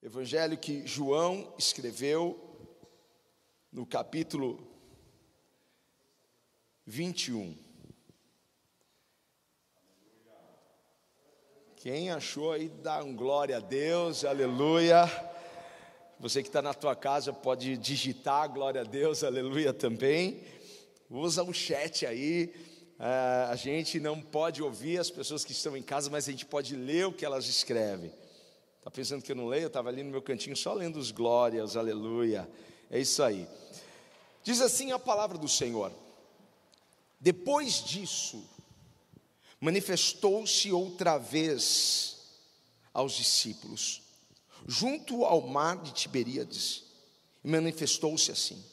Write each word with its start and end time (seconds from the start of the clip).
Evangelho 0.00 0.56
que 0.56 0.86
João 0.86 1.52
escreveu 1.58 2.38
no 3.72 3.84
capítulo 3.84 4.64
21. 6.86 7.56
Quem 11.74 12.12
achou 12.12 12.52
aí, 12.52 12.68
dá 12.68 13.02
um 13.02 13.12
glória 13.12 13.56
a 13.56 13.60
Deus, 13.60 14.24
aleluia. 14.24 15.04
Você 16.20 16.42
que 16.42 16.48
está 16.48 16.62
na 16.62 16.72
tua 16.72 16.94
casa 16.94 17.32
pode 17.32 17.76
digitar 17.76 18.48
glória 18.52 18.82
a 18.82 18.84
Deus, 18.84 19.24
aleluia 19.24 19.72
também. 19.72 20.44
Usa 21.10 21.42
o 21.42 21.52
chat 21.52 22.06
aí. 22.06 22.54
É, 23.00 23.50
a 23.50 23.56
gente 23.56 23.98
não 23.98 24.22
pode 24.22 24.62
ouvir 24.62 24.98
as 24.98 25.10
pessoas 25.10 25.44
que 25.44 25.50
estão 25.50 25.76
em 25.76 25.82
casa, 25.82 26.08
mas 26.08 26.28
a 26.28 26.30
gente 26.30 26.46
pode 26.46 26.76
ler 26.76 27.06
o 27.06 27.12
que 27.12 27.24
elas 27.24 27.48
escrevem. 27.48 28.12
Está 28.88 28.96
pensando 28.96 29.22
que 29.22 29.30
eu 29.30 29.36
não 29.36 29.48
leio? 29.48 29.64
Eu 29.64 29.68
estava 29.68 29.90
ali 29.90 30.02
no 30.02 30.10
meu 30.10 30.22
cantinho 30.22 30.56
só 30.56 30.72
lendo 30.72 30.98
os 30.98 31.10
glórias, 31.10 31.76
aleluia. 31.76 32.48
É 32.90 32.98
isso 32.98 33.22
aí. 33.22 33.46
Diz 34.42 34.62
assim 34.62 34.92
a 34.92 34.98
palavra 34.98 35.36
do 35.36 35.46
Senhor. 35.46 35.92
Depois 37.20 37.84
disso, 37.84 38.42
manifestou-se 39.60 40.72
outra 40.72 41.18
vez 41.18 42.16
aos 42.94 43.12
discípulos, 43.12 44.00
junto 44.66 45.22
ao 45.26 45.42
mar 45.42 45.76
de 45.82 45.92
Tiberíades, 45.92 46.84
e 47.44 47.48
manifestou-se 47.50 48.32
assim. 48.32 48.64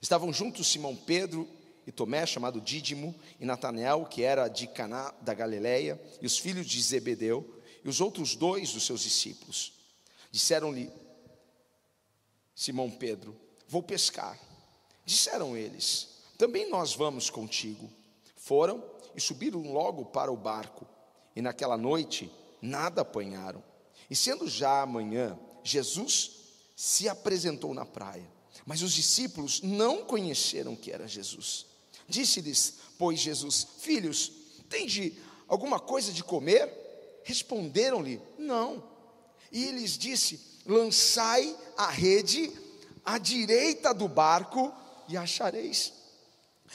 Estavam 0.00 0.32
juntos 0.32 0.66
Simão 0.66 0.96
Pedro 0.96 1.46
e 1.86 1.92
Tomé, 1.92 2.24
chamado 2.24 2.58
Dídimo, 2.58 3.14
e 3.38 3.44
Natanael, 3.44 4.06
que 4.06 4.22
era 4.22 4.48
de 4.48 4.66
Caná 4.66 5.12
da 5.20 5.34
Galileia, 5.34 6.00
e 6.22 6.26
os 6.26 6.38
filhos 6.38 6.66
de 6.66 6.80
Zebedeu, 6.80 7.61
e 7.84 7.88
os 7.88 8.00
outros 8.00 8.34
dois 8.36 8.72
dos 8.72 8.84
seus 8.84 9.02
discípulos. 9.02 9.72
Disseram-lhe, 10.30 10.90
Simão 12.54 12.90
Pedro, 12.90 13.38
vou 13.68 13.82
pescar. 13.82 14.38
Disseram 15.04 15.56
eles, 15.56 16.08
também 16.38 16.68
nós 16.70 16.94
vamos 16.94 17.28
contigo. 17.28 17.90
Foram 18.36 18.84
e 19.14 19.20
subiram 19.20 19.72
logo 19.72 20.06
para 20.06 20.32
o 20.32 20.36
barco, 20.36 20.86
e 21.34 21.42
naquela 21.42 21.76
noite 21.76 22.30
nada 22.60 23.02
apanharam. 23.02 23.62
E 24.08 24.16
sendo 24.16 24.48
já 24.48 24.82
amanhã, 24.82 25.38
Jesus 25.62 26.32
se 26.74 27.08
apresentou 27.08 27.72
na 27.74 27.84
praia, 27.84 28.28
mas 28.66 28.82
os 28.82 28.92
discípulos 28.92 29.60
não 29.62 30.04
conheceram 30.04 30.74
que 30.74 30.90
era 30.90 31.06
Jesus. 31.06 31.66
Disse-lhes, 32.08 32.78
pois 32.98 33.20
Jesus, 33.20 33.66
filhos, 33.78 34.32
tende 34.68 35.18
alguma 35.46 35.78
coisa 35.78 36.12
de 36.12 36.24
comer? 36.24 36.81
Responderam-lhe: 37.24 38.20
Não. 38.38 38.82
E 39.50 39.70
lhes 39.70 39.98
disse: 39.98 40.40
Lançai 40.66 41.54
a 41.76 41.90
rede 41.90 42.52
à 43.04 43.18
direita 43.18 43.92
do 43.92 44.08
barco 44.08 44.72
e 45.08 45.16
achareis. 45.16 45.92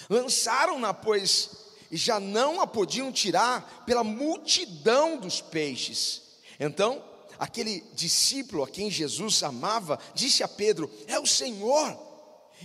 Lançaram-na, 0.10 0.94
pois, 0.94 1.50
e 1.90 1.98
já 1.98 2.20
não 2.20 2.62
a 2.62 2.68
podiam 2.68 3.12
tirar 3.12 3.84
pela 3.86 4.04
multidão 4.04 5.18
dos 5.18 5.42
peixes. 5.42 6.22
Então, 6.60 7.04
aquele 7.40 7.82
discípulo 7.94 8.64
a 8.64 8.68
quem 8.68 8.92
Jesus 8.92 9.42
amava 9.44 10.00
disse 10.14 10.44
a 10.44 10.48
Pedro: 10.48 10.92
É 11.08 11.20
o 11.20 11.26
Senhor. 11.26 12.06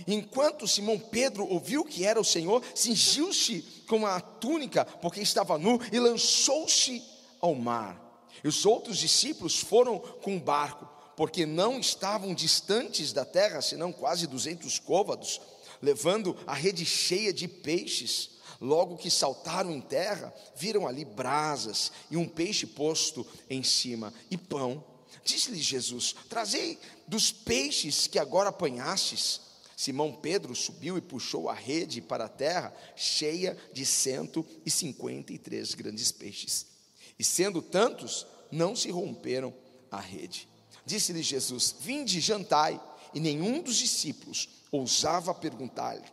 Enquanto 0.07 0.67
Simão 0.67 0.97
Pedro 0.97 1.47
ouviu 1.47 1.85
que 1.85 2.03
era 2.03 2.19
o 2.19 2.25
Senhor, 2.25 2.63
cingiu-se 2.73 3.61
com 3.87 4.07
a 4.07 4.19
túnica, 4.19 4.83
porque 4.85 5.21
estava 5.21 5.55
nu, 5.57 5.79
e 5.91 5.99
lançou-se 5.99 6.99
ao 7.43 7.53
mar. 7.53 8.01
E 8.41 8.47
os 8.47 8.65
outros 8.65 8.97
discípulos 8.97 9.59
foram 9.59 9.99
com 9.99 10.37
o 10.37 10.39
barco, 10.39 10.87
porque 11.17 11.45
não 11.45 11.77
estavam 11.77 12.33
distantes 12.33 13.11
da 13.11 13.25
terra, 13.25 13.61
senão 13.61 13.91
quase 13.91 14.25
200 14.25 14.79
côvados, 14.79 15.41
levando 15.81 16.37
a 16.47 16.53
rede 16.53 16.85
cheia 16.85 17.33
de 17.33 17.47
peixes. 17.47 18.31
Logo 18.61 18.95
que 18.95 19.11
saltaram 19.11 19.71
em 19.71 19.81
terra, 19.81 20.33
viram 20.55 20.87
ali 20.87 21.03
brasas 21.03 21.91
e 22.09 22.15
um 22.15 22.27
peixe 22.27 22.65
posto 22.65 23.27
em 23.49 23.61
cima 23.61 24.13
e 24.31 24.37
pão. 24.37 24.81
Disse-lhe 25.25 25.61
Jesus: 25.61 26.15
Trazei 26.29 26.79
dos 27.05 27.29
peixes 27.29 28.07
que 28.07 28.17
agora 28.17 28.49
apanhastes. 28.49 29.41
Simão 29.75 30.13
Pedro 30.13 30.55
subiu 30.55 30.97
e 30.97 31.01
puxou 31.01 31.49
a 31.49 31.53
rede 31.53 31.99
para 31.99 32.25
a 32.25 32.29
terra, 32.29 32.73
cheia 32.95 33.57
de 33.73 33.85
cento 33.85 34.45
e 34.65 34.71
cinquenta 34.71 35.33
e 35.33 35.37
três 35.37 35.73
grandes 35.73 36.09
peixes. 36.09 36.72
E 37.17 37.23
sendo 37.23 37.61
tantos, 37.61 38.25
não 38.51 38.75
se 38.75 38.89
romperam 38.91 39.53
a 39.91 39.99
rede. 39.99 40.47
Disse-lhe 40.85 41.21
Jesus: 41.21 41.75
Vinde 41.79 42.19
jantai. 42.19 42.81
E 43.13 43.19
nenhum 43.19 43.61
dos 43.61 43.75
discípulos 43.75 44.49
ousava 44.71 45.33
perguntar-lhe: 45.33 46.03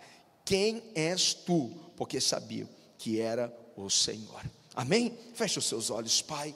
Quem 0.44 0.82
és 0.94 1.34
tu? 1.34 1.70
Porque 1.96 2.20
sabiam 2.20 2.68
que 2.98 3.20
era 3.20 3.54
o 3.76 3.88
Senhor. 3.88 4.44
Amém? 4.74 5.18
Feche 5.34 5.58
os 5.58 5.66
seus 5.66 5.90
olhos, 5.90 6.20
Pai. 6.22 6.54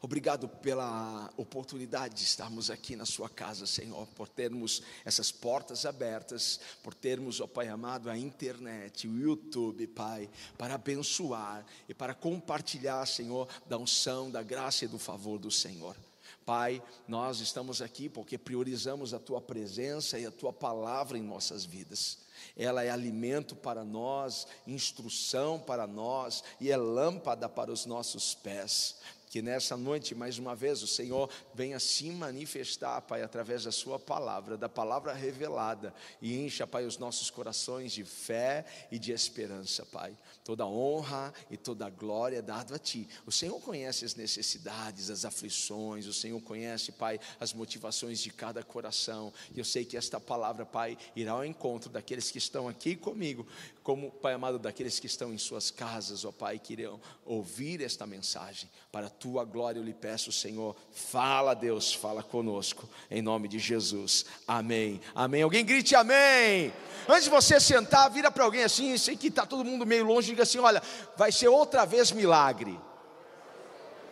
Obrigado 0.00 0.48
pela 0.48 1.32
oportunidade 1.36 2.14
de 2.14 2.22
estarmos 2.22 2.70
aqui 2.70 2.96
na 2.96 3.06
Sua 3.06 3.28
casa, 3.28 3.66
Senhor, 3.66 4.06
por 4.08 4.28
termos 4.28 4.82
essas 5.04 5.32
portas 5.32 5.86
abertas, 5.86 6.60
por 6.82 6.94
termos, 6.94 7.40
ó 7.40 7.46
Pai 7.46 7.68
amado, 7.68 8.10
a 8.10 8.16
internet, 8.16 9.08
o 9.08 9.18
YouTube, 9.18 9.86
Pai, 9.88 10.28
para 10.58 10.74
abençoar 10.74 11.64
e 11.88 11.94
para 11.94 12.14
compartilhar, 12.14 13.06
Senhor, 13.06 13.48
da 13.66 13.78
unção, 13.78 14.30
da 14.30 14.42
graça 14.42 14.84
e 14.84 14.88
do 14.88 14.98
favor 14.98 15.38
do 15.38 15.50
Senhor. 15.50 15.96
Pai, 16.44 16.80
nós 17.08 17.40
estamos 17.40 17.82
aqui 17.82 18.08
porque 18.08 18.38
priorizamos 18.38 19.12
a 19.12 19.18
Tua 19.18 19.40
presença 19.40 20.16
e 20.16 20.24
a 20.24 20.30
Tua 20.30 20.52
palavra 20.52 21.18
em 21.18 21.22
nossas 21.22 21.64
vidas. 21.64 22.18
Ela 22.56 22.84
é 22.84 22.90
alimento 22.90 23.56
para 23.56 23.84
nós, 23.84 24.46
instrução 24.66 25.58
para 25.58 25.86
nós 25.86 26.44
e 26.60 26.70
é 26.70 26.76
lâmpada 26.76 27.48
para 27.48 27.72
os 27.72 27.84
nossos 27.84 28.34
pés. 28.34 28.96
Que 29.36 29.42
nessa 29.42 29.76
noite, 29.76 30.14
mais 30.14 30.38
uma 30.38 30.56
vez, 30.56 30.82
o 30.82 30.86
Senhor 30.86 31.28
venha 31.52 31.78
se 31.78 32.10
manifestar, 32.10 33.02
Pai, 33.02 33.22
através 33.22 33.64
da 33.64 33.70
Sua 33.70 33.98
palavra, 33.98 34.56
da 34.56 34.66
palavra 34.66 35.12
revelada, 35.12 35.92
e 36.22 36.38
encha, 36.38 36.66
Pai, 36.66 36.86
os 36.86 36.96
nossos 36.96 37.28
corações 37.28 37.92
de 37.92 38.02
fé 38.02 38.64
e 38.90 38.98
de 38.98 39.12
esperança, 39.12 39.84
Pai. 39.92 40.16
Toda 40.46 40.64
honra 40.64 41.34
e 41.50 41.56
toda 41.56 41.90
glória 41.90 42.36
é 42.36 42.40
dado 42.40 42.72
a 42.72 42.78
Ti. 42.78 43.08
O 43.26 43.32
Senhor 43.32 43.60
conhece 43.60 44.04
as 44.04 44.14
necessidades, 44.14 45.10
as 45.10 45.24
aflições, 45.24 46.06
o 46.06 46.12
Senhor 46.12 46.40
conhece, 46.40 46.92
Pai, 46.92 47.18
as 47.40 47.52
motivações 47.52 48.20
de 48.20 48.30
cada 48.30 48.62
coração, 48.62 49.32
e 49.52 49.58
eu 49.58 49.64
sei 49.64 49.84
que 49.84 49.96
esta 49.96 50.20
palavra, 50.20 50.64
Pai, 50.64 50.96
irá 51.16 51.32
ao 51.32 51.44
encontro 51.44 51.90
daqueles 51.90 52.30
que 52.30 52.38
estão 52.38 52.68
aqui 52.68 52.94
comigo, 52.94 53.44
como, 53.82 54.12
Pai 54.12 54.34
amado, 54.34 54.56
daqueles 54.56 55.00
que 55.00 55.08
estão 55.08 55.34
em 55.34 55.38
suas 55.38 55.72
casas, 55.72 56.24
ó 56.24 56.30
Pai, 56.30 56.60
que 56.60 56.74
irão 56.74 57.00
ouvir 57.24 57.82
esta 57.82 58.06
mensagem. 58.06 58.70
Para 58.92 59.08
a 59.08 59.10
tua 59.10 59.44
glória 59.44 59.80
eu 59.80 59.84
lhe 59.84 59.94
peço, 59.94 60.30
Senhor, 60.30 60.76
fala, 60.92 61.54
Deus, 61.54 61.92
fala 61.92 62.22
conosco, 62.22 62.88
em 63.10 63.20
nome 63.20 63.48
de 63.48 63.58
Jesus. 63.58 64.24
Amém. 64.46 65.00
Amém. 65.12 65.42
Alguém 65.42 65.64
grite 65.64 65.96
amém. 65.96 66.72
Antes 67.08 67.24
de 67.24 67.30
você 67.30 67.58
sentar, 67.58 68.08
vira 68.10 68.30
para 68.30 68.44
alguém 68.44 68.62
assim, 68.62 68.96
sei 68.96 69.16
que 69.16 69.26
está 69.26 69.44
todo 69.44 69.64
mundo 69.64 69.84
meio 69.84 70.04
longe, 70.04 70.35
diga 70.36 70.42
assim: 70.44 70.58
olha, 70.58 70.82
vai 71.16 71.32
ser 71.32 71.48
outra 71.48 71.84
vez 71.84 72.12
milagre. 72.12 72.78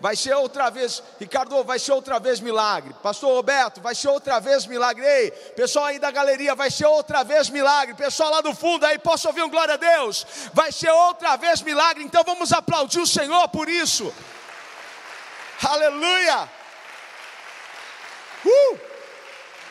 Vai 0.00 0.16
ser 0.16 0.34
outra 0.34 0.68
vez, 0.68 1.02
Ricardo, 1.18 1.64
vai 1.64 1.78
ser 1.78 1.92
outra 1.92 2.18
vez 2.18 2.38
milagre. 2.38 2.94
Pastor 3.02 3.32
Roberto, 3.32 3.80
vai 3.80 3.94
ser 3.94 4.08
outra 4.08 4.38
vez 4.38 4.66
milagre. 4.66 5.02
Ei, 5.02 5.30
pessoal 5.30 5.86
aí 5.86 5.98
da 5.98 6.10
galeria, 6.10 6.54
vai 6.54 6.70
ser 6.70 6.84
outra 6.84 7.22
vez 7.22 7.48
milagre. 7.48 7.94
Pessoal 7.94 8.30
lá 8.30 8.40
do 8.42 8.54
fundo 8.54 8.84
aí, 8.84 8.98
posso 8.98 9.28
ouvir 9.28 9.42
um 9.42 9.48
glória 9.48 9.74
a 9.74 9.78
Deus? 9.78 10.26
Vai 10.52 10.70
ser 10.72 10.90
outra 10.90 11.36
vez 11.36 11.62
milagre. 11.62 12.04
Então 12.04 12.22
vamos 12.22 12.52
aplaudir 12.52 13.00
o 13.00 13.06
Senhor 13.06 13.48
por 13.48 13.66
isso. 13.66 14.12
Aleluia. 15.62 16.50
Uh! 18.44 18.78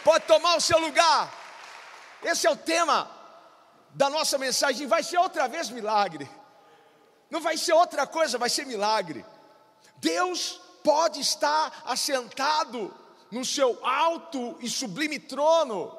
Pode 0.03 0.25
tomar 0.25 0.55
o 0.55 0.61
seu 0.61 0.79
lugar. 0.79 1.31
Esse 2.23 2.47
é 2.47 2.49
o 2.49 2.57
tema 2.57 3.07
da 3.91 4.09
nossa 4.09 4.37
mensagem. 4.37 4.87
Vai 4.87 5.03
ser 5.03 5.17
outra 5.17 5.47
vez 5.47 5.69
milagre. 5.69 6.27
Não 7.33 7.41
vai 7.41 7.57
ser 7.57 7.73
outra 7.73 8.05
coisa, 8.05 8.37
vai 8.37 8.47
ser 8.47 8.63
milagre. 8.63 9.25
Deus 9.95 10.61
pode 10.83 11.19
estar 11.19 11.81
assentado 11.83 12.93
no 13.31 13.43
seu 13.43 13.83
alto 13.83 14.55
e 14.59 14.69
sublime 14.69 15.17
trono, 15.17 15.91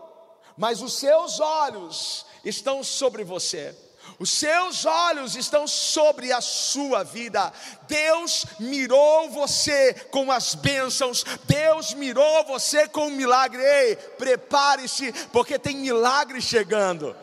mas 0.57 0.81
os 0.81 0.93
seus 0.93 1.41
olhos 1.41 2.25
estão 2.45 2.85
sobre 2.85 3.25
você. 3.25 3.77
Os 4.17 4.31
seus 4.31 4.87
olhos 4.87 5.35
estão 5.35 5.67
sobre 5.67 6.33
a 6.33 6.41
sua 6.41 7.03
vida. 7.03 7.53
Deus 7.89 8.47
mirou 8.61 9.29
você 9.31 9.93
com 10.13 10.31
as 10.31 10.55
bênçãos. 10.55 11.25
Deus 11.49 11.95
mirou 11.95 12.45
você 12.45 12.87
com 12.87 13.09
um 13.09 13.11
milagre. 13.11 13.61
Ei, 13.61 13.97
prepare-se, 13.97 15.13
porque 15.33 15.59
tem 15.59 15.79
milagre 15.79 16.41
chegando. 16.41 17.17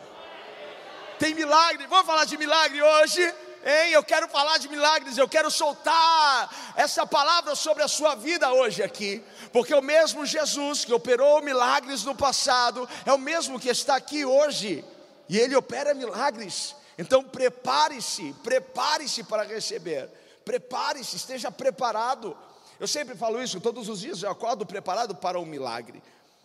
Tem 1.18 1.34
milagre. 1.34 1.86
Vamos 1.86 2.04
falar 2.04 2.26
de 2.26 2.36
milagre 2.36 2.82
hoje? 2.82 3.34
Ei, 3.64 3.94
eu 3.94 4.02
quero 4.02 4.28
falar 4.28 4.58
de 4.58 4.68
milagres, 4.68 5.16
eu 5.16 5.28
quero 5.28 5.48
soltar 5.48 6.74
essa 6.74 7.06
palavra 7.06 7.54
sobre 7.54 7.82
a 7.84 7.88
sua 7.88 8.16
vida 8.16 8.52
hoje 8.52 8.82
aqui, 8.82 9.22
porque 9.52 9.72
o 9.72 9.80
mesmo 9.80 10.26
Jesus 10.26 10.84
que 10.84 10.92
operou 10.92 11.40
milagres 11.40 12.02
no 12.02 12.12
passado 12.14 12.88
é 13.06 13.12
o 13.12 13.18
mesmo 13.18 13.60
que 13.60 13.68
está 13.68 13.94
aqui 13.94 14.24
hoje, 14.24 14.84
e 15.28 15.38
ele 15.38 15.54
opera 15.54 15.94
milagres. 15.94 16.74
Então 16.98 17.22
prepare-se, 17.22 18.34
prepare-se 18.42 19.22
para 19.22 19.44
receber, 19.44 20.08
prepare-se, 20.44 21.14
esteja 21.14 21.50
preparado. 21.50 22.36
Eu 22.80 22.88
sempre 22.88 23.16
falo 23.16 23.40
isso, 23.40 23.60
todos 23.60 23.88
os 23.88 24.00
dias 24.00 24.24
eu 24.24 24.30
acordo 24.30 24.66
preparado 24.66 25.14
para 25.14 25.38
um 25.38 25.46
milagre, 25.46 26.02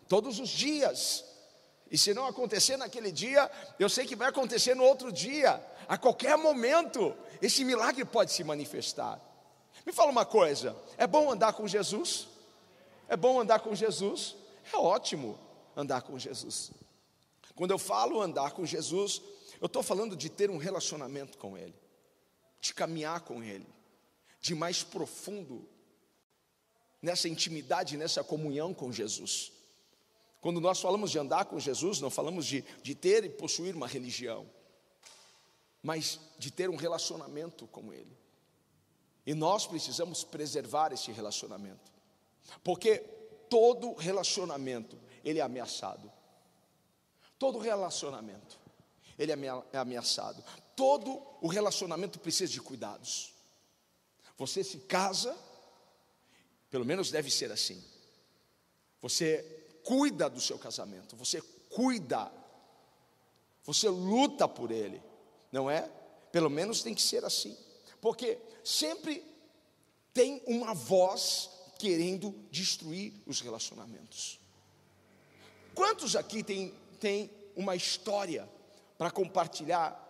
todos 0.08 0.40
os 0.40 0.50
dias. 0.50 1.26
E 1.90 1.98
se 1.98 2.14
não 2.14 2.26
acontecer 2.26 2.78
naquele 2.78 3.12
dia, 3.12 3.50
eu 3.80 3.90
sei 3.90 4.06
que 4.06 4.16
vai 4.16 4.30
acontecer 4.30 4.76
no 4.76 4.84
outro 4.84 5.12
dia 5.12 5.64
a 5.88 5.98
qualquer 5.98 6.38
momento, 6.38 7.16
esse 7.42 7.64
milagre 7.64 8.04
pode 8.04 8.32
se 8.34 8.44
manifestar. 8.44 9.22
Me 9.86 9.94
fala 9.94 10.12
uma 10.12 10.26
coisa: 10.26 10.76
é 10.98 11.08
bom 11.08 11.32
andar 11.32 11.54
com 11.54 11.68
Jesus? 11.68 12.28
É 13.08 13.16
bom 13.16 13.40
andar 13.40 13.60
com 13.60 13.74
Jesus? 13.74 14.36
É 14.74 14.76
ótimo 14.76 15.40
andar 15.76 16.02
com 16.02 16.20
Jesus. 16.20 16.72
Quando 17.56 17.72
eu 17.72 17.80
falo 17.80 18.22
andar 18.22 18.52
com 18.52 18.66
Jesus, 18.66 19.22
eu 19.62 19.68
estou 19.68 19.82
falando 19.82 20.16
de 20.16 20.30
ter 20.30 20.50
um 20.50 20.58
relacionamento 20.58 21.38
com 21.38 21.58
Ele, 21.58 21.74
de 22.60 22.74
caminhar 22.74 23.22
com 23.22 23.42
Ele, 23.42 23.68
de 24.42 24.54
mais 24.54 24.84
profundo 24.84 25.68
nessa 27.02 27.30
intimidade, 27.30 27.96
nessa 27.96 28.24
comunhão 28.24 28.74
com 28.74 28.92
Jesus. 28.92 29.54
Quando 30.48 30.62
nós 30.62 30.80
falamos 30.80 31.12
de 31.12 31.20
andar 31.20 31.44
com 31.44 31.60
Jesus, 31.60 32.00
não 32.00 32.10
falamos 32.10 32.46
de, 32.46 32.64
de 32.82 32.96
ter 32.96 33.26
e 33.26 33.30
possuir 33.30 33.76
uma 33.76 33.86
religião 33.86 34.50
mas 35.84 36.20
de 36.38 36.50
ter 36.50 36.70
um 36.70 36.76
relacionamento 36.76 37.68
com 37.68 37.92
Ele. 37.92 38.18
E 39.26 39.34
nós 39.34 39.68
precisamos 39.68 40.24
preservar 40.24 40.94
esse 40.94 41.12
relacionamento, 41.12 41.92
porque 42.64 43.00
todo 43.50 43.94
relacionamento 43.94 44.98
ele 45.24 45.40
é 45.40 45.42
ameaçado. 45.42 46.12
Todo 47.38 47.60
relacionamento 47.60 48.58
ele 49.20 49.32
é 49.32 49.78
ameaçado. 49.78 50.44
Todo 50.78 51.22
o 51.42 51.48
relacionamento 51.48 52.20
precisa 52.20 52.54
de 52.54 52.62
cuidados. 52.62 53.34
Você 54.38 54.64
se 54.64 54.80
casa, 54.80 55.38
pelo 56.70 56.86
menos 56.86 57.12
deve 57.12 57.30
ser 57.30 57.52
assim. 57.52 57.84
Você 59.02 59.57
cuida 59.88 60.30
do 60.30 60.42
seu 60.42 60.58
casamento, 60.60 61.16
você 61.16 61.42
cuida, 61.70 62.32
você 63.64 63.88
luta 63.88 64.48
por 64.48 64.72
ele 64.72 65.02
não 65.52 65.70
é? 65.70 65.90
Pelo 66.32 66.50
menos 66.50 66.84
tem 66.84 66.94
que 66.94 67.02
ser 67.02 67.24
assim, 67.26 67.58
porque 68.02 68.38
sempre 68.64 69.24
tem 70.14 70.42
uma 70.46 70.74
voz 70.74 71.50
querendo 71.80 72.34
destruir 72.52 73.14
os 73.26 73.40
relacionamentos. 73.40 74.40
Quantos 75.74 76.16
aqui 76.16 76.44
tem, 76.44 76.74
tem 77.00 77.30
uma 77.56 77.76
história 77.76 78.50
para 78.98 79.12
compartilhar? 79.12 80.04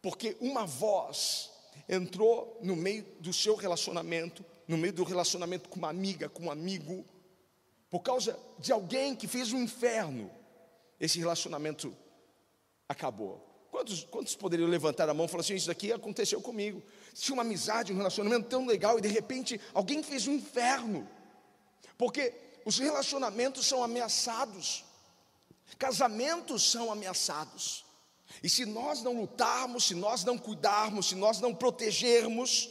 Porque 0.00 0.36
uma 0.40 0.64
voz 0.64 1.50
entrou 1.88 2.58
no 2.62 2.76
meio 2.76 3.04
do 3.20 3.32
seu 3.32 3.56
relacionamento, 3.56 4.44
no 4.66 4.78
meio 4.78 4.92
do 4.92 5.02
relacionamento 5.02 5.68
com 5.68 5.76
uma 5.76 5.90
amiga, 5.90 6.28
com 6.28 6.44
um 6.44 6.50
amigo, 6.50 7.04
por 7.94 8.00
causa 8.00 8.36
de 8.58 8.72
alguém 8.72 9.14
que 9.14 9.28
fez 9.28 9.52
um 9.52 9.62
inferno, 9.62 10.28
esse 10.98 11.20
relacionamento 11.20 11.96
acabou. 12.88 13.40
Quantos, 13.70 14.02
quantos 14.02 14.34
poderiam 14.34 14.68
levantar 14.68 15.08
a 15.08 15.14
mão 15.14 15.26
e 15.26 15.28
falar 15.28 15.42
assim: 15.42 15.54
Isso 15.54 15.70
aqui 15.70 15.92
aconteceu 15.92 16.40
comigo? 16.40 16.82
Tinha 17.14 17.34
uma 17.34 17.44
amizade, 17.44 17.92
um 17.92 17.96
relacionamento 17.96 18.48
tão 18.48 18.66
legal 18.66 18.98
e 18.98 19.00
de 19.00 19.06
repente 19.06 19.60
alguém 19.72 20.02
fez 20.02 20.26
um 20.26 20.32
inferno, 20.32 21.08
porque 21.96 22.34
os 22.64 22.80
relacionamentos 22.80 23.64
são 23.64 23.84
ameaçados, 23.84 24.84
casamentos 25.78 26.68
são 26.68 26.90
ameaçados, 26.90 27.84
e 28.42 28.48
se 28.48 28.66
nós 28.66 29.04
não 29.04 29.20
lutarmos, 29.20 29.86
se 29.86 29.94
nós 29.94 30.24
não 30.24 30.36
cuidarmos, 30.36 31.10
se 31.10 31.14
nós 31.14 31.40
não 31.40 31.54
protegermos 31.54 32.70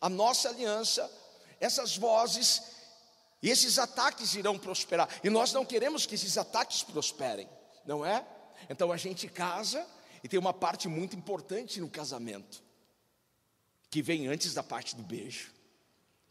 a 0.00 0.08
nossa 0.08 0.48
aliança, 0.48 1.12
essas 1.60 1.98
vozes 1.98 2.73
e 3.44 3.50
esses 3.50 3.78
ataques 3.78 4.34
irão 4.34 4.58
prosperar, 4.58 5.06
e 5.22 5.28
nós 5.28 5.52
não 5.52 5.66
queremos 5.66 6.06
que 6.06 6.14
esses 6.14 6.38
ataques 6.38 6.82
prosperem, 6.82 7.46
não 7.84 8.02
é? 8.02 8.26
Então 8.70 8.90
a 8.90 8.96
gente 8.96 9.28
casa 9.28 9.86
e 10.22 10.28
tem 10.28 10.40
uma 10.40 10.54
parte 10.54 10.88
muito 10.88 11.14
importante 11.14 11.78
no 11.78 11.90
casamento, 11.90 12.62
que 13.90 14.00
vem 14.00 14.28
antes 14.28 14.54
da 14.54 14.62
parte 14.62 14.96
do 14.96 15.02
beijo, 15.02 15.52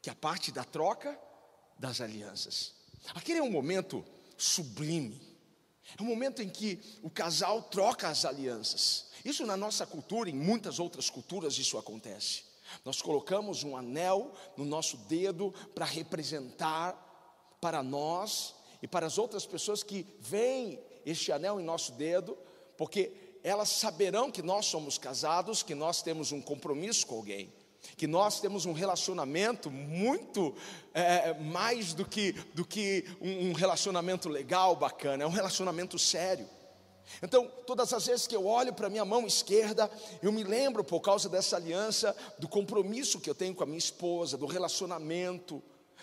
que 0.02 0.10
é 0.10 0.14
a 0.14 0.16
parte 0.16 0.52
da 0.52 0.64
troca 0.64 1.16
das 1.78 2.02
alianças. 2.02 2.74
Aquele 3.14 3.38
é 3.38 3.44
um 3.44 3.52
momento 3.52 4.04
sublime. 4.36 5.22
É 5.96 6.02
um 6.02 6.06
momento 6.06 6.42
em 6.42 6.50
que 6.50 6.80
o 7.04 7.12
casal 7.12 7.62
troca 7.62 8.08
as 8.08 8.26
alianças. 8.26 9.12
Isso 9.24 9.46
na 9.46 9.56
nossa 9.56 9.86
cultura, 9.86 10.32
em 10.32 10.36
muitas 10.36 10.80
outras 10.80 11.12
culturas, 11.12 11.60
isso 11.60 11.78
acontece. 11.78 12.44
Nós 12.84 13.02
colocamos 13.02 13.64
um 13.64 13.76
anel 13.76 14.32
no 14.58 14.66
nosso 14.66 14.98
dedo 14.98 15.54
para 15.74 15.86
representar 15.86 17.00
para 17.60 17.82
nós 17.82 18.56
e 18.82 18.88
para 18.88 19.06
as 19.06 19.18
outras 19.18 19.46
pessoas 19.46 19.84
que 19.84 20.06
veem 20.20 20.80
este 21.06 21.32
anel 21.32 21.60
em 21.60 21.64
nosso 21.64 21.94
dedo, 21.94 22.38
porque 22.78 23.14
elas 23.44 23.70
saberão 23.70 24.32
que 24.32 24.42
nós 24.42 24.66
somos 24.66 24.98
casados, 24.98 25.64
que 25.64 25.76
nós 25.76 26.02
temos 26.02 26.32
um 26.32 26.42
compromisso 26.42 27.08
com 27.08 27.16
alguém, 27.16 27.54
que 27.98 28.08
nós 28.08 28.40
temos 28.40 28.66
um 28.66 28.74
relacionamento 28.74 29.70
muito 29.70 30.56
é, 30.94 31.34
mais 31.34 31.94
do 31.94 32.06
que, 32.06 32.34
do 32.54 32.66
que 32.66 33.06
um, 33.22 33.50
um 33.50 33.54
relacionamento 33.54 34.30
legal, 34.30 34.76
bacana, 34.76 35.24
é 35.24 35.28
um 35.28 35.32
relacionamento 35.32 36.00
sério. 36.00 36.48
Então, 37.22 37.48
todas 37.66 37.94
as 37.94 38.06
vezes 38.06 38.28
que 38.28 38.36
eu 38.36 38.46
olho 38.46 38.74
para 38.74 38.90
minha 38.90 39.06
mão 39.06 39.26
esquerda, 39.26 39.90
eu 40.22 40.32
me 40.32 40.44
lembro, 40.44 40.84
por 40.84 41.00
causa 41.02 41.30
dessa 41.30 41.56
aliança, 41.56 42.16
do 42.40 42.48
compromisso 42.48 43.20
que 43.20 43.30
eu 43.30 43.36
tenho 43.36 43.56
com 43.56 43.64
a 43.64 43.66
minha 43.66 43.78
esposa, 43.78 44.38
do 44.38 44.46
relacionamento, 44.46 45.62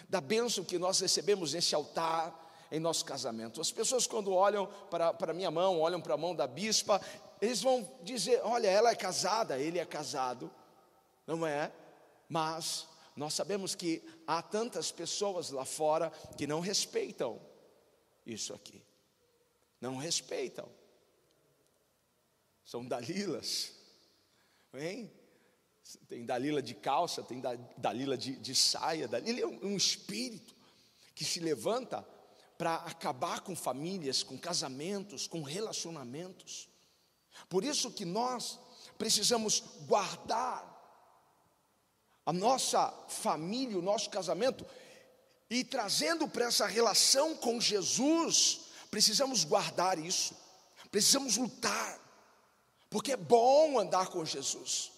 da 0.09 0.21
bênção 0.21 0.65
que 0.65 0.79
nós 0.79 1.01
recebemos 1.01 1.53
nesse 1.53 1.75
altar 1.75 2.49
em 2.71 2.79
nosso 2.79 3.05
casamento. 3.05 3.61
As 3.61 3.73
pessoas, 3.73 4.07
quando 4.07 4.33
olham 4.33 4.67
para 4.91 5.31
a 5.31 5.35
minha 5.35 5.51
mão, 5.51 5.81
olham 5.81 6.01
para 6.01 6.15
a 6.15 6.19
mão 6.19 6.35
da 6.35 6.47
bispa, 6.47 7.01
eles 7.41 7.61
vão 7.61 7.89
dizer: 8.03 8.41
olha, 8.45 8.69
ela 8.69 8.91
é 8.91 8.95
casada, 8.95 9.59
ele 9.59 9.79
é 9.79 9.85
casado, 9.85 10.51
não 11.27 11.47
é? 11.47 11.73
Mas 12.29 12.87
nós 13.17 13.35
sabemos 13.35 13.75
que 13.75 14.03
há 14.27 14.41
tantas 14.41 14.93
pessoas 14.93 15.51
lá 15.51 15.65
fora 15.65 16.11
que 16.37 16.47
não 16.47 16.61
respeitam 16.61 17.41
isso 18.25 18.55
aqui, 18.55 18.83
não 19.81 19.97
respeitam. 19.97 20.69
São 22.71 22.87
Dalilas, 22.87 23.73
hein? 24.75 25.11
Tem 26.07 26.25
Dalila 26.25 26.63
de 26.63 26.73
calça, 26.73 27.21
tem 27.21 27.43
Dalila 27.77 28.17
de, 28.17 28.37
de 28.37 28.55
saia. 28.55 29.09
Dalila 29.09 29.41
é 29.41 29.47
um, 29.47 29.73
um 29.73 29.77
espírito 29.77 30.55
que 31.13 31.25
se 31.25 31.41
levanta 31.41 32.07
para 32.57 32.77
acabar 32.77 33.41
com 33.41 33.57
famílias, 33.57 34.23
com 34.23 34.39
casamentos, 34.39 35.27
com 35.27 35.43
relacionamentos. 35.43 36.69
Por 37.49 37.65
isso 37.65 37.91
que 37.91 38.05
nós 38.05 38.61
precisamos 38.97 39.65
guardar 39.89 40.65
a 42.25 42.33
nossa 42.33 42.89
família, 43.09 43.77
o 43.77 43.83
nosso 43.83 44.09
casamento, 44.11 44.65
e 45.51 45.65
trazendo 45.65 46.29
para 46.29 46.45
essa 46.45 46.69
relação 46.69 47.35
com 47.35 47.61
Jesus, 47.61 48.61
precisamos 48.93 49.43
guardar 49.43 49.99
isso, 49.99 50.37
precisamos 50.89 51.37
lutar, 51.37 52.00
porque 52.91 53.13
é 53.13 53.17
bom 53.17 53.79
andar 53.79 54.09
com 54.09 54.25
Jesus, 54.25 54.91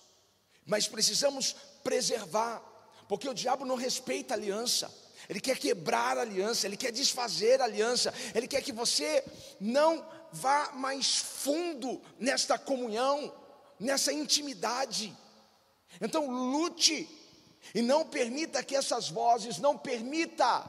mas 0.65 0.89
precisamos 0.89 1.55
preservar, 1.85 2.63
porque 3.07 3.29
o 3.29 3.35
diabo 3.35 3.67
não 3.67 3.77
respeita 3.77 4.33
a 4.33 4.37
aliança, 4.37 4.93
ele 5.29 5.41
quer 5.41 5.59
quebrar 5.59 6.17
a 6.17 6.23
aliança, 6.23 6.67
ele 6.67 6.77
quer 6.77 6.91
desfazer 6.91 7.61
a 7.61 7.65
aliança, 7.65 8.13
ele 8.35 8.49
quer 8.49 8.63
que 8.63 8.73
você 8.73 9.23
não 9.61 10.05
vá 10.33 10.73
mais 10.73 11.19
fundo 11.19 12.03
nesta 12.19 12.59
comunhão, 12.59 13.33
nessa 13.79 14.13
intimidade. 14.13 15.15
Então 16.01 16.29
lute 16.29 17.09
e 17.75 17.83
não 17.83 18.05
permita 18.07 18.65
que 18.65 18.75
essas 18.75 19.09
vozes, 19.09 19.59
não 19.59 19.77
permita 19.77 20.69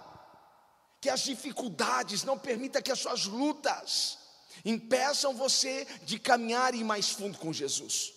que 1.01 1.09
as 1.09 1.21
dificuldades, 1.21 2.23
não 2.23 2.37
permita 2.37 2.81
que 2.81 2.91
as 2.91 2.99
suas 2.99 3.25
lutas 3.25 4.19
impeçam 4.63 5.33
você 5.35 5.85
de 6.03 6.19
caminhar 6.19 6.73
e 6.73 6.79
ir 6.79 6.83
mais 6.83 7.09
fundo 7.09 7.37
com 7.37 7.51
Jesus. 7.53 8.13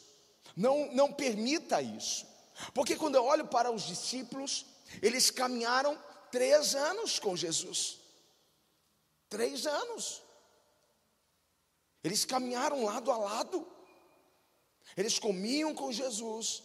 Não, 0.57 0.93
não 0.93 1.12
permita 1.12 1.83
isso. 1.83 2.26
Porque 2.73 2.97
quando 2.97 3.16
eu 3.16 3.25
olho 3.25 3.47
para 3.47 3.71
os 3.71 3.87
discípulos, 3.87 4.66
eles 5.02 5.31
caminharam 5.31 5.99
três 6.31 6.75
anos 6.75 7.19
com 7.19 7.37
Jesus. 7.37 7.99
Três 9.28 9.66
anos. 9.66 10.23
Eles 12.02 12.25
caminharam 12.25 12.85
lado 12.85 13.11
a 13.11 13.16
lado. 13.19 13.76
Eles 14.97 15.19
comiam 15.19 15.75
com 15.75 15.93
Jesus, 15.93 16.62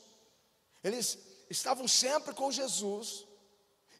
eles 0.83 1.17
estavam 1.49 1.87
sempre 1.87 2.33
com 2.33 2.51
Jesus, 2.51 3.25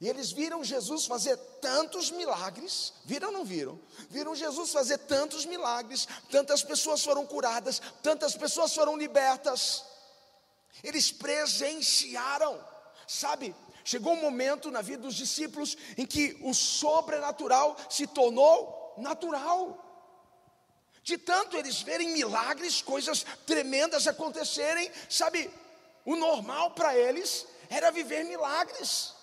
e 0.01 0.10
eles 0.10 0.31
viram 0.31 0.63
Jesus 0.63 1.05
fazer 1.05 1.38
tantos 1.62 2.10
milagres, 2.10 2.91
viram 3.05 3.27
ou 3.27 3.34
não 3.36 3.46
viram? 3.46 3.79
Viram 4.10 4.36
Jesus 4.36 4.72
fazer 4.72 4.98
tantos 4.98 5.46
milagres, 5.46 6.08
tantas 6.31 6.63
pessoas 6.63 7.03
foram 7.03 7.24
curadas, 7.24 7.79
tantas 8.01 8.36
pessoas 8.36 8.74
foram 8.74 8.98
libertas. 8.98 9.86
Eles 10.84 11.12
presenciaram, 11.12 12.60
sabe? 13.08 13.55
Chegou 13.84 14.13
um 14.13 14.22
momento 14.22 14.72
na 14.72 14.81
vida 14.81 15.03
dos 15.03 15.13
discípulos 15.13 15.77
em 15.96 16.08
que 16.08 16.36
o 16.41 16.51
sobrenatural 16.51 17.77
se 17.88 18.08
tornou 18.08 18.96
natural. 18.98 19.88
De 21.03 21.15
tanto 21.15 21.55
eles 21.55 21.84
verem 21.84 22.10
milagres, 22.10 22.81
coisas 22.81 23.24
tremendas 23.46 24.08
acontecerem, 24.08 24.91
sabe? 25.08 25.48
O 26.03 26.15
normal 26.15 26.72
para 26.72 26.98
eles 26.98 27.46
era 27.70 27.91
viver 27.91 28.24
milagres. 28.24 29.21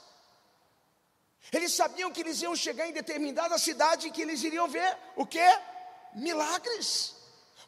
Eles 1.53 1.73
sabiam 1.73 2.11
que 2.11 2.21
eles 2.21 2.43
iam 2.43 2.55
chegar 2.55 2.87
em 2.87 2.93
determinada 2.93 3.57
cidade 3.59 4.09
e 4.09 4.11
que 4.11 4.23
eles 4.23 4.43
iriam 4.43 4.69
ver 4.69 4.97
o 5.17 5.25
que? 5.25 5.47
Milagres. 6.15 7.15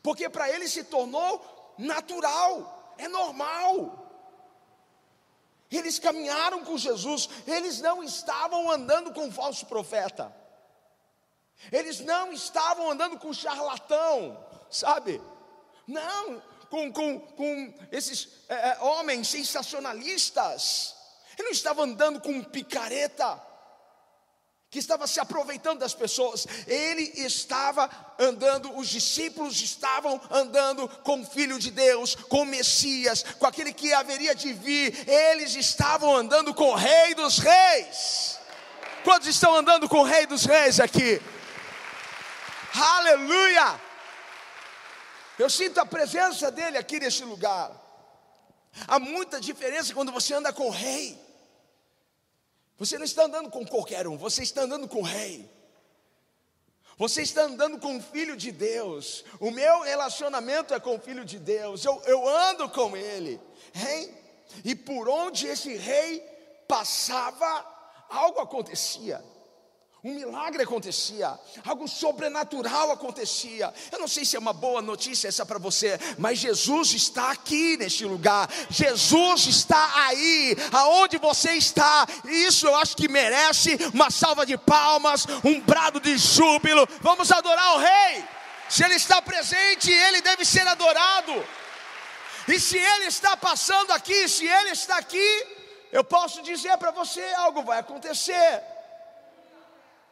Porque 0.02 0.28
para 0.28 0.50
eles 0.50 0.72
se 0.72 0.84
tornou 0.84 1.75
natural, 1.78 2.94
é 2.99 3.08
normal. 3.08 4.06
Eles 5.70 5.99
caminharam 5.99 6.64
com 6.64 6.76
Jesus, 6.76 7.28
eles 7.46 7.80
não 7.80 8.02
estavam 8.02 8.70
andando 8.70 9.12
com 9.12 9.26
um 9.26 9.32
falso 9.32 9.66
profeta. 9.66 10.34
Eles 11.70 12.00
não 12.00 12.32
estavam 12.32 12.90
andando 12.90 13.18
com 13.18 13.32
charlatão, 13.32 14.44
sabe? 14.70 15.20
Não, 15.87 16.42
com, 16.68 16.92
com, 16.92 17.20
com 17.20 17.75
esses 17.92 18.28
é, 18.49 18.78
homens 18.80 19.28
sensacionalistas. 19.28 20.96
Ele 21.37 21.49
não 21.49 21.52
estava 21.52 21.82
andando 21.82 22.20
com 22.20 22.42
picareta 22.42 23.50
que 24.70 24.78
estava 24.78 25.04
se 25.08 25.18
aproveitando 25.18 25.80
das 25.80 25.94
pessoas, 25.94 26.46
ele 26.68 27.02
estava 27.16 27.90
andando, 28.16 28.78
os 28.78 28.88
discípulos 28.88 29.60
estavam 29.60 30.20
andando 30.30 30.88
com 31.02 31.20
o 31.20 31.26
Filho 31.26 31.58
de 31.58 31.72
Deus, 31.72 32.14
com 32.14 32.42
o 32.42 32.46
Messias, 32.46 33.24
com 33.38 33.46
aquele 33.46 33.72
que 33.72 33.92
haveria 33.92 34.32
de 34.32 34.52
vir, 34.52 35.08
eles 35.08 35.56
estavam 35.56 36.14
andando 36.14 36.54
com 36.54 36.70
o 36.70 36.76
Rei 36.76 37.14
dos 37.16 37.38
Reis. 37.38 38.38
Quantos 39.02 39.26
estão 39.26 39.56
andando 39.56 39.88
com 39.88 39.98
o 39.98 40.04
Rei 40.04 40.24
dos 40.24 40.44
Reis 40.44 40.78
aqui? 40.78 41.20
Aleluia! 42.72 43.80
Eu 45.36 45.50
sinto 45.50 45.80
a 45.80 45.86
presença 45.86 46.48
dele 46.48 46.78
aqui 46.78 47.00
nesse 47.00 47.24
lugar. 47.24 47.72
Há 48.86 49.00
muita 49.00 49.40
diferença 49.40 49.92
quando 49.92 50.12
você 50.12 50.32
anda 50.34 50.52
com 50.52 50.68
o 50.68 50.70
Rei. 50.70 51.29
Você 52.80 52.96
não 52.96 53.04
está 53.04 53.25
andando 53.25 53.50
com 53.50 53.62
qualquer 53.66 54.08
um, 54.08 54.16
você 54.16 54.42
está 54.42 54.62
andando 54.62 54.88
com 54.88 55.00
o 55.00 55.04
rei. 55.04 55.46
Você 56.96 57.20
está 57.20 57.42
andando 57.42 57.78
com 57.78 57.99
o 57.99 58.02
Filho 58.02 58.34
de 58.34 58.50
Deus. 58.50 59.22
O 59.38 59.50
meu 59.50 59.82
relacionamento 59.82 60.72
é 60.72 60.80
com 60.80 60.96
o 60.96 60.99
Filho 60.99 61.22
de 61.22 61.38
Deus. 61.38 61.84
Eu, 61.84 62.02
eu 62.06 62.26
ando 62.26 62.70
com 62.70 62.96
Ele. 62.96 63.38
Hein? 63.75 64.14
E 64.64 64.75
por 64.75 65.10
onde 65.10 65.46
esse 65.46 65.76
rei 65.76 66.20
passava, 66.66 67.66
algo 68.08 68.40
acontecia. 68.40 69.22
Um 70.02 70.14
milagre 70.14 70.62
acontecia, 70.62 71.38
algo 71.62 71.87
sobrenatural 71.87 72.90
acontecia. 72.90 73.71
Eu 73.92 73.99
não 73.99 74.09
sei 74.09 74.25
se 74.25 74.35
é 74.35 74.38
uma 74.38 74.54
boa 74.54 74.80
notícia 74.80 75.28
essa 75.28 75.45
para 75.45 75.59
você, 75.59 76.00
mas 76.16 76.38
Jesus 76.38 76.95
está 76.95 77.30
aqui 77.30 77.76
neste 77.76 78.07
lugar. 78.07 78.49
Jesus 78.71 79.47
está 79.47 80.07
aí, 80.07 80.57
aonde 80.73 81.19
você 81.19 81.52
está. 81.52 82.07
Isso 82.25 82.66
eu 82.66 82.75
acho 82.76 82.97
que 82.97 83.09
merece 83.09 83.76
uma 83.92 84.11
salva 84.11 84.47
de 84.47 84.57
palmas, 84.57 85.26
um 85.45 85.61
brado 85.61 86.00
de 86.00 86.16
júbilo. 86.16 86.88
Vamos 87.02 87.30
adorar 87.30 87.75
o 87.75 87.80
Rei. 87.80 88.25
Se 88.71 88.83
Ele 88.83 88.95
está 88.95 89.21
presente, 89.21 89.90
Ele 89.90 90.23
deve 90.23 90.47
ser 90.47 90.66
adorado. 90.66 91.45
E 92.49 92.59
se 92.59 92.78
Ele 92.78 93.04
está 93.04 93.37
passando 93.37 93.90
aqui, 93.90 94.26
se 94.30 94.47
Ele 94.47 94.71
está 94.71 94.97
aqui, 94.97 95.47
eu 95.92 96.02
posso 96.02 96.40
dizer 96.40 96.78
para 96.78 96.90
você: 96.90 97.23
algo 97.35 97.62
vai 97.62 97.80
acontecer. 97.80 98.62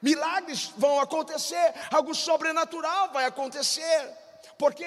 Milagres 0.00 0.72
vão 0.76 1.00
acontecer, 1.00 1.74
algo 1.90 2.14
sobrenatural 2.14 3.10
vai 3.12 3.24
acontecer, 3.24 4.10
porque 4.56 4.86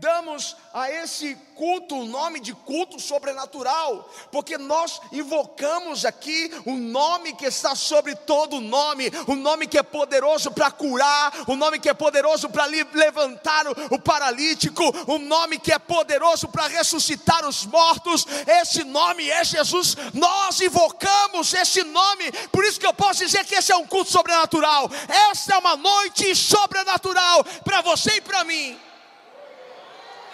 damos 0.00 0.56
a 0.72 0.90
esse 0.90 1.36
culto 1.54 1.94
o 1.94 2.06
nome 2.06 2.40
de 2.40 2.54
culto 2.54 2.98
sobrenatural, 2.98 4.10
porque 4.32 4.56
nós 4.56 4.98
invocamos 5.12 6.06
aqui 6.06 6.50
o 6.64 6.72
nome 6.72 7.34
que 7.34 7.44
está 7.44 7.74
sobre 7.74 8.14
todo 8.14 8.62
nome, 8.62 9.12
o 9.26 9.36
nome 9.36 9.66
que 9.66 9.76
é 9.76 9.82
poderoso 9.82 10.50
para 10.52 10.70
curar, 10.70 11.30
o 11.46 11.54
nome 11.54 11.78
que 11.78 11.88
é 11.90 11.92
poderoso 11.92 12.48
para 12.48 12.64
levantar 12.64 13.66
o 13.90 13.98
paralítico, 13.98 14.82
o 15.06 15.18
nome 15.18 15.58
que 15.58 15.70
é 15.70 15.78
poderoso 15.78 16.48
para 16.48 16.66
ressuscitar 16.66 17.46
os 17.46 17.66
mortos. 17.66 18.26
Esse 18.46 18.82
nome 18.82 19.28
é 19.28 19.44
Jesus. 19.44 19.96
Nós 20.14 20.62
invocamos 20.62 21.52
esse 21.52 21.84
nome, 21.84 22.32
por 22.50 22.64
isso 22.64 22.80
que 22.80 22.86
eu 22.86 22.94
posso 22.94 23.22
dizer 23.22 23.44
que 23.44 23.56
esse 23.56 23.70
é 23.70 23.76
um 23.76 23.86
culto 23.86 24.10
sobrenatural. 24.10 24.90
Esta 25.30 25.56
é 25.56 25.58
uma 25.58 25.76
noite 25.76 26.34
sobrenatural 26.34 27.44
para 27.62 27.82
você 27.82 28.16
e 28.16 28.20
para 28.22 28.44
mim. 28.44 28.89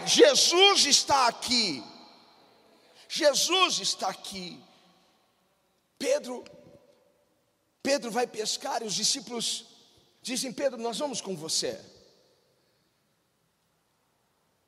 Jesus 0.07 0.87
está 0.87 1.27
aqui. 1.27 1.83
Jesus 3.09 3.81
está 3.81 4.09
aqui. 4.09 4.63
Pedro, 5.99 6.45
Pedro 7.83 8.11
vai 8.11 8.27
pescar 8.27 8.83
e 8.83 8.87
os 8.87 8.95
discípulos 8.95 9.67
dizem: 10.23 10.53
Pedro, 10.53 10.81
nós 10.81 10.99
vamos 10.99 11.21
com 11.21 11.37
você. 11.37 11.83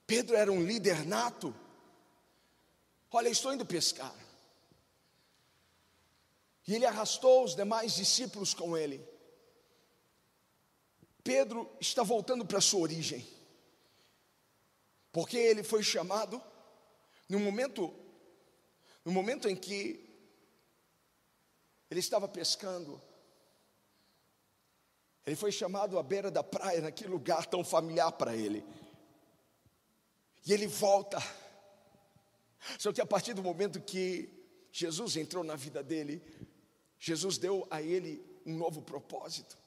Pedro 0.07 0.35
era 0.37 0.51
um 0.51 0.65
líder 0.65 1.07
nato. 1.07 1.55
Olha, 3.11 3.29
estou 3.29 3.53
indo 3.53 3.65
pescar. 3.65 4.15
E 6.67 6.75
ele 6.75 6.85
arrastou 6.85 7.45
os 7.45 7.55
demais 7.55 7.95
discípulos 7.95 8.53
com 8.55 8.77
ele. 8.77 9.07
Pedro 11.23 11.71
está 11.81 12.03
voltando 12.03 12.45
para 12.45 12.59
a 12.59 12.63
sua 12.63 12.81
origem. 12.81 13.38
Porque 15.19 15.37
ele 15.37 15.65
foi 15.65 15.83
chamado 15.83 16.41
no 17.29 17.41
momento 17.41 17.93
no 19.05 19.11
momento 19.11 19.49
em 19.49 19.57
que 19.57 20.09
ele 21.91 21.99
estava 21.99 22.29
pescando. 22.29 23.03
Ele 25.27 25.35
foi 25.35 25.51
chamado 25.51 25.99
à 25.99 26.05
beira 26.05 26.31
da 26.31 26.45
praia, 26.45 26.81
naquele 26.81 27.11
lugar 27.11 27.47
tão 27.47 27.65
familiar 27.65 28.13
para 28.13 28.37
ele. 28.37 28.65
E 30.47 30.53
ele 30.53 30.69
volta. 30.69 31.19
Só 32.79 32.93
que 32.93 33.01
a 33.01 33.07
partir 33.07 33.35
do 33.35 33.43
momento 33.43 33.81
que 33.81 34.31
Jesus 34.71 35.17
entrou 35.17 35.43
na 35.43 35.57
vida 35.57 35.83
dele, 35.83 36.23
Jesus 36.97 37.39
deu 37.39 37.67
a 37.73 37.83
ele 37.83 38.25
um 38.47 38.57
novo 38.57 38.83
propósito. 38.83 39.59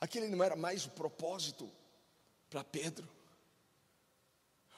Aquele 0.00 0.28
não 0.28 0.44
era 0.44 0.54
mais 0.54 0.86
o 0.86 0.90
propósito 0.90 1.68
para 2.48 2.62
Pedro. 2.62 3.20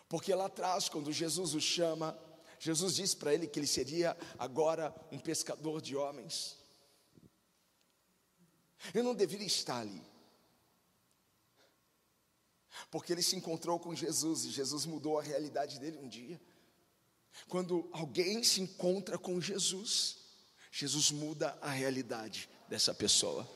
Porque 0.08 0.34
lá 0.34 0.46
atrás, 0.46 0.88
quando 0.88 1.12
Jesus 1.12 1.54
o 1.54 1.60
chama, 1.60 2.18
Jesus 2.58 2.96
disse 2.96 3.16
para 3.16 3.34
ele 3.34 3.46
que 3.46 3.58
ele 3.58 3.66
seria 3.66 4.16
agora 4.38 4.94
um 5.10 5.18
pescador 5.18 5.80
de 5.80 5.96
homens. 5.96 6.56
Eu 8.92 9.02
não 9.02 9.14
deveria 9.14 9.46
estar 9.46 9.80
ali. 9.80 10.02
Porque 12.90 13.12
ele 13.12 13.22
se 13.22 13.36
encontrou 13.36 13.78
com 13.78 13.94
Jesus 13.94 14.44
e 14.44 14.50
Jesus 14.50 14.84
mudou 14.84 15.18
a 15.18 15.22
realidade 15.22 15.78
dele 15.78 15.98
um 15.98 16.08
dia. 16.08 16.40
Quando 17.48 17.88
alguém 17.92 18.42
se 18.42 18.60
encontra 18.60 19.18
com 19.18 19.40
Jesus, 19.40 20.18
Jesus 20.70 21.10
muda 21.10 21.56
a 21.60 21.70
realidade 21.70 22.48
dessa 22.68 22.94
pessoa. 22.94 23.48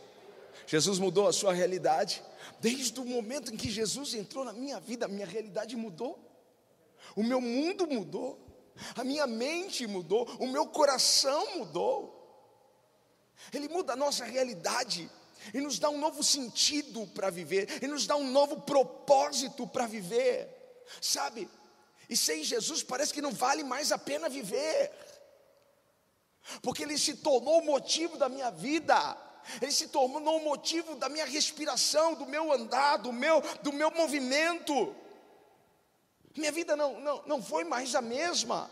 Jesus 0.67 0.99
mudou 0.99 1.27
a 1.27 1.33
sua 1.33 1.53
realidade. 1.53 2.23
Desde 2.61 2.99
o 3.01 3.05
momento 3.05 3.53
em 3.53 3.57
que 3.57 3.71
Jesus 3.71 4.15
entrou 4.15 4.45
na 4.45 4.53
minha 4.53 4.79
vida, 4.81 5.09
minha 5.09 5.27
realidade 5.27 5.77
mudou 5.77 6.28
o 7.17 7.23
meu 7.23 7.41
mundo 7.41 7.87
mudou, 7.87 8.39
a 8.95 9.05
minha 9.05 9.27
mente 9.27 9.87
mudou, 9.87 10.25
o 10.39 10.47
meu 10.47 10.67
coração 10.67 11.59
mudou. 11.59 12.17
Ele 13.53 13.69
muda 13.69 13.93
a 13.93 13.97
nossa 13.97 14.25
realidade 14.25 15.11
e 15.55 15.61
nos 15.61 15.79
dá 15.79 15.89
um 15.89 15.99
novo 15.99 16.23
sentido 16.23 17.07
para 17.09 17.31
viver, 17.31 17.83
e 17.83 17.87
nos 17.87 18.07
dá 18.07 18.17
um 18.17 18.31
novo 18.31 18.61
propósito 18.63 19.67
para 19.67 19.87
viver, 19.87 20.49
sabe? 21.01 21.49
E 22.09 22.17
sem 22.17 22.43
Jesus 22.43 22.83
parece 22.83 23.13
que 23.13 23.23
não 23.23 23.33
vale 23.33 23.63
mais 23.63 23.93
a 23.93 23.99
pena 23.99 24.29
viver, 24.29 24.91
porque 26.63 26.83
Ele 26.83 26.99
se 26.99 27.15
tornou 27.15 27.61
o 27.61 27.65
motivo 27.65 28.17
da 28.17 28.29
minha 28.29 28.51
vida, 28.51 29.17
Ele 29.61 29.73
se 29.73 29.89
tornou 29.89 30.39
o 30.39 30.45
motivo 30.45 30.97
da 30.97 31.09
minha 31.09 31.27
respiração, 31.27 32.15
do 32.15 32.27
meu 32.27 32.53
andar, 32.53 32.99
do 32.99 33.13
meu, 33.13 33.41
do 33.63 33.73
meu 33.73 33.91
movimento. 33.91 34.95
Minha 36.37 36.53
vida 36.53 36.77
não, 36.77 37.01
não, 37.01 37.23
não 37.27 37.43
foi 37.43 37.65
mais 37.65 37.95
a 37.95 38.01
mesma. 38.03 38.71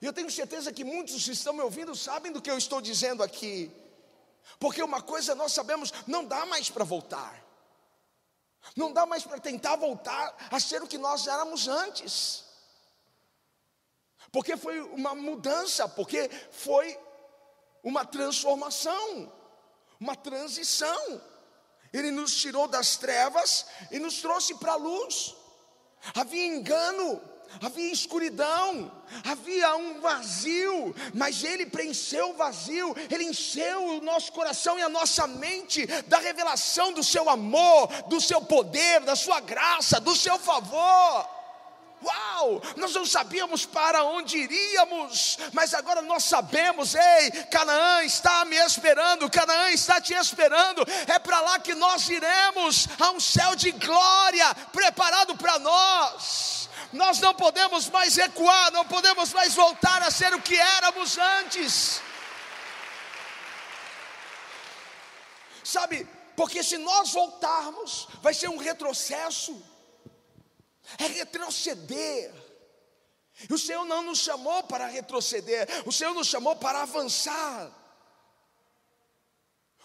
E 0.00 0.06
eu 0.06 0.12
tenho 0.12 0.30
certeza 0.30 0.72
que 0.72 0.84
muitos 0.84 1.24
que 1.24 1.30
estão 1.30 1.52
me 1.52 1.62
ouvindo 1.62 1.94
sabem 1.94 2.32
do 2.32 2.42
que 2.42 2.50
eu 2.50 2.58
estou 2.58 2.80
dizendo 2.80 3.22
aqui. 3.22 3.70
Porque 4.58 4.82
uma 4.82 5.02
coisa 5.02 5.34
nós 5.34 5.52
sabemos, 5.52 5.92
não 6.06 6.24
dá 6.24 6.44
mais 6.46 6.70
para 6.70 6.84
voltar. 6.84 7.44
Não 8.74 8.92
dá 8.92 9.06
mais 9.06 9.24
para 9.24 9.38
tentar 9.38 9.76
voltar 9.76 10.34
a 10.50 10.58
ser 10.58 10.82
o 10.82 10.88
que 10.88 10.98
nós 10.98 11.26
éramos 11.26 11.68
antes. 11.68 12.44
Porque 14.32 14.56
foi 14.56 14.80
uma 14.80 15.14
mudança, 15.14 15.88
porque 15.88 16.28
foi 16.50 16.98
uma 17.82 18.04
transformação, 18.04 19.32
uma 20.00 20.16
transição. 20.16 21.22
Ele 21.92 22.10
nos 22.10 22.34
tirou 22.34 22.66
das 22.66 22.96
trevas 22.96 23.66
e 23.90 23.98
nos 23.98 24.20
trouxe 24.20 24.54
para 24.56 24.72
a 24.72 24.76
luz. 24.76 25.35
Havia 26.14 26.46
engano, 26.46 27.20
havia 27.60 27.92
escuridão, 27.92 28.90
havia 29.24 29.76
um 29.76 30.00
vazio, 30.00 30.94
mas 31.14 31.42
Ele 31.44 31.66
preencheu 31.66 32.30
o 32.30 32.34
vazio, 32.34 32.94
Ele 33.10 33.24
encheu 33.24 33.84
o 33.84 34.00
nosso 34.00 34.32
coração 34.32 34.78
e 34.78 34.82
a 34.82 34.88
nossa 34.88 35.26
mente 35.26 35.86
da 36.06 36.18
revelação 36.18 36.92
do 36.92 37.02
Seu 37.02 37.28
amor, 37.28 37.88
do 38.08 38.20
Seu 38.20 38.40
poder, 38.40 39.00
da 39.00 39.16
Sua 39.16 39.40
graça, 39.40 40.00
do 40.00 40.14
Seu 40.14 40.38
favor. 40.38 41.35
Uau! 42.06 42.62
Nós 42.76 42.94
não 42.94 43.04
sabíamos 43.04 43.66
para 43.66 44.04
onde 44.04 44.38
iríamos, 44.38 45.38
mas 45.52 45.74
agora 45.74 46.00
nós 46.02 46.24
sabemos. 46.24 46.94
Ei, 46.94 47.30
Canaã 47.50 48.04
está 48.04 48.44
me 48.44 48.56
esperando, 48.56 49.28
Canaã 49.28 49.70
está 49.70 50.00
te 50.00 50.14
esperando. 50.14 50.86
É 51.08 51.18
para 51.18 51.40
lá 51.40 51.58
que 51.58 51.74
nós 51.74 52.08
iremos, 52.08 52.86
a 53.00 53.10
um 53.10 53.18
céu 53.20 53.56
de 53.56 53.72
glória 53.72 54.54
preparado 54.72 55.36
para 55.36 55.58
nós. 55.58 56.68
Nós 56.92 57.18
não 57.18 57.34
podemos 57.34 57.88
mais 57.88 58.14
recuar, 58.16 58.70
não 58.70 58.84
podemos 58.84 59.32
mais 59.32 59.54
voltar 59.54 60.02
a 60.02 60.10
ser 60.10 60.32
o 60.32 60.40
que 60.40 60.56
éramos 60.56 61.18
antes. 61.18 62.00
Sabe, 65.64 66.08
porque 66.36 66.62
se 66.62 66.78
nós 66.78 67.12
voltarmos, 67.12 68.06
vai 68.22 68.32
ser 68.32 68.48
um 68.48 68.56
retrocesso 68.56 69.60
é 70.98 71.06
retroceder. 71.06 72.32
E 73.48 73.52
o 73.52 73.58
Senhor 73.58 73.84
não 73.84 74.02
nos 74.02 74.18
chamou 74.18 74.62
para 74.64 74.86
retroceder, 74.86 75.68
o 75.86 75.92
Senhor 75.92 76.14
nos 76.14 76.26
chamou 76.26 76.56
para 76.56 76.82
avançar. 76.82 77.70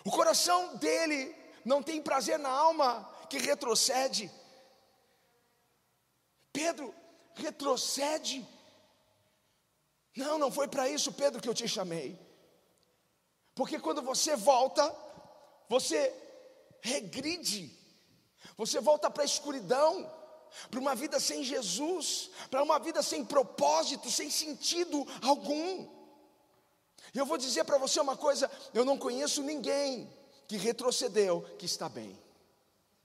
O 0.06 0.12
coração 0.12 0.78
dele 0.78 1.36
não 1.66 1.84
tem 1.84 2.02
prazer 2.02 2.40
na 2.40 2.50
alma 2.50 3.08
que 3.30 3.38
retrocede. 3.38 4.32
Pedro, 6.52 6.94
retrocede. 7.36 8.48
Não, 10.16 10.38
não 10.38 10.52
foi 10.52 10.68
para 10.68 10.90
isso, 10.90 11.12
Pedro, 11.14 11.42
que 11.42 11.48
eu 11.48 11.54
te 11.54 11.68
chamei. 11.68 12.20
Porque 13.54 13.80
quando 13.80 14.02
você 14.02 14.36
volta, 14.36 14.94
você 15.70 16.14
regride, 16.82 17.78
você 18.58 18.80
volta 18.80 19.10
para 19.10 19.24
a 19.24 19.26
escuridão 19.26 20.21
para 20.70 20.80
uma 20.80 20.96
vida 20.96 21.20
sem 21.20 21.44
Jesus, 21.44 22.30
para 22.50 22.64
uma 22.64 22.80
vida 22.80 23.02
sem 23.02 23.24
propósito, 23.24 24.10
sem 24.10 24.30
sentido 24.30 25.06
algum. 25.22 25.88
E 27.14 27.18
eu 27.18 27.26
vou 27.26 27.38
dizer 27.38 27.64
para 27.64 27.78
você 27.78 28.00
uma 28.00 28.18
coisa: 28.18 28.50
eu 28.74 28.86
não 28.86 28.98
conheço 28.98 29.42
ninguém 29.42 30.12
que 30.48 30.58
retrocedeu 30.58 31.42
que 31.58 31.66
está 31.66 31.88
bem. 31.88 32.18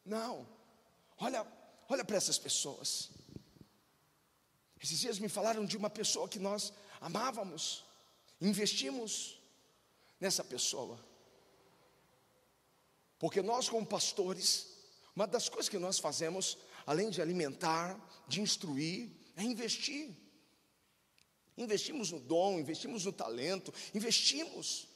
Não, 0.05 0.47
olha, 1.19 1.47
olha 1.89 2.05
para 2.05 2.17
essas 2.17 2.39
pessoas. 2.39 3.11
Esses 4.81 5.01
dias 5.01 5.19
me 5.19 5.29
falaram 5.29 5.65
de 5.65 5.77
uma 5.77 5.91
pessoa 5.91 6.29
que 6.29 6.39
nós 6.39 6.73
amávamos, 7.01 7.85
investimos 8.41 9.41
nessa 10.21 10.45
pessoa. 10.45 10.99
Porque 13.19 13.41
nós, 13.43 13.69
como 13.69 13.87
pastores, 13.87 14.67
uma 15.15 15.27
das 15.27 15.49
coisas 15.49 15.69
que 15.69 15.79
nós 15.79 15.99
fazemos 15.99 16.59
além 16.87 17.11
de 17.11 17.21
alimentar, 17.21 18.01
de 18.29 18.41
instruir, 18.41 19.11
é 19.37 19.43
investir. 19.43 20.15
Investimos 21.59 22.13
no 22.13 22.21
dom, 22.21 22.61
investimos 22.61 23.05
no 23.05 23.13
talento, 23.13 23.75
investimos 23.93 24.89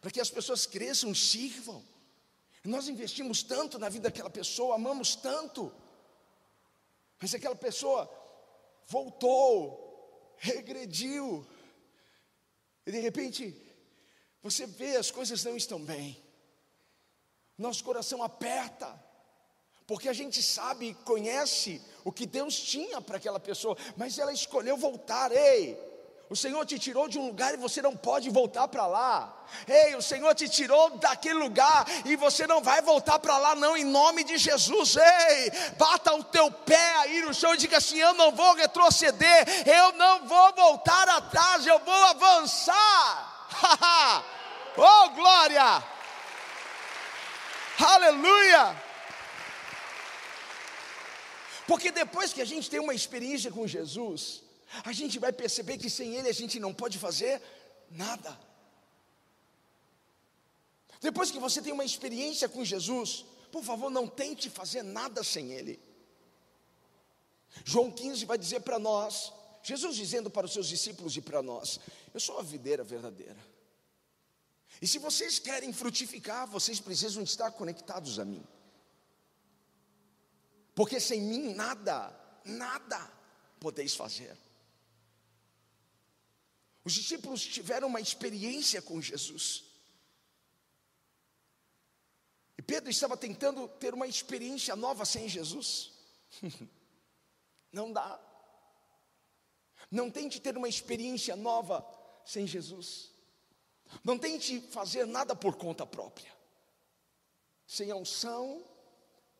para 0.00 0.10
que 0.10 0.20
as 0.20 0.30
pessoas 0.30 0.64
cresçam 0.64 1.12
e 1.12 1.14
sirvam. 1.14 1.84
Nós 2.64 2.88
investimos 2.88 3.42
tanto 3.42 3.78
na 3.78 3.90
vida 3.90 4.08
daquela 4.08 4.30
pessoa, 4.30 4.76
amamos 4.76 5.14
tanto, 5.14 5.72
mas 7.20 7.34
aquela 7.34 7.56
pessoa 7.56 8.08
voltou, 8.86 10.34
regrediu, 10.38 11.46
e 12.86 12.92
de 12.92 13.00
repente 13.00 13.54
você 14.42 14.66
vê 14.66 14.96
as 14.96 15.10
coisas 15.10 15.44
não 15.44 15.56
estão 15.56 15.82
bem, 15.82 16.22
nosso 17.56 17.84
coração 17.84 18.22
aperta, 18.22 19.03
porque 19.86 20.08
a 20.08 20.12
gente 20.12 20.42
sabe, 20.42 20.96
conhece 21.04 21.80
o 22.04 22.12
que 22.12 22.26
Deus 22.26 22.58
tinha 22.58 23.00
para 23.00 23.16
aquela 23.16 23.40
pessoa, 23.40 23.76
mas 23.96 24.18
ela 24.18 24.32
escolheu 24.32 24.76
voltar. 24.76 25.30
Ei, 25.30 25.78
o 26.30 26.34
Senhor 26.34 26.64
te 26.64 26.78
tirou 26.78 27.06
de 27.06 27.18
um 27.18 27.26
lugar 27.26 27.52
e 27.52 27.58
você 27.58 27.82
não 27.82 27.94
pode 27.94 28.30
voltar 28.30 28.66
para 28.68 28.86
lá. 28.86 29.44
Ei, 29.68 29.94
o 29.94 30.00
Senhor 30.00 30.34
te 30.34 30.48
tirou 30.48 30.96
daquele 30.96 31.34
lugar 31.34 31.86
e 32.06 32.16
você 32.16 32.46
não 32.46 32.62
vai 32.62 32.80
voltar 32.80 33.18
para 33.18 33.36
lá, 33.36 33.54
não, 33.54 33.76
em 33.76 33.84
nome 33.84 34.24
de 34.24 34.38
Jesus. 34.38 34.96
Ei, 34.96 35.50
bata 35.76 36.14
o 36.14 36.24
teu 36.24 36.50
pé 36.50 36.96
aí 36.96 37.20
no 37.20 37.34
chão 37.34 37.52
e 37.54 37.58
diga 37.58 37.76
assim: 37.76 37.98
Eu 37.98 38.14
não 38.14 38.32
vou 38.32 38.54
retroceder, 38.54 39.46
eu 39.66 39.92
não 39.92 40.26
vou 40.26 40.54
voltar 40.54 41.08
atrás, 41.10 41.66
eu 41.66 41.78
vou 41.80 41.94
avançar. 41.94 43.46
oh, 44.78 45.10
glória! 45.10 45.84
Aleluia! 47.78 48.83
Porque 51.66 51.90
depois 51.90 52.32
que 52.32 52.42
a 52.42 52.44
gente 52.44 52.68
tem 52.68 52.80
uma 52.80 52.94
experiência 52.94 53.50
com 53.50 53.66
Jesus, 53.66 54.42
a 54.84 54.92
gente 54.92 55.18
vai 55.18 55.32
perceber 55.32 55.78
que 55.78 55.88
sem 55.88 56.14
Ele 56.14 56.28
a 56.28 56.34
gente 56.34 56.58
não 56.60 56.74
pode 56.74 56.98
fazer 56.98 57.40
nada. 57.90 58.38
Depois 61.00 61.30
que 61.30 61.38
você 61.38 61.60
tem 61.60 61.72
uma 61.72 61.84
experiência 61.84 62.48
com 62.48 62.64
Jesus, 62.64 63.24
por 63.52 63.62
favor, 63.62 63.90
não 63.90 64.06
tente 64.06 64.50
fazer 64.50 64.82
nada 64.82 65.22
sem 65.22 65.52
Ele. 65.52 65.80
João 67.64 67.90
15 67.90 68.24
vai 68.24 68.36
dizer 68.36 68.60
para 68.60 68.78
nós, 68.78 69.32
Jesus 69.62 69.96
dizendo 69.96 70.30
para 70.30 70.46
os 70.46 70.52
seus 70.52 70.68
discípulos 70.68 71.16
e 71.16 71.20
para 71.20 71.42
nós: 71.42 71.78
Eu 72.12 72.20
sou 72.20 72.38
a 72.38 72.42
videira 72.42 72.82
verdadeira. 72.82 73.36
E 74.82 74.86
se 74.86 74.98
vocês 74.98 75.38
querem 75.38 75.72
frutificar, 75.72 76.46
vocês 76.46 76.80
precisam 76.80 77.22
estar 77.22 77.50
conectados 77.52 78.18
a 78.18 78.24
mim. 78.24 78.44
Porque 80.74 80.98
sem 80.98 81.20
mim 81.20 81.54
nada, 81.54 82.12
nada 82.44 83.12
podeis 83.60 83.94
fazer. 83.94 84.36
Os 86.84 86.92
discípulos 86.92 87.42
tiveram 87.42 87.88
uma 87.88 88.00
experiência 88.00 88.82
com 88.82 89.00
Jesus. 89.00 89.64
E 92.58 92.62
Pedro 92.62 92.90
estava 92.90 93.16
tentando 93.16 93.66
ter 93.68 93.94
uma 93.94 94.06
experiência 94.06 94.76
nova 94.76 95.04
sem 95.04 95.28
Jesus. 95.28 95.92
Não 97.72 97.92
dá. 97.92 98.20
Não 99.90 100.10
tente 100.10 100.40
ter 100.40 100.56
uma 100.56 100.68
experiência 100.68 101.36
nova 101.36 101.86
sem 102.24 102.46
Jesus. 102.46 103.10
Não 104.02 104.18
tente 104.18 104.60
fazer 104.60 105.06
nada 105.06 105.34
por 105.34 105.56
conta 105.56 105.86
própria. 105.86 106.32
Sem 107.66 107.90
a 107.90 107.96
unção, 107.96 108.62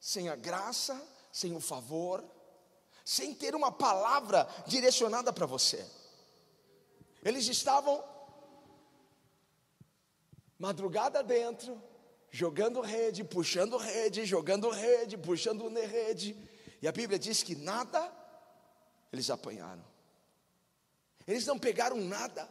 sem 0.01 0.29
a 0.29 0.37
graça, 0.37 1.01
sem 1.35 1.53
o 1.53 1.59
favor, 1.59 2.25
sem 3.05 3.35
ter 3.35 3.57
uma 3.57 3.73
palavra 3.73 4.49
direcionada 4.69 5.33
para 5.33 5.47
você. 5.47 5.85
Eles 7.25 7.49
estavam 7.49 8.05
madrugada 10.57 11.25
dentro, 11.25 11.83
jogando 12.31 12.81
rede, 12.81 13.25
puxando 13.25 13.77
rede, 13.77 14.25
jogando 14.25 14.71
rede, 14.71 15.19
puxando 15.19 15.69
rede. 15.69 16.37
E 16.81 16.87
a 16.87 16.93
Bíblia 16.93 17.19
diz 17.19 17.43
que 17.43 17.57
nada 17.57 18.13
eles 19.13 19.29
apanharam. 19.29 19.85
Eles 21.27 21.47
não 21.47 21.59
pegaram 21.59 21.97
nada. 21.97 22.49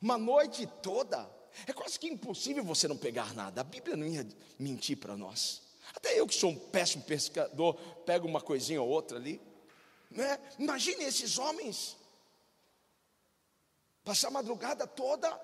Uma 0.00 0.16
noite 0.16 0.68
toda. 0.80 1.28
É 1.66 1.72
quase 1.72 1.98
que 1.98 2.06
impossível 2.06 2.62
você 2.62 2.86
não 2.86 2.96
pegar 2.96 3.34
nada. 3.34 3.60
A 3.60 3.64
Bíblia 3.64 3.96
não 3.96 4.06
ia 4.06 4.24
mentir 4.56 4.96
para 4.98 5.16
nós. 5.16 5.67
Até 5.94 6.18
eu 6.18 6.26
que 6.26 6.34
sou 6.34 6.50
um 6.50 6.58
péssimo 6.58 7.04
pescador, 7.04 7.74
pego 8.04 8.26
uma 8.26 8.40
coisinha 8.40 8.82
ou 8.82 8.88
outra 8.88 9.18
ali. 9.18 9.40
Né? 10.10 10.38
Imagine 10.58 11.04
esses 11.04 11.38
homens. 11.38 11.96
Passar 14.04 14.28
a 14.28 14.32
madrugada 14.32 14.86
toda, 14.86 15.38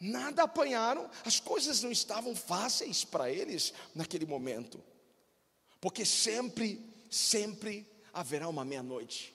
nada 0.00 0.42
apanharam, 0.42 1.10
as 1.24 1.40
coisas 1.40 1.82
não 1.82 1.90
estavam 1.90 2.34
fáceis 2.36 3.04
para 3.04 3.30
eles 3.30 3.72
naquele 3.94 4.26
momento. 4.26 4.82
Porque 5.80 6.04
sempre, 6.04 6.80
sempre 7.10 7.86
haverá 8.12 8.48
uma 8.48 8.64
meia-noite. 8.64 9.34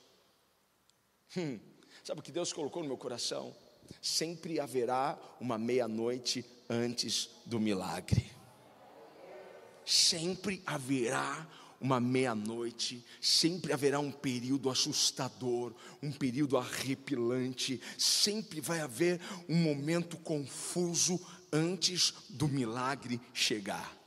Hum, 1.35 1.59
sabe 2.03 2.19
o 2.19 2.23
que 2.23 2.31
Deus 2.31 2.53
colocou 2.53 2.81
no 2.81 2.87
meu 2.87 2.97
coração? 2.97 3.55
Sempre 4.01 4.59
haverá 4.59 5.17
uma 5.39 5.57
meia-noite 5.57 6.45
antes 6.69 7.29
do 7.45 7.59
milagre. 7.59 8.38
Sempre 9.89 10.61
haverá 10.67 11.47
uma 11.81 11.99
meia-noite, 11.99 13.03
sempre 13.19 13.73
haverá 13.73 13.99
um 13.99 14.11
período 14.11 14.69
assustador, 14.69 15.73
um 16.03 16.11
período 16.11 16.59
arrepilante, 16.59 17.81
sempre 17.97 18.61
vai 18.61 18.81
haver 18.81 19.19
um 19.49 19.55
momento 19.55 20.15
confuso 20.17 21.19
antes 21.51 22.13
do 22.29 22.47
milagre 22.47 23.19
chegar. 23.33 23.97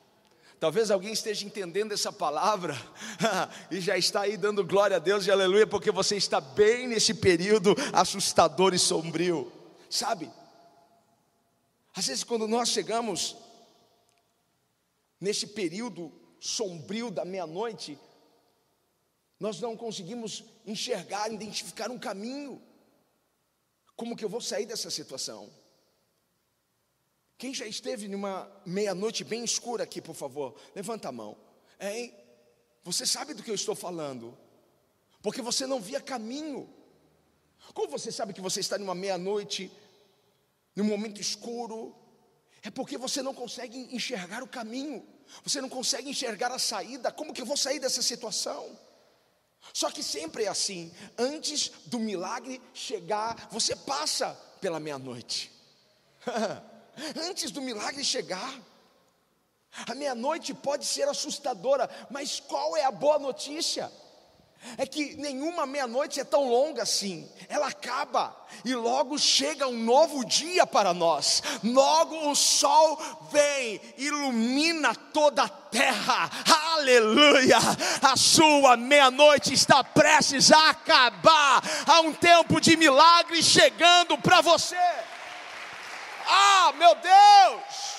Talvez 0.61 0.89
alguém 0.89 1.13
esteja 1.13 1.45
entendendo 1.45 1.91
essa 1.91 2.13
palavra 2.13 2.81
e 3.69 3.81
já 3.81 3.99
está 3.99 4.21
aí 4.21 4.37
dando 4.37 4.65
glória 4.65 4.99
a 4.99 5.01
Deus 5.01 5.27
e 5.27 5.33
aleluia, 5.33 5.67
porque 5.67 5.91
você 5.91 6.15
está 6.15 6.41
bem 6.41 6.87
nesse 6.87 7.13
período 7.13 7.75
assustador 7.93 8.73
e 8.73 8.79
sombrio, 8.79 9.51
sabe? 9.91 10.31
Às 11.93 12.07
vezes, 12.07 12.23
quando 12.23 12.47
nós 12.47 12.69
chegamos 12.69 13.37
nesse 15.23 15.47
período 15.47 16.13
sombrio 16.41 17.09
da 17.09 17.25
meia-noite, 17.25 17.97
nós 19.39 19.61
não 19.61 19.77
conseguimos 19.77 20.43
enxergar, 20.67 21.33
identificar 21.33 21.93
um 21.93 21.99
caminho. 21.99 22.61
Como 23.95 24.17
que 24.17 24.25
eu 24.25 24.29
vou 24.29 24.41
sair 24.41 24.67
dessa 24.67 24.91
situação? 24.91 25.49
Quem 27.39 27.55
já 27.55 27.65
esteve 27.65 28.09
numa 28.09 28.51
meia-noite 28.67 29.23
bem 29.23 29.45
escura 29.45 29.85
aqui, 29.85 30.01
por 30.01 30.17
favor? 30.17 30.61
Levanta 30.75 31.11
a 31.11 31.13
mão. 31.13 31.37
Hein? 31.79 32.13
Você 32.83 33.07
sabe 33.07 33.33
do 33.33 33.45
que 33.45 33.51
eu 33.51 33.55
estou 33.55 33.77
falando? 33.77 34.37
Porque 35.23 35.41
você 35.41 35.69
não 35.69 35.81
via 35.81 36.01
caminho. 36.01 36.69
Como 37.73 37.89
você 37.89 38.11
sabe 38.11 38.33
que 38.33 38.41
você 38.41 38.59
está 38.59 38.77
numa 38.77 38.95
meia-noite, 38.95 39.71
num 40.75 40.85
momento 40.85 41.21
escuro? 41.21 42.02
É 42.63 42.71
porque 42.71 42.97
você 42.97 43.23
não 43.23 43.35
consegue 43.35 43.79
enxergar 43.95 44.43
o 44.43 44.49
caminho. 44.49 45.05
Você 45.43 45.61
não 45.61 45.69
consegue 45.69 46.09
enxergar 46.09 46.53
a 46.53 46.59
saída. 46.59 47.11
Como 47.11 47.33
que 47.33 47.43
eu 47.43 47.47
vou 47.47 47.57
sair 47.57 47.81
dessa 47.81 48.03
situação? 48.03 48.79
Só 49.73 49.91
que 49.91 50.03
sempre 50.03 50.45
é 50.45 50.49
assim. 50.49 50.93
Antes 51.19 51.71
do 51.87 51.99
milagre 51.99 52.61
chegar, 52.73 53.49
você 53.51 53.75
passa 53.75 54.35
pela 54.61 54.79
meia-noite. 54.79 55.51
antes 57.17 57.51
do 57.51 57.61
milagre 57.61 58.05
chegar. 58.05 58.61
A 59.87 59.95
meia-noite 59.95 60.53
pode 60.53 60.85
ser 60.85 61.09
assustadora, 61.09 61.89
mas 62.11 62.39
qual 62.39 62.77
é 62.77 62.85
a 62.85 62.91
boa 62.91 63.19
notícia? 63.19 63.91
É 64.79 64.87
que 64.87 65.17
nenhuma 65.17 65.67
meia-noite 65.67 66.21
é 66.21 66.25
tão 66.25 66.49
longa 66.49 66.83
assim, 66.83 67.29
ela 67.49 67.67
acaba 67.67 68.35
e 68.65 68.75
logo 68.75 69.19
chega 69.19 69.67
um 69.67 69.79
novo 69.79 70.25
dia 70.25 70.67
para 70.67 70.95
nós. 70.95 71.43
Logo 71.63 72.31
o 72.31 72.35
sol 72.35 72.99
vem, 73.31 73.81
ilumina 73.99 74.95
toda 74.95 75.43
a 75.43 75.49
terra, 75.49 76.31
aleluia. 76.75 77.59
A 78.03 78.17
sua 78.17 78.77
meia-noite 78.77 79.53
está 79.53 79.83
prestes 79.85 80.51
a 80.53 80.71
acabar, 80.71 81.63
há 81.87 82.01
um 82.01 82.13
tempo 82.13 82.61
de 82.61 82.77
milagre 82.77 83.43
chegando 83.43 84.17
para 84.19 84.41
você. 84.41 84.77
Ah, 86.27 86.73
meu 86.79 86.95
Deus! 86.95 87.93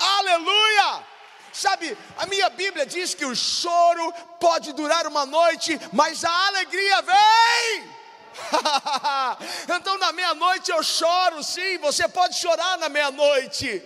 Aleluia! 0.00 1.11
Sabe, 1.52 1.96
a 2.16 2.26
minha 2.26 2.48
Bíblia 2.48 2.86
diz 2.86 3.14
que 3.14 3.24
o 3.24 3.36
choro 3.36 4.12
pode 4.40 4.72
durar 4.72 5.06
uma 5.06 5.26
noite, 5.26 5.78
mas 5.92 6.24
a 6.24 6.46
alegria 6.46 7.02
vem. 7.02 7.92
então, 9.76 9.98
na 9.98 10.12
meia-noite 10.12 10.70
eu 10.70 10.82
choro, 10.82 11.42
sim, 11.44 11.76
você 11.78 12.08
pode 12.08 12.36
chorar 12.36 12.78
na 12.78 12.88
meia-noite 12.88 13.82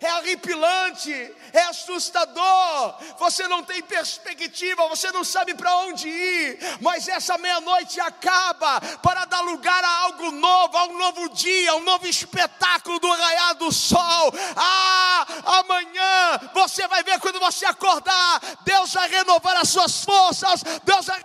é 0.00 0.08
arrepilante, 0.08 1.12
é 1.52 1.62
assustador, 1.64 2.94
você 3.18 3.48
não 3.48 3.62
tem 3.62 3.82
perspectiva, 3.82 4.88
você 4.88 5.10
não 5.10 5.24
sabe 5.24 5.54
para 5.54 5.74
onde 5.78 6.08
ir, 6.08 6.58
mas 6.80 7.08
essa 7.08 7.38
meia-noite 7.38 8.00
acaba 8.00 8.80
para 9.02 9.24
dar 9.24 9.40
lugar 9.40 9.82
a 9.82 9.98
algo 10.02 10.30
novo, 10.32 10.76
a 10.76 10.84
um 10.84 10.98
novo 10.98 11.28
dia, 11.30 11.74
um 11.76 11.82
novo 11.84 12.06
espetáculo 12.06 12.98
do 12.98 13.10
raiar 13.10 13.54
do 13.54 13.72
sol. 13.72 14.32
Ah, 14.56 15.26
amanhã 15.60 16.40
você 16.52 16.86
vai 16.88 17.02
ver 17.02 17.18
quando 17.20 17.40
você 17.40 17.64
acordar, 17.64 18.40
Deus 18.64 18.92
vai 18.92 19.08
renovar 19.08 19.56
as 19.56 19.68
suas 19.68 20.04
forças, 20.04 20.62
Deus 20.84 21.06
vai 21.06 21.24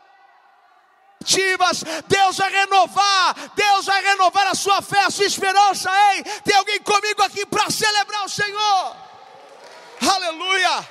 Deus 2.07 2.37
vai 2.37 2.51
renovar, 2.51 3.35
Deus 3.55 3.85
vai 3.85 4.01
renovar 4.03 4.47
a 4.47 4.55
sua 4.55 4.81
fé, 4.81 4.99
a 5.01 5.09
sua 5.09 5.25
esperança. 5.25 5.89
Ei, 6.13 6.23
tem 6.43 6.55
alguém 6.55 6.81
comigo 6.81 7.21
aqui 7.23 7.45
para 7.45 7.69
celebrar 7.69 8.25
o 8.25 8.29
Senhor? 8.29 8.95
Aleluia! 10.13 10.89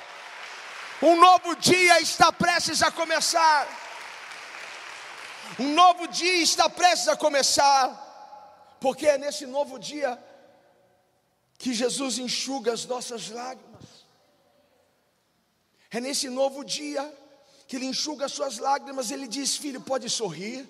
Um 1.01 1.15
novo 1.19 1.55
dia 1.55 1.99
está 1.99 2.31
prestes 2.31 2.81
a 2.81 2.91
começar. 2.91 3.67
Um 5.59 5.73
novo 5.73 6.07
dia 6.07 6.41
está 6.41 6.69
prestes 6.69 7.07
a 7.07 7.15
começar, 7.15 8.77
porque 8.79 9.07
é 9.07 9.17
nesse 9.17 9.45
novo 9.45 9.77
dia 9.77 10.17
que 11.57 11.73
Jesus 11.73 12.17
enxuga 12.17 12.73
as 12.73 12.85
nossas 12.85 13.29
lágrimas. 13.29 13.85
É 15.91 15.99
nesse 15.99 16.29
novo 16.29 16.63
dia 16.63 17.20
que 17.71 17.77
ele 17.77 17.85
enxuga 17.85 18.27
suas 18.27 18.57
lágrimas, 18.57 19.11
ele 19.11 19.25
diz: 19.25 19.55
Filho, 19.55 19.79
pode 19.79 20.09
sorrir. 20.09 20.67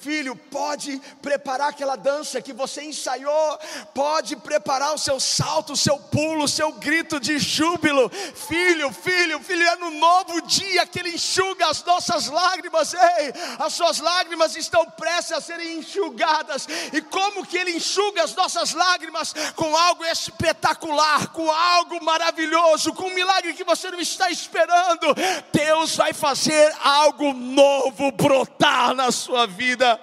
Filho, 0.00 0.34
pode 0.34 1.00
preparar 1.20 1.68
aquela 1.68 1.94
dança 1.94 2.40
que 2.42 2.52
você 2.52 2.82
ensaiou, 2.82 3.58
pode 3.94 4.34
preparar 4.34 4.94
o 4.94 4.98
seu 4.98 5.20
salto, 5.20 5.74
o 5.74 5.76
seu 5.76 5.96
pulo, 5.96 6.44
o 6.44 6.48
seu 6.48 6.72
grito 6.72 7.20
de 7.20 7.38
júbilo. 7.38 8.10
Filho, 8.10 8.90
filho, 8.90 9.38
filho, 9.38 9.62
é 9.62 9.76
no 9.76 9.90
novo 9.90 10.40
dia 10.42 10.86
que 10.86 10.98
Ele 10.98 11.10
enxuga 11.10 11.68
as 11.68 11.84
nossas 11.84 12.26
lágrimas. 12.26 12.94
Ei, 12.94 13.32
as 13.60 13.74
suas 13.74 14.00
lágrimas 14.00 14.56
estão 14.56 14.84
prestes 14.86 15.32
a 15.32 15.40
serem 15.40 15.78
enxugadas. 15.78 16.66
E 16.92 17.00
como 17.02 17.46
que 17.46 17.58
Ele 17.58 17.76
enxuga 17.76 18.24
as 18.24 18.34
nossas 18.34 18.72
lágrimas? 18.72 19.32
Com 19.54 19.76
algo 19.76 20.04
espetacular, 20.06 21.28
com 21.28 21.48
algo 21.48 22.02
maravilhoso, 22.02 22.94
com 22.94 23.04
um 23.04 23.14
milagre 23.14 23.52
que 23.52 23.62
você 23.62 23.88
não 23.90 24.00
está 24.00 24.30
esperando. 24.30 25.14
Deus 25.52 25.94
vai 25.94 26.12
fazer 26.12 26.74
algo 26.82 27.32
novo 27.34 28.10
brotar 28.10 28.94
na 28.94 29.12
sua 29.12 29.46
vida 29.46 29.81
vida. 29.82 30.00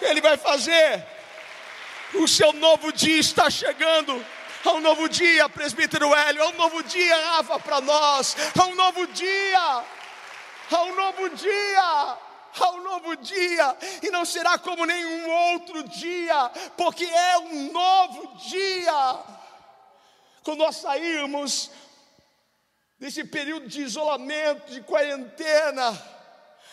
Ele 0.00 0.20
vai 0.20 0.36
fazer. 0.36 1.04
O 2.14 2.26
seu 2.26 2.52
novo 2.54 2.92
dia 2.92 3.20
está 3.20 3.50
chegando. 3.50 4.24
Há 4.64 4.72
um 4.72 4.80
novo 4.80 5.08
dia, 5.08 5.48
presbítero 5.48 6.14
Hélio. 6.14 6.42
Há 6.42 6.48
um 6.48 6.56
novo 6.56 6.82
dia, 6.82 7.16
Rafa, 7.16 7.58
para 7.58 7.80
nós. 7.80 8.36
Há 8.58 8.64
um 8.64 8.74
novo 8.74 9.06
dia. 9.08 9.84
Há 10.70 10.82
um 10.82 10.94
novo 10.94 11.28
dia 11.30 12.18
há 12.58 12.70
um 12.70 12.82
novo 12.82 13.14
dia, 13.16 13.76
e 14.02 14.08
não 14.08 14.24
será 14.24 14.58
como 14.58 14.86
nenhum 14.86 15.30
outro 15.52 15.86
dia, 15.86 16.48
porque 16.74 17.04
é 17.04 17.36
um 17.36 17.70
novo 17.70 18.34
dia. 18.38 19.18
Quando 20.42 20.60
nós 20.60 20.76
sairmos 20.76 21.70
desse 22.98 23.24
período 23.24 23.68
de 23.68 23.82
isolamento, 23.82 24.72
de 24.72 24.80
quarentena, 24.80 26.02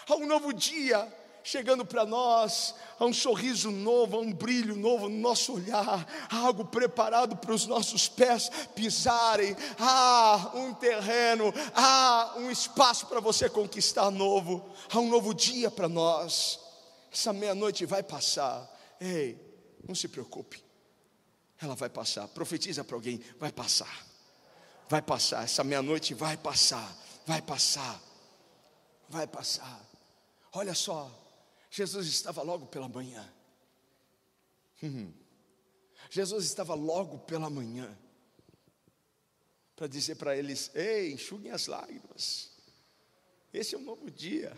há 0.08 0.16
um 0.16 0.26
novo 0.26 0.54
dia 0.54 1.06
chegando 1.44 1.86
para 1.86 2.06
nós, 2.06 2.74
há 2.98 3.06
um 3.06 3.14
sorriso 3.14 3.70
novo, 3.70 4.18
há 4.18 4.20
um 4.22 4.32
brilho 4.32 4.76
novo 4.76 5.10
no 5.10 5.18
nosso 5.18 5.54
olhar, 5.56 6.08
há 6.30 6.38
algo 6.38 6.66
preparado 6.66 7.36
para 7.36 7.54
os 7.54 7.68
nossos 7.68 8.08
pés 8.08 8.50
pisarem, 8.74 9.56
há 9.78 10.52
um 10.56 10.74
terreno, 10.74 11.54
há 11.76 12.36
um 12.38 12.50
espaço 12.50 13.08
para 13.08 13.20
você 13.20 13.50
conquistar 13.50 14.10
novo, 14.10 14.70
há 14.90 15.00
um 15.00 15.10
novo 15.10 15.34
dia 15.34 15.70
para 15.70 15.90
nós. 15.90 16.60
Essa 17.12 17.34
meia-noite 17.34 17.86
vai 17.86 18.02
passar, 18.02 18.68
ei, 19.00 19.38
não 19.86 19.94
se 19.94 20.08
preocupe, 20.08 20.64
ela 21.62 21.76
vai 21.76 21.90
passar. 21.90 22.28
Profetiza 22.30 22.84
para 22.84 22.96
alguém: 22.96 23.22
vai 23.38 23.52
passar, 23.52 24.06
vai 24.88 25.02
passar. 25.02 25.44
Essa 25.44 25.64
meia-noite 25.64 26.14
vai 26.14 26.38
passar, 26.38 26.96
vai 27.26 27.42
passar, 27.42 28.02
vai 29.10 29.28
passar. 29.28 29.82
Olha 30.54 30.74
só, 30.74 31.12
Jesus 31.76 32.06
estava 32.06 32.44
logo 32.44 32.68
pela 32.68 32.88
manhã. 32.88 33.34
Hum. 34.84 35.12
Jesus 36.08 36.46
estava 36.46 36.76
logo 36.76 37.18
pela 37.18 37.50
manhã 37.50 37.98
para 39.76 39.88
dizer 39.88 40.14
para 40.18 40.38
eles: 40.38 40.70
Ei, 40.76 41.12
enxuguem 41.14 41.52
as 41.52 41.66
lágrimas. 41.66 42.52
Esse 43.52 43.74
é 43.74 43.78
um 43.80 43.82
novo 43.82 44.12
dia. 44.12 44.56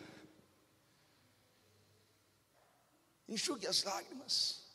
Enxugue 3.30 3.66
as 3.66 3.84
lágrimas. 3.84 4.66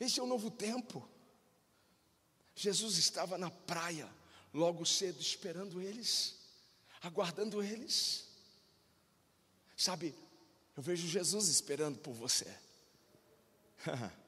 Esse 0.00 0.20
é 0.20 0.22
um 0.22 0.26
novo 0.26 0.50
tempo. 0.50 1.06
Jesus 2.54 2.96
estava 2.96 3.36
na 3.36 3.50
praia, 3.50 4.10
logo 4.54 4.86
cedo, 4.86 5.20
esperando 5.20 5.82
eles, 5.82 6.34
aguardando 7.02 7.62
eles. 7.62 8.26
Sabe, 9.76 10.14
Eu 10.76 10.82
vejo 10.82 11.06
Jesus 11.06 11.48
esperando 11.48 11.98
por 11.98 12.12
você. 12.14 12.46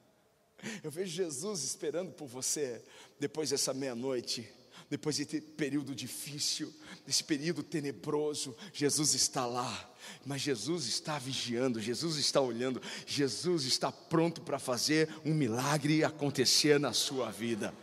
Eu 0.83 0.91
vejo 0.91 1.11
Jesus 1.11 1.63
esperando 1.63 2.11
por 2.11 2.27
você 2.27 2.83
depois 3.19 3.49
dessa 3.49 3.73
meia-noite, 3.73 4.47
depois 4.89 5.17
desse 5.17 5.41
período 5.41 5.95
difícil, 5.95 6.73
desse 7.05 7.23
período 7.23 7.63
tenebroso. 7.63 8.55
Jesus 8.73 9.13
está 9.13 9.45
lá, 9.45 9.93
mas 10.25 10.41
Jesus 10.41 10.85
está 10.85 11.17
vigiando, 11.17 11.81
Jesus 11.81 12.17
está 12.17 12.41
olhando, 12.41 12.81
Jesus 13.05 13.65
está 13.65 13.91
pronto 13.91 14.41
para 14.41 14.59
fazer 14.59 15.09
um 15.25 15.33
milagre 15.33 16.03
acontecer 16.03 16.79
na 16.79 16.93
sua 16.93 17.31
vida. 17.31 17.73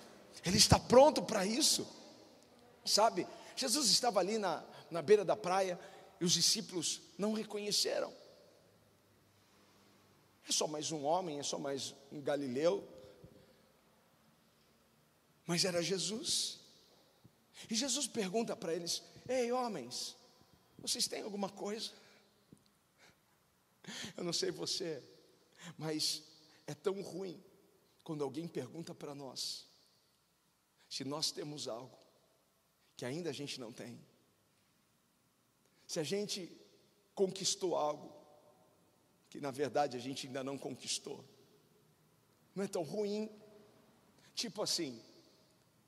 Ele 0.44 0.56
está 0.56 0.78
pronto 0.78 1.22
para 1.22 1.46
isso, 1.46 1.86
sabe? 2.84 3.26
Jesus 3.54 3.90
estava 3.90 4.18
ali 4.20 4.38
na, 4.38 4.64
na 4.90 5.02
beira 5.02 5.24
da 5.24 5.36
praia 5.36 5.78
e 6.20 6.24
os 6.24 6.32
discípulos 6.32 7.00
não 7.18 7.32
reconheceram. 7.32 8.12
É 10.48 10.52
só 10.52 10.66
mais 10.66 10.90
um 10.90 11.04
homem, 11.04 11.38
é 11.38 11.42
só 11.42 11.58
mais 11.58 11.94
um 12.10 12.20
galileu. 12.20 12.86
Mas 15.46 15.64
era 15.64 15.82
Jesus. 15.82 16.60
E 17.70 17.74
Jesus 17.74 18.06
pergunta 18.06 18.56
para 18.56 18.74
eles: 18.74 19.02
Ei, 19.28 19.52
homens, 19.52 20.16
vocês 20.78 21.06
têm 21.06 21.22
alguma 21.22 21.48
coisa? 21.48 21.90
Eu 24.16 24.24
não 24.24 24.32
sei 24.32 24.50
você, 24.50 25.02
mas 25.76 26.22
é 26.66 26.74
tão 26.74 27.00
ruim 27.02 27.42
quando 28.04 28.22
alguém 28.22 28.46
pergunta 28.46 28.94
para 28.94 29.14
nós 29.14 29.66
se 30.92 31.04
nós 31.04 31.30
temos 31.30 31.68
algo 31.68 31.98
que 32.98 33.06
ainda 33.06 33.30
a 33.30 33.32
gente 33.32 33.58
não 33.58 33.72
tem. 33.72 33.98
Se 35.86 35.98
a 35.98 36.02
gente 36.02 36.54
conquistou 37.14 37.74
algo 37.74 38.12
que 39.32 39.40
na 39.40 39.50
verdade 39.50 39.96
a 39.96 40.00
gente 40.00 40.26
ainda 40.26 40.44
não 40.44 40.58
conquistou. 40.58 41.24
Não 42.54 42.62
é 42.62 42.68
tão 42.68 42.82
ruim. 42.82 43.30
Tipo 44.34 44.62
assim, 44.62 45.02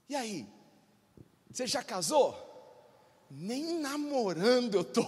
e 0.08 0.16
aí? 0.16 0.48
Você 1.50 1.66
já 1.66 1.82
casou? 1.82 2.34
Nem 3.30 3.78
namorando 3.80 4.76
eu 4.76 4.84
tô. 4.84 5.02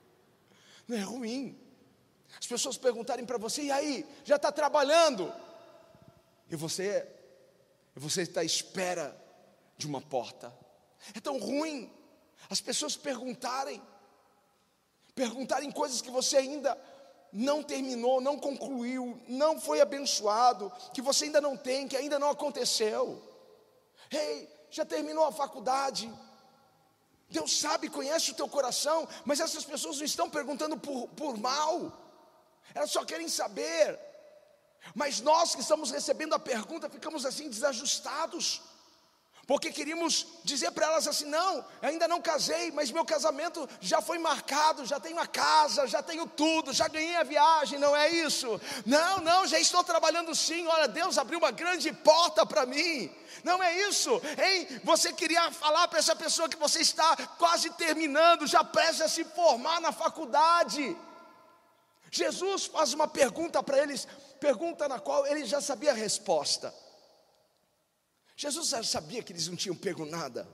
Não 0.88 0.96
é 0.96 1.02
ruim. 1.02 1.58
As 2.38 2.46
pessoas 2.46 2.78
perguntarem 2.78 3.26
para 3.26 3.36
você, 3.36 3.64
e 3.64 3.70
aí? 3.70 4.06
Já 4.24 4.36
está 4.36 4.50
trabalhando? 4.50 5.30
E 6.48 6.56
você, 6.56 7.06
você 7.94 8.22
está 8.22 8.40
à 8.40 8.44
espera 8.44 9.14
de 9.76 9.86
uma 9.86 10.00
porta. 10.00 10.52
É 11.14 11.20
tão 11.20 11.38
ruim 11.38 11.92
as 12.48 12.60
pessoas 12.60 12.96
perguntarem, 12.96 13.82
perguntarem 15.14 15.70
coisas 15.70 16.00
que 16.00 16.10
você 16.10 16.38
ainda 16.38 16.74
não 17.32 17.62
terminou, 17.62 18.20
não 18.20 18.38
concluiu, 18.38 19.20
não 19.28 19.60
foi 19.60 19.80
abençoado, 19.80 20.72
que 20.92 21.02
você 21.02 21.26
ainda 21.26 21.40
não 21.40 21.56
tem, 21.56 21.86
que 21.86 21.96
ainda 21.96 22.18
não 22.18 22.30
aconteceu. 22.30 23.22
Ei, 24.10 24.48
já 24.70 24.84
terminou 24.84 25.24
a 25.24 25.32
faculdade? 25.32 26.12
Deus 27.28 27.60
sabe, 27.60 27.88
conhece 27.88 28.32
o 28.32 28.34
teu 28.34 28.48
coração, 28.48 29.08
mas 29.24 29.38
essas 29.38 29.64
pessoas 29.64 29.98
não 29.98 30.04
estão 30.04 30.28
perguntando 30.28 30.76
por, 30.76 31.08
por 31.10 31.36
mal, 31.36 31.92
elas 32.74 32.90
só 32.90 33.04
querem 33.04 33.28
saber. 33.28 33.98
Mas 34.94 35.20
nós 35.20 35.54
que 35.54 35.60
estamos 35.60 35.90
recebendo 35.90 36.34
a 36.34 36.38
pergunta 36.38 36.88
ficamos 36.88 37.24
assim 37.24 37.48
desajustados 37.48 38.62
porque 39.50 39.72
queríamos 39.72 40.28
dizer 40.44 40.70
para 40.70 40.86
elas 40.86 41.08
assim: 41.08 41.24
não, 41.24 41.64
ainda 41.82 42.06
não 42.06 42.22
casei, 42.22 42.70
mas 42.70 42.92
meu 42.92 43.04
casamento 43.04 43.68
já 43.80 44.00
foi 44.00 44.16
marcado, 44.16 44.86
já 44.86 45.00
tenho 45.00 45.18
a 45.18 45.26
casa, 45.26 45.88
já 45.88 46.00
tenho 46.00 46.24
tudo, 46.24 46.72
já 46.72 46.86
ganhei 46.86 47.16
a 47.16 47.24
viagem, 47.24 47.76
não 47.76 47.96
é 47.96 48.08
isso? 48.10 48.60
Não, 48.86 49.18
não, 49.18 49.48
já 49.48 49.58
estou 49.58 49.82
trabalhando 49.82 50.32
sim, 50.36 50.68
olha, 50.68 50.86
Deus 50.86 51.18
abriu 51.18 51.40
uma 51.40 51.50
grande 51.50 51.92
porta 51.92 52.46
para 52.46 52.64
mim. 52.64 53.12
Não 53.42 53.60
é 53.60 53.76
isso, 53.88 54.22
hein? 54.40 54.68
Você 54.84 55.12
queria 55.12 55.50
falar 55.50 55.88
para 55.88 55.98
essa 55.98 56.14
pessoa 56.14 56.48
que 56.48 56.56
você 56.56 56.78
está 56.78 57.16
quase 57.36 57.70
terminando, 57.70 58.46
já 58.46 58.62
prestes 58.62 59.00
a 59.00 59.08
se 59.08 59.24
formar 59.24 59.80
na 59.80 59.90
faculdade. 59.90 60.96
Jesus 62.08 62.66
faz 62.66 62.94
uma 62.94 63.08
pergunta 63.08 63.60
para 63.64 63.78
eles, 63.78 64.06
pergunta 64.38 64.88
na 64.88 65.00
qual 65.00 65.26
ele 65.26 65.44
já 65.44 65.60
sabia 65.60 65.90
a 65.90 65.94
resposta. 65.94 66.72
Jesus 68.40 68.68
já 68.68 68.82
sabia 68.82 69.22
que 69.22 69.34
eles 69.34 69.48
não 69.48 69.54
tinham 69.54 69.76
pego 69.76 70.06
nada. 70.06 70.48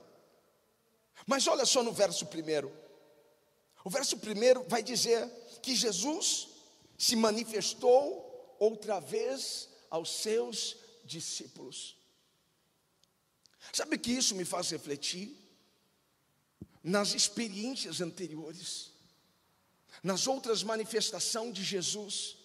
Mas 1.25 1.47
olha 1.47 1.65
só 1.65 1.81
no 1.81 1.93
verso 1.93 2.25
primeiro. 2.25 2.69
O 3.81 3.89
verso 3.89 4.17
primeiro 4.17 4.61
vai 4.67 4.83
dizer 4.83 5.25
que 5.61 5.73
Jesus 5.73 6.49
se 6.97 7.15
manifestou 7.15 8.57
outra 8.59 8.99
vez 8.99 9.69
aos 9.89 10.11
seus 10.11 10.75
discípulos. 11.05 11.95
Sabe 13.71 13.97
que 13.97 14.11
isso 14.11 14.35
me 14.35 14.43
faz 14.43 14.69
refletir? 14.69 15.33
Nas 16.83 17.13
experiências 17.13 18.01
anteriores, 18.01 18.91
nas 20.03 20.27
outras 20.27 20.61
manifestações 20.61 21.53
de 21.53 21.63
Jesus 21.63 22.35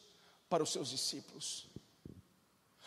para 0.48 0.62
os 0.62 0.70
seus 0.70 0.90
discípulos. 0.90 1.66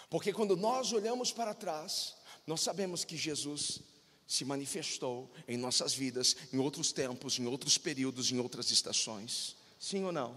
Porque 0.10 0.32
quando 0.32 0.56
nós 0.56 0.94
olhamos 0.94 1.34
para 1.34 1.54
trás, 1.54 2.16
nós 2.46 2.62
sabemos 2.62 3.04
que 3.04 3.18
Jesus 3.18 3.82
se 4.28 4.44
manifestou 4.44 5.30
em 5.48 5.58
nossas 5.58 5.94
vidas, 5.94 6.36
em 6.52 6.58
outros 6.58 6.92
tempos, 6.92 7.38
em 7.40 7.46
outros 7.46 7.78
períodos, 7.78 8.32
em 8.32 8.40
outras 8.40 8.72
estações. 8.72 9.56
Sim 9.80 10.04
ou 10.04 10.12
não? 10.12 10.36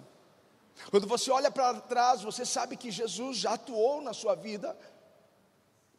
Quando 0.90 1.06
você 1.06 1.30
olha 1.30 1.50
para 1.50 1.80
trás, 1.80 2.22
você 2.22 2.44
sabe 2.44 2.76
que 2.76 2.90
Jesus 2.90 3.38
já 3.38 3.54
atuou 3.54 4.00
na 4.00 4.12
sua 4.12 4.34
vida, 4.34 4.78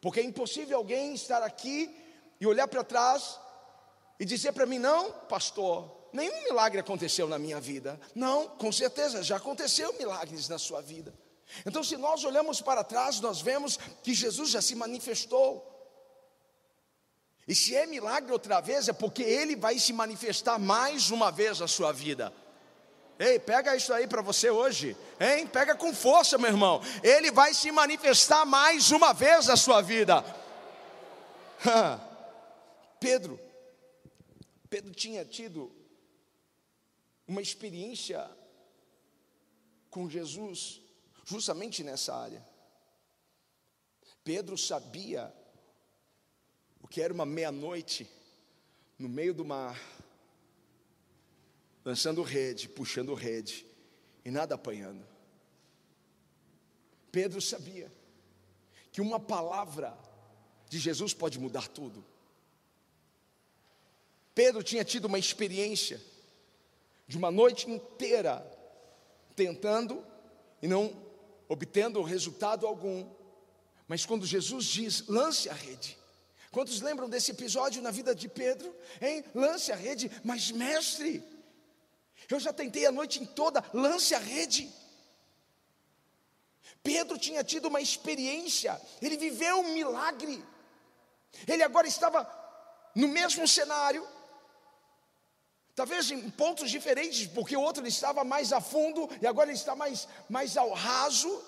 porque 0.00 0.20
é 0.20 0.24
impossível 0.24 0.78
alguém 0.78 1.14
estar 1.14 1.42
aqui 1.42 1.94
e 2.40 2.46
olhar 2.46 2.66
para 2.66 2.82
trás 2.82 3.38
e 4.18 4.24
dizer 4.24 4.52
para 4.52 4.66
mim: 4.66 4.78
não, 4.78 5.12
pastor, 5.12 6.08
nenhum 6.12 6.42
milagre 6.44 6.80
aconteceu 6.80 7.28
na 7.28 7.38
minha 7.38 7.60
vida. 7.60 8.00
Não, 8.14 8.48
com 8.48 8.72
certeza 8.72 9.22
já 9.22 9.36
aconteceu 9.36 9.92
milagres 9.98 10.48
na 10.48 10.58
sua 10.58 10.80
vida. 10.80 11.12
Então, 11.66 11.82
se 11.82 11.96
nós 11.96 12.24
olhamos 12.24 12.60
para 12.60 12.84
trás, 12.84 13.20
nós 13.20 13.40
vemos 13.40 13.76
que 14.02 14.14
Jesus 14.14 14.50
já 14.50 14.62
se 14.62 14.74
manifestou. 14.74 15.66
E 17.50 17.54
se 17.56 17.74
é 17.74 17.84
milagre 17.84 18.30
outra 18.30 18.60
vez, 18.60 18.86
é 18.86 18.92
porque 18.92 19.24
ele 19.24 19.56
vai 19.56 19.76
se 19.76 19.92
manifestar 19.92 20.56
mais 20.56 21.10
uma 21.10 21.32
vez 21.32 21.58
na 21.58 21.66
sua 21.66 21.90
vida. 21.90 22.32
Ei, 23.18 23.40
pega 23.40 23.74
isso 23.74 23.92
aí 23.92 24.06
para 24.06 24.22
você 24.22 24.48
hoje, 24.50 24.96
hein? 25.18 25.48
Pega 25.48 25.74
com 25.74 25.92
força, 25.92 26.38
meu 26.38 26.48
irmão. 26.48 26.80
Ele 27.02 27.32
vai 27.32 27.52
se 27.52 27.72
manifestar 27.72 28.46
mais 28.46 28.92
uma 28.92 29.12
vez 29.12 29.48
na 29.48 29.56
sua 29.56 29.80
vida. 29.80 30.24
Pedro, 33.00 33.36
Pedro 34.68 34.94
tinha 34.94 35.24
tido 35.24 35.74
uma 37.26 37.42
experiência 37.42 38.30
com 39.90 40.08
Jesus, 40.08 40.80
justamente 41.24 41.82
nessa 41.82 42.14
área. 42.14 42.46
Pedro 44.22 44.56
sabia 44.56 45.34
que 46.90 47.00
era 47.00 47.14
uma 47.14 47.24
meia-noite, 47.24 48.10
no 48.98 49.08
meio 49.08 49.32
do 49.32 49.44
mar, 49.44 49.80
lançando 51.84 52.20
rede, 52.22 52.68
puxando 52.68 53.14
rede, 53.14 53.64
e 54.24 54.30
nada 54.30 54.56
apanhando. 54.56 55.06
Pedro 57.12 57.40
sabia 57.40 57.90
que 58.90 59.00
uma 59.00 59.20
palavra 59.20 59.96
de 60.68 60.78
Jesus 60.78 61.14
pode 61.14 61.38
mudar 61.38 61.68
tudo. 61.68 62.04
Pedro 64.34 64.62
tinha 64.62 64.84
tido 64.84 65.04
uma 65.04 65.18
experiência 65.18 66.00
de 67.06 67.16
uma 67.16 67.30
noite 67.30 67.70
inteira 67.70 68.44
tentando 69.36 70.04
e 70.60 70.66
não 70.66 70.94
obtendo 71.48 72.02
resultado 72.02 72.66
algum. 72.66 73.08
Mas 73.86 74.04
quando 74.04 74.26
Jesus 74.26 74.66
diz: 74.66 75.06
lance 75.06 75.48
a 75.48 75.54
rede, 75.54 75.99
Quantos 76.50 76.80
lembram 76.80 77.08
desse 77.08 77.30
episódio 77.30 77.80
na 77.80 77.90
vida 77.92 78.14
de 78.14 78.28
Pedro? 78.28 78.74
Hein? 79.00 79.24
Lance 79.34 79.70
a 79.70 79.76
rede, 79.76 80.10
mas 80.24 80.50
mestre, 80.50 81.22
eu 82.28 82.40
já 82.40 82.52
tentei 82.52 82.86
a 82.86 82.92
noite 82.92 83.22
em 83.22 83.26
toda, 83.26 83.64
lance 83.72 84.14
a 84.14 84.18
rede. 84.18 84.72
Pedro 86.82 87.18
tinha 87.18 87.44
tido 87.44 87.68
uma 87.68 87.80
experiência, 87.80 88.80
ele 89.00 89.16
viveu 89.16 89.60
um 89.60 89.72
milagre. 89.72 90.42
Ele 91.46 91.62
agora 91.62 91.86
estava 91.86 92.28
no 92.94 93.06
mesmo 93.06 93.46
cenário, 93.46 94.06
talvez 95.76 96.10
em 96.10 96.30
pontos 96.30 96.70
diferentes, 96.70 97.28
porque 97.28 97.56
o 97.56 97.60
outro 97.60 97.82
ele 97.82 97.90
estava 97.90 98.24
mais 98.24 98.52
a 98.52 98.60
fundo 98.60 99.08
e 99.22 99.26
agora 99.26 99.50
ele 99.50 99.58
está 99.58 99.76
mais, 99.76 100.08
mais 100.28 100.56
ao 100.56 100.72
raso. 100.72 101.44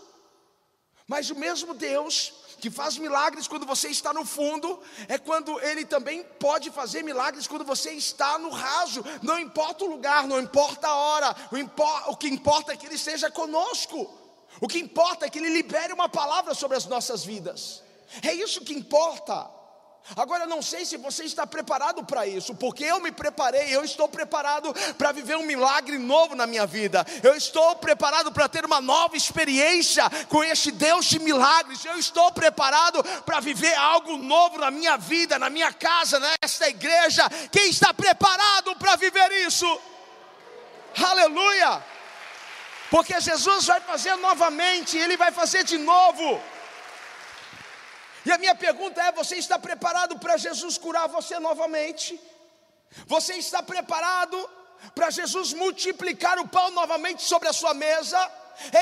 Mas 1.09 1.31
o 1.31 1.35
mesmo 1.35 1.75
Deus 1.75 2.33
que 2.62 2.70
faz 2.70 2.96
milagres 2.96 3.48
quando 3.48 3.66
você 3.66 3.88
está 3.88 4.14
no 4.14 4.25
fundo, 4.25 4.81
é 5.09 5.18
quando 5.18 5.59
Ele 5.62 5.85
também 5.85 6.22
pode 6.22 6.70
fazer 6.70 7.03
milagres 7.03 7.48
quando 7.48 7.64
você 7.64 7.90
está 7.90 8.38
no 8.38 8.51
raso. 8.51 9.05
Não 9.20 9.37
importa 9.37 9.85
o 9.85 9.88
lugar, 9.88 10.29
não 10.29 10.40
importa 10.40 10.87
a 10.87 10.94
hora, 10.94 11.37
o, 12.07 12.16
que 12.16 12.29
importa 12.29 12.72
é 12.72 12.77
que 12.77 12.87
Ele 12.87 12.94
esteja 12.94 13.29
conosco. 13.33 14.09
O 14.61 14.68
que 14.68 14.79
importa 14.79 15.27
é 15.27 15.29
que 15.29 15.40
Ele 15.40 15.48
libere 15.48 15.92
uma 15.92 16.09
palavra 16.09 16.55
sobre 16.55 16.77
as 16.77 16.87
nossas 16.87 17.25
vidas. 17.25 17.83
É 18.22 18.33
isso 18.33 18.61
que 18.61 18.72
importa. 18.72 19.51
Agora 20.17 20.47
não 20.47 20.61
sei 20.61 20.85
se 20.85 20.97
você 20.97 21.25
está 21.25 21.47
preparado 21.47 22.05
para 22.05 22.27
isso, 22.27 22.55
porque 22.55 22.85
eu 22.85 23.01
me 23.01 23.12
preparei, 23.12 23.75
eu 23.75 23.85
estou 23.85 24.09
preparado 24.09 24.75
para 24.99 25.12
viver 25.12 25.37
um 25.37 25.47
milagre 25.47 25.97
novo 25.97 26.35
na 26.35 26.47
minha 26.47 26.67
vida. 26.67 27.07
Eu 27.23 27.35
estou 27.35 27.77
preparado 27.77 28.33
para 28.33 28.49
ter 28.49 28.65
uma 28.65 28.81
nova 28.81 29.17
experiência 29.17 30.05
com 30.29 30.43
este 30.43 30.71
Deus 30.71 31.07
de 31.07 31.19
milagres. 31.19 31.85
Eu 31.85 31.99
estou 31.99 32.31
preparado 32.33 33.03
para 33.25 33.41
viver 33.41 33.75
algo 33.75 34.17
novo 34.19 34.59
na 34.59 34.71
minha 34.71 34.97
vida, 34.97 35.38
na 35.38 35.49
minha 35.49 35.73
casa, 35.73 36.21
nesta 36.21 36.69
igreja. 36.69 37.29
Quem 37.51 37.71
está 37.71 37.95
preparado 37.95 38.75
para 38.77 38.97
viver 38.97 39.31
isso? 39.47 39.81
Aleluia! 40.97 41.83
Porque 42.91 43.19
Jesus 43.19 43.67
vai 43.67 43.81
fazer 43.81 44.15
novamente, 44.17 44.99
ele 44.99 45.17
vai 45.17 45.33
fazer 45.33 45.65
de 45.65 45.79
novo. 45.79 46.38
E 48.25 48.31
a 48.31 48.39
minha 48.39 48.55
pergunta 48.55 49.03
é: 49.03 49.13
você 49.13 49.37
está 49.37 49.59
preparado 49.59 50.19
para 50.19 50.37
Jesus 50.37 50.79
curar 50.79 51.09
você 51.09 51.39
novamente? 51.39 52.19
Você 53.07 53.35
está 53.35 53.63
preparado 53.63 54.39
para 54.95 55.11
Jesus 55.11 55.53
multiplicar 55.53 56.39
o 56.39 56.49
pão 56.49 56.71
novamente 56.71 57.23
sobre 57.23 57.49
a 57.49 57.53
sua 57.53 57.75
mesa? 57.75 58.31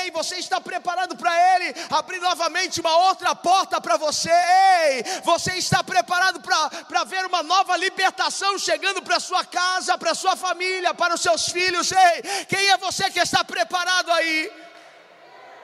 Ei, 0.01 0.11
você 0.11 0.35
está 0.35 0.59
preparado 0.59 1.15
para 1.15 1.55
Ele 1.55 1.73
abrir 1.89 2.19
novamente 2.19 2.81
uma 2.81 2.95
outra 3.07 3.33
porta 3.33 3.79
para 3.79 3.97
você? 3.97 4.29
Ei, 4.29 5.03
você 5.23 5.53
está 5.53 5.83
preparado 5.83 6.41
para 6.41 7.03
ver 7.05 7.25
uma 7.25 7.41
nova 7.41 7.77
libertação 7.77 8.59
chegando 8.59 9.01
para 9.01 9.19
sua 9.19 9.45
casa, 9.45 9.97
para 9.97 10.13
sua 10.13 10.35
família, 10.35 10.93
para 10.93 11.15
os 11.15 11.21
seus 11.21 11.49
filhos? 11.49 11.91
Ei, 11.91 12.45
quem 12.47 12.69
é 12.69 12.77
você 12.77 13.09
que 13.09 13.19
está 13.19 13.43
preparado 13.43 14.11
aí? 14.11 14.51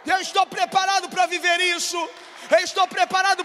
Eu 0.05 0.21
estou 0.21 0.45
preparado 0.47 1.09
para 1.09 1.25
viver 1.25 1.59
isso. 1.59 1.97
Eu 2.49 2.59
estou 2.59 2.87
preparado 2.87 3.43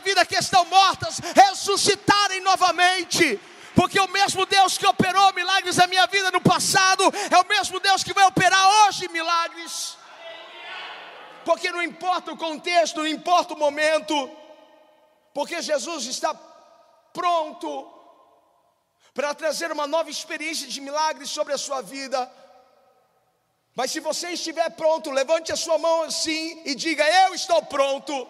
vida 0.00 0.26
que 0.26 0.36
estão 0.36 0.64
mortas 0.64 1.20
ressuscitarem 1.34 2.40
novamente. 2.40 3.38
Porque 3.74 4.00
o 4.00 4.08
mesmo 4.08 4.44
Deus 4.46 4.76
que 4.76 4.86
operou 4.86 5.32
milagres 5.32 5.76
na 5.76 5.86
minha 5.86 6.06
vida 6.06 6.30
no 6.30 6.40
passado 6.40 7.04
é 7.30 7.38
o 7.38 7.46
mesmo 7.46 7.78
Deus 7.78 8.02
que 8.02 8.12
vai 8.12 8.24
operar 8.26 8.68
hoje 8.86 9.08
milagres. 9.08 9.96
Porque 11.44 11.70
não 11.70 11.82
importa 11.82 12.32
o 12.32 12.36
contexto, 12.36 12.98
não 12.98 13.06
importa 13.06 13.54
o 13.54 13.58
momento, 13.58 14.30
porque 15.32 15.62
Jesus 15.62 16.06
está 16.06 16.34
pronto 17.12 17.90
para 19.14 19.34
trazer 19.34 19.72
uma 19.72 19.86
nova 19.86 20.10
experiência 20.10 20.66
de 20.68 20.80
milagres 20.80 21.30
sobre 21.30 21.52
a 21.52 21.58
sua 21.58 21.80
vida. 21.80 22.30
Mas 23.74 23.90
se 23.92 24.00
você 24.00 24.30
estiver 24.30 24.68
pronto, 24.70 25.10
levante 25.10 25.52
a 25.52 25.56
sua 25.56 25.78
mão 25.78 26.02
assim 26.02 26.62
e 26.64 26.74
diga: 26.74 27.04
Eu 27.24 27.34
estou 27.34 27.62
pronto. 27.62 28.28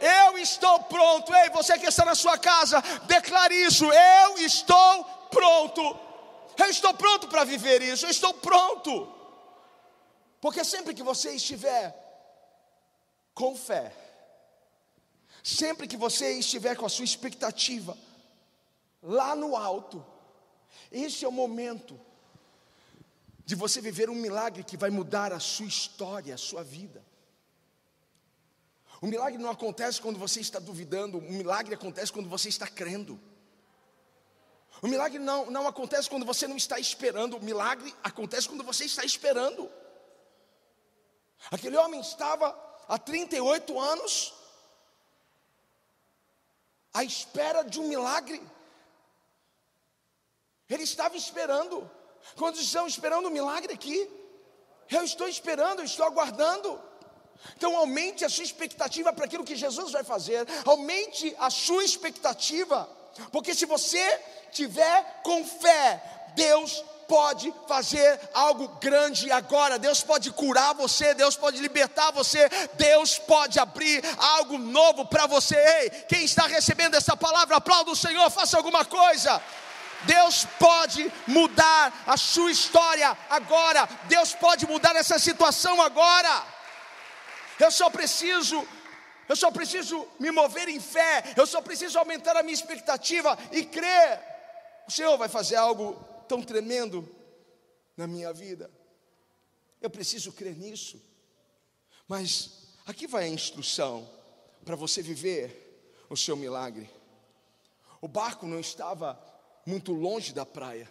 Eu 0.00 0.38
estou 0.38 0.82
pronto. 0.84 1.34
Ei, 1.34 1.50
você 1.50 1.78
que 1.78 1.86
está 1.86 2.04
na 2.04 2.14
sua 2.14 2.38
casa, 2.38 2.80
declare 3.06 3.54
isso. 3.54 3.84
Eu 3.84 4.38
estou 4.38 5.04
pronto. 5.30 5.98
Eu 6.56 6.66
estou 6.66 6.94
pronto 6.94 7.28
para 7.28 7.44
viver 7.44 7.82
isso. 7.82 8.06
Eu 8.06 8.10
estou 8.10 8.34
pronto. 8.34 9.12
Porque 10.40 10.64
sempre 10.64 10.94
que 10.94 11.02
você 11.02 11.32
estiver 11.34 11.94
com 13.34 13.56
fé, 13.56 13.92
sempre 15.42 15.88
que 15.88 15.96
você 15.96 16.38
estiver 16.38 16.76
com 16.76 16.86
a 16.86 16.88
sua 16.88 17.04
expectativa 17.04 17.96
lá 19.02 19.34
no 19.34 19.56
alto, 19.56 20.04
esse 20.90 21.24
é 21.24 21.28
o 21.28 21.32
momento 21.32 22.00
de 23.44 23.54
você 23.54 23.80
viver 23.80 24.08
um 24.08 24.14
milagre 24.14 24.64
que 24.64 24.76
vai 24.76 24.90
mudar 24.90 25.32
a 25.32 25.40
sua 25.40 25.66
história, 25.66 26.34
a 26.34 26.38
sua 26.38 26.62
vida. 26.62 27.04
O 29.04 29.06
milagre 29.06 29.36
não 29.36 29.50
acontece 29.50 30.00
quando 30.00 30.18
você 30.18 30.40
está 30.40 30.58
duvidando, 30.58 31.18
o 31.18 31.20
milagre 31.20 31.74
acontece 31.74 32.10
quando 32.10 32.26
você 32.26 32.48
está 32.48 32.66
crendo. 32.66 33.20
O 34.80 34.88
milagre 34.88 35.18
não, 35.18 35.50
não 35.50 35.68
acontece 35.68 36.08
quando 36.08 36.24
você 36.24 36.48
não 36.48 36.56
está 36.56 36.78
esperando, 36.78 37.36
o 37.36 37.44
milagre 37.44 37.94
acontece 38.02 38.48
quando 38.48 38.64
você 38.64 38.86
está 38.86 39.04
esperando. 39.04 39.70
Aquele 41.50 41.76
homem 41.76 42.00
estava 42.00 42.58
há 42.88 42.98
38 42.98 43.78
anos 43.78 44.32
à 46.94 47.04
espera 47.04 47.62
de 47.62 47.78
um 47.78 47.88
milagre. 47.88 48.40
Ele 50.66 50.84
estava 50.84 51.14
esperando. 51.14 51.90
Quantos 52.36 52.62
estão 52.62 52.86
esperando 52.86 53.28
um 53.28 53.30
milagre 53.30 53.74
aqui? 53.74 54.10
Eu 54.90 55.04
estou 55.04 55.28
esperando, 55.28 55.80
eu 55.80 55.84
estou 55.84 56.06
aguardando. 56.06 56.93
Então 57.56 57.76
aumente 57.76 58.24
a 58.24 58.28
sua 58.28 58.44
expectativa 58.44 59.12
para 59.12 59.26
aquilo 59.26 59.44
que 59.44 59.56
Jesus 59.56 59.92
vai 59.92 60.04
fazer. 60.04 60.46
Aumente 60.64 61.34
a 61.38 61.50
sua 61.50 61.84
expectativa. 61.84 62.88
Porque 63.30 63.54
se 63.54 63.66
você 63.66 64.20
tiver 64.50 65.20
com 65.22 65.44
fé, 65.44 66.02
Deus 66.34 66.84
pode 67.06 67.52
fazer 67.68 68.18
algo 68.32 68.68
grande 68.80 69.30
agora. 69.30 69.78
Deus 69.78 70.02
pode 70.02 70.30
curar 70.30 70.74
você, 70.74 71.14
Deus 71.14 71.36
pode 71.36 71.60
libertar 71.60 72.10
você, 72.12 72.48
Deus 72.74 73.18
pode 73.18 73.58
abrir 73.58 74.02
algo 74.18 74.58
novo 74.58 75.04
para 75.06 75.26
você. 75.26 75.56
Ei, 75.56 75.90
quem 76.08 76.24
está 76.24 76.46
recebendo 76.46 76.94
essa 76.94 77.16
palavra, 77.16 77.56
aplauda 77.56 77.90
o 77.90 77.96
Senhor, 77.96 78.30
faça 78.30 78.56
alguma 78.56 78.84
coisa. 78.84 79.40
Deus 80.04 80.46
pode 80.58 81.10
mudar 81.26 82.04
a 82.06 82.16
sua 82.16 82.50
história 82.50 83.16
agora. 83.30 83.88
Deus 84.04 84.32
pode 84.34 84.66
mudar 84.66 84.94
essa 84.96 85.18
situação 85.18 85.80
agora. 85.80 86.53
Eu 87.58 87.70
só 87.70 87.88
preciso, 87.90 88.66
eu 89.28 89.36
só 89.36 89.50
preciso 89.50 90.06
me 90.18 90.30
mover 90.30 90.68
em 90.68 90.80
fé. 90.80 91.34
Eu 91.36 91.46
só 91.46 91.60
preciso 91.60 91.98
aumentar 91.98 92.36
a 92.36 92.42
minha 92.42 92.54
expectativa 92.54 93.38
e 93.52 93.64
crer. 93.64 94.20
O 94.86 94.90
Senhor 94.90 95.16
vai 95.16 95.28
fazer 95.28 95.56
algo 95.56 95.94
tão 96.28 96.42
tremendo 96.42 97.08
na 97.96 98.06
minha 98.06 98.32
vida. 98.32 98.70
Eu 99.80 99.90
preciso 99.90 100.32
crer 100.32 100.56
nisso. 100.56 101.00
Mas 102.08 102.68
aqui 102.86 103.06
vai 103.06 103.24
a 103.24 103.28
instrução 103.28 104.08
para 104.64 104.76
você 104.76 105.02
viver 105.02 106.04
o 106.08 106.16
seu 106.16 106.36
milagre. 106.36 106.90
O 108.00 108.08
barco 108.08 108.46
não 108.46 108.60
estava 108.60 109.18
muito 109.66 109.92
longe 109.92 110.32
da 110.32 110.44
praia, 110.44 110.90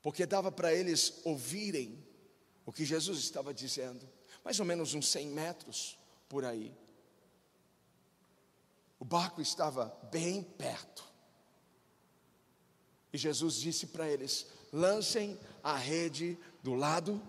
porque 0.00 0.26
dava 0.26 0.50
para 0.50 0.74
eles 0.74 1.20
ouvirem 1.24 2.04
o 2.66 2.72
que 2.72 2.84
Jesus 2.84 3.18
estava 3.18 3.54
dizendo, 3.54 4.08
mais 4.44 4.58
ou 4.60 4.66
menos 4.66 4.94
uns 4.94 5.08
100 5.08 5.28
metros 5.28 5.98
por 6.28 6.44
aí. 6.44 6.74
O 8.98 9.04
barco 9.04 9.40
estava 9.40 9.86
bem 10.10 10.42
perto. 10.42 11.04
E 13.12 13.18
Jesus 13.18 13.56
disse 13.56 13.88
para 13.88 14.08
eles: 14.08 14.46
lancem 14.72 15.38
a 15.62 15.76
rede 15.76 16.38
do 16.62 16.74
lado 16.74 17.20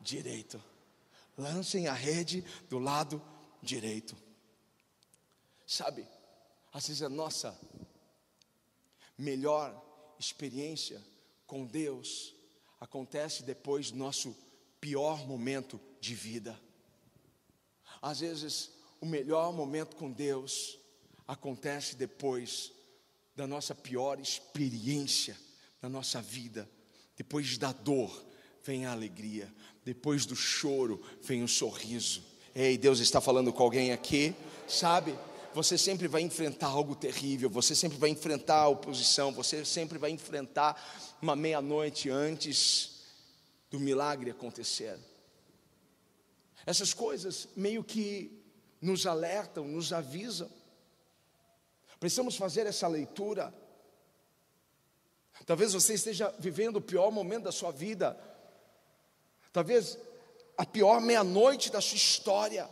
direito. 0.00 0.62
Lancem 1.36 1.86
a 1.86 1.92
rede 1.92 2.44
do 2.68 2.78
lado 2.78 3.22
direito. 3.62 4.16
Sabe, 5.66 6.06
às 6.72 6.88
vezes 6.88 7.02
a 7.02 7.08
nossa 7.08 7.58
melhor 9.16 9.84
experiência 10.18 11.02
com 11.46 11.66
Deus 11.66 12.34
acontece 12.80 13.42
depois 13.42 13.90
do 13.90 13.98
nosso 13.98 14.36
pior 14.80 15.26
momento 15.26 15.78
de 16.00 16.14
vida. 16.14 16.58
Às 18.00 18.20
vezes, 18.20 18.70
o 19.00 19.06
melhor 19.06 19.52
momento 19.52 19.96
com 19.96 20.10
Deus 20.10 20.78
acontece 21.26 21.96
depois 21.96 22.72
da 23.34 23.46
nossa 23.46 23.74
pior 23.74 24.20
experiência 24.20 25.36
na 25.80 25.88
nossa 25.88 26.20
vida. 26.20 26.68
Depois 27.16 27.58
da 27.58 27.72
dor 27.72 28.24
vem 28.62 28.86
a 28.86 28.92
alegria, 28.92 29.52
depois 29.84 30.26
do 30.26 30.36
choro 30.36 31.02
vem 31.22 31.42
o 31.42 31.48
sorriso. 31.48 32.22
Ei, 32.54 32.76
Deus 32.76 32.98
está 32.98 33.20
falando 33.20 33.52
com 33.52 33.62
alguém 33.62 33.92
aqui, 33.92 34.34
sabe? 34.66 35.16
você 35.54 35.76
sempre 35.76 36.06
vai 36.06 36.22
enfrentar 36.22 36.68
algo 36.68 36.94
terrível, 36.94 37.50
você 37.50 37.74
sempre 37.74 37.98
vai 37.98 38.10
enfrentar 38.10 38.60
a 38.60 38.68
oposição, 38.68 39.32
você 39.32 39.64
sempre 39.64 39.98
vai 39.98 40.10
enfrentar 40.10 41.16
uma 41.20 41.34
meia-noite 41.34 42.08
antes 42.10 43.02
do 43.70 43.80
milagre 43.80 44.30
acontecer. 44.30 44.98
Essas 46.68 46.92
coisas 46.92 47.48
meio 47.56 47.82
que 47.82 48.44
nos 48.78 49.06
alertam, 49.06 49.64
nos 49.66 49.90
avisam. 49.90 50.50
Precisamos 51.98 52.36
fazer 52.36 52.66
essa 52.66 52.86
leitura. 52.86 53.54
Talvez 55.46 55.72
você 55.72 55.94
esteja 55.94 56.28
vivendo 56.38 56.76
o 56.76 56.82
pior 56.82 57.10
momento 57.10 57.44
da 57.44 57.52
sua 57.52 57.70
vida, 57.70 58.20
talvez 59.50 59.96
a 60.58 60.66
pior 60.66 61.00
meia-noite 61.00 61.72
da 61.72 61.80
sua 61.80 61.96
história. 61.96 62.68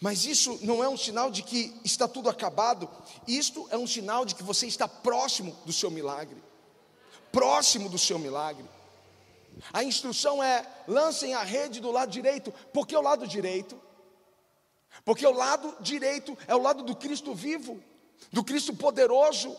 Mas 0.00 0.24
isso 0.24 0.58
não 0.60 0.82
é 0.82 0.88
um 0.88 0.96
sinal 0.96 1.30
de 1.30 1.44
que 1.44 1.80
está 1.84 2.08
tudo 2.08 2.28
acabado, 2.28 2.90
isto 3.28 3.68
é 3.70 3.78
um 3.78 3.86
sinal 3.86 4.24
de 4.24 4.34
que 4.34 4.42
você 4.42 4.66
está 4.66 4.88
próximo 4.88 5.56
do 5.64 5.72
seu 5.72 5.92
milagre. 5.92 6.42
Próximo 7.30 7.88
do 7.88 7.98
seu 7.98 8.18
milagre. 8.18 8.68
A 9.72 9.82
instrução 9.82 10.42
é: 10.42 10.66
lancem 10.86 11.34
a 11.34 11.42
rede 11.42 11.80
do 11.80 11.90
lado 11.90 12.10
direito, 12.10 12.52
porque 12.72 12.96
o 12.96 13.02
lado 13.02 13.26
direito? 13.26 13.80
Porque 15.04 15.26
o 15.26 15.32
lado 15.32 15.76
direito 15.80 16.36
é 16.46 16.54
o 16.54 16.62
lado 16.62 16.82
do 16.82 16.94
Cristo 16.94 17.34
vivo, 17.34 17.82
do 18.32 18.42
Cristo 18.42 18.74
poderoso, 18.74 19.56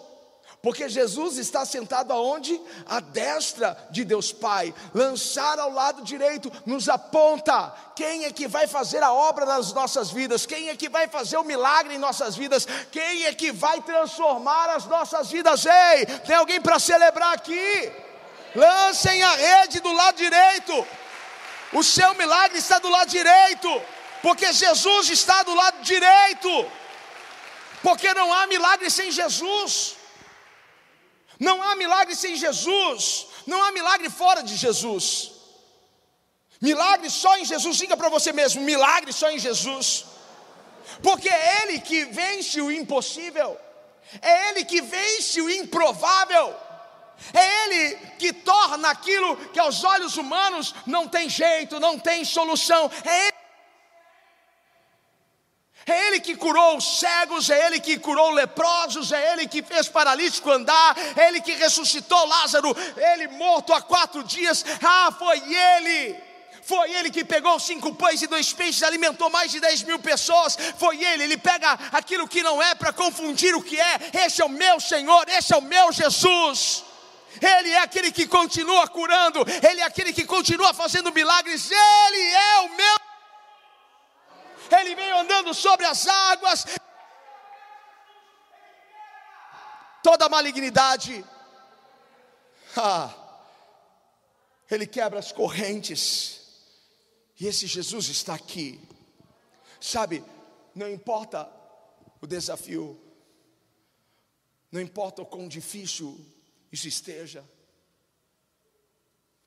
porque 0.62 0.90
Jesus 0.90 1.38
está 1.38 1.66
sentado 1.66 2.12
aonde? 2.12 2.60
À 2.86 3.00
destra 3.00 3.78
de 3.92 4.04
Deus 4.04 4.32
Pai. 4.32 4.74
Lançar 4.94 5.58
ao 5.58 5.72
lado 5.72 6.04
direito 6.04 6.52
nos 6.66 6.90
aponta 6.90 7.74
quem 7.96 8.26
é 8.26 8.32
que 8.32 8.48
vai 8.48 8.68
fazer 8.68 9.02
a 9.02 9.14
obra 9.14 9.46
nas 9.46 9.72
nossas 9.72 10.12
vidas, 10.12 10.46
quem 10.46 10.70
é 10.70 10.76
que 10.76 10.90
vai 10.90 11.08
fazer 11.08 11.38
o 11.38 11.46
milagre 11.46 11.96
em 11.96 12.00
nossas 12.00 12.36
vidas, 12.36 12.68
quem 12.92 13.26
é 13.26 13.34
que 13.34 13.52
vai 13.52 13.82
transformar 13.82 14.70
as 14.76 14.86
nossas 14.86 15.30
vidas. 15.30 15.66
Ei, 15.66 16.06
tem 16.26 16.36
alguém 16.36 16.60
para 16.60 16.80
celebrar 16.80 17.34
aqui? 17.34 18.09
Lancem 18.56 19.22
a 19.22 19.36
rede 19.36 19.80
do 19.80 19.92
lado 19.92 20.18
direito. 20.18 20.88
O 21.74 21.84
seu 21.84 22.14
milagre 22.16 22.58
está 22.58 22.80
do 22.80 22.90
lado 22.90 23.10
direito, 23.10 23.82
porque 24.22 24.52
Jesus 24.52 25.10
está 25.10 25.44
do 25.44 25.54
lado 25.54 25.82
direito. 25.84 26.72
Porque 27.82 28.14
não 28.14 28.34
há 28.34 28.48
milagre 28.48 28.90
sem 28.90 29.12
Jesus. 29.12 29.96
Não 31.40 31.62
há 31.62 31.76
milagre 31.76 32.16
sem 32.16 32.36
Jesus. 32.36 33.28
Não 33.46 33.64
há 33.64 33.72
milagre 33.72 34.10
fora 34.10 34.44
de 34.44 34.56
Jesus. 34.56 35.32
Milagre 36.60 37.10
só 37.10 37.38
em 37.38 37.46
Jesus. 37.46 37.78
Diga 37.78 37.96
para 37.96 38.10
você 38.10 38.34
mesmo: 38.34 38.62
milagre 38.62 39.14
só 39.14 39.30
em 39.30 39.40
Jesus. 39.40 40.06
Porque 41.02 41.30
é 41.30 41.62
Ele 41.64 41.80
que 41.80 42.06
vence 42.06 42.60
o 42.60 42.72
impossível. 42.72 43.58
É 44.22 44.50
Ele 44.50 44.66
que 44.66 44.82
vence 44.82 45.40
o 45.42 45.50
improvável. 45.50 46.56
É 47.34 47.66
Ele 47.66 47.96
que 48.18 48.34
torna 48.34 48.90
aquilo 48.90 49.36
que 49.48 49.60
aos 49.60 49.84
olhos 49.84 50.18
humanos 50.18 50.74
não 50.86 51.08
tem 51.08 51.30
jeito, 51.30 51.80
não 51.80 51.98
tem 51.98 52.24
solução. 52.24 52.92
É 53.04 53.28
Ele 53.28 53.40
é 55.90 56.08
Ele 56.08 56.20
que 56.20 56.36
curou 56.36 56.78
os 56.78 57.00
cegos, 57.00 57.50
é 57.50 57.66
Ele 57.66 57.80
que 57.80 57.98
curou 57.98 58.30
leprosos, 58.32 59.12
é 59.12 59.34
Ele 59.34 59.48
que 59.48 59.64
fez 59.64 59.88
paralítico 59.88 60.52
andar, 60.52 60.96
é 61.16 61.28
Ele 61.28 61.42
que 61.42 61.54
ressuscitou 61.54 62.28
Lázaro, 62.28 62.76
Ele 62.96 63.28
morto 63.30 63.74
há 63.74 63.82
quatro 63.82 64.24
dias, 64.24 64.64
ah, 64.84 65.12
foi 65.18 65.42
Ele. 65.54 66.30
Foi 66.62 66.94
ele 66.94 67.10
que 67.10 67.26
pegou 67.26 67.60
cinco 67.60 67.96
pães 67.96 68.22
e 68.22 68.28
dois 68.28 68.54
peixes, 68.54 68.84
alimentou 68.84 69.28
mais 69.28 69.50
de 69.50 69.60
dez 69.60 69.82
mil 69.82 69.98
pessoas. 69.98 70.56
Foi 70.78 71.04
ele, 71.04 71.24
ele 71.24 71.38
pega 71.38 71.72
aquilo 71.92 72.28
que 72.28 72.44
não 72.44 72.62
é 72.62 72.76
para 72.76 72.94
confundir 72.94 73.56
o 73.56 73.64
que 73.64 73.80
é. 73.80 74.12
Esse 74.26 74.44
é 74.44 74.46
o 74.46 74.50
meu 74.50 74.80
Senhor, 74.80 75.28
esse 75.30 75.52
é 75.52 75.58
o 75.58 75.64
meu 75.64 75.92
Jesus. 75.92 76.84
Ele 77.42 77.70
é 77.72 77.80
aquele 77.82 78.12
que 78.12 78.28
continua 78.28 78.88
curando, 78.88 79.40
Ele 79.68 79.82
é 79.82 79.84
aquele 79.84 80.12
que 80.12 80.26
continua 80.26 80.74
fazendo 80.74 81.14
milagres, 81.14 81.70
Ele 81.70 82.22
é 82.22 82.60
o 82.62 82.76
meu. 82.76 83.00
Ele 84.80 84.96
veio 84.96 85.18
andando 85.18 85.54
sobre 85.54 85.86
as 85.86 86.08
águas. 86.08 86.66
Toda 90.02 90.30
malignidade, 90.30 91.26
ah, 92.78 93.14
ele 94.72 94.88
quebra 94.88 95.20
as 95.20 95.32
correntes, 95.32 96.40
e 97.40 97.48
esse 97.48 97.68
Jesus 97.68 98.08
está 98.08 98.34
aqui, 98.34 98.80
sabe, 99.80 100.24
não 100.74 100.90
importa 100.90 101.52
o 102.22 102.28
desafio, 102.28 103.00
não 104.72 104.80
importa 104.80 105.22
o 105.22 105.26
quão 105.26 105.48
difícil 105.48 106.18
isso 106.72 106.88
esteja, 106.88 107.48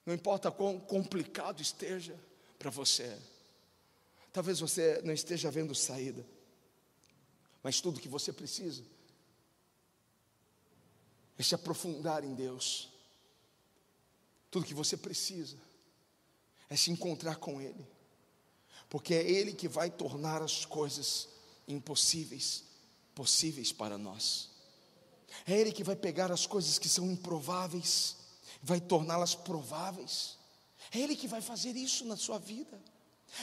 não 0.04 0.14
importa 0.14 0.50
quão 0.50 0.80
complicado 0.80 1.60
esteja 1.60 2.18
para 2.58 2.70
você, 2.70 3.18
Talvez 4.32 4.60
você 4.60 5.00
não 5.04 5.12
esteja 5.12 5.50
vendo 5.50 5.74
saída, 5.74 6.26
mas 7.62 7.80
tudo 7.80 8.00
que 8.00 8.08
você 8.08 8.32
precisa 8.32 8.82
é 11.36 11.42
se 11.42 11.54
aprofundar 11.54 12.24
em 12.24 12.34
Deus. 12.34 12.88
Tudo 14.50 14.66
que 14.66 14.74
você 14.74 14.96
precisa 14.96 15.56
é 16.70 16.76
se 16.76 16.90
encontrar 16.90 17.36
com 17.36 17.60
Ele, 17.60 17.86
porque 18.88 19.14
é 19.14 19.30
Ele 19.30 19.52
que 19.52 19.68
vai 19.68 19.90
tornar 19.90 20.40
as 20.40 20.64
coisas 20.64 21.28
impossíveis 21.68 22.64
possíveis 23.14 23.70
para 23.70 23.98
nós. 23.98 24.48
É 25.46 25.52
Ele 25.52 25.72
que 25.72 25.84
vai 25.84 25.96
pegar 25.96 26.30
as 26.30 26.46
coisas 26.46 26.78
que 26.78 26.88
são 26.88 27.10
improváveis, 27.10 28.16
vai 28.62 28.80
torná-las 28.80 29.34
prováveis. 29.34 30.38
É 30.92 30.98
Ele 30.98 31.16
que 31.16 31.28
vai 31.28 31.40
fazer 31.40 31.76
isso 31.76 32.04
na 32.04 32.16
sua 32.16 32.38
vida. 32.38 32.80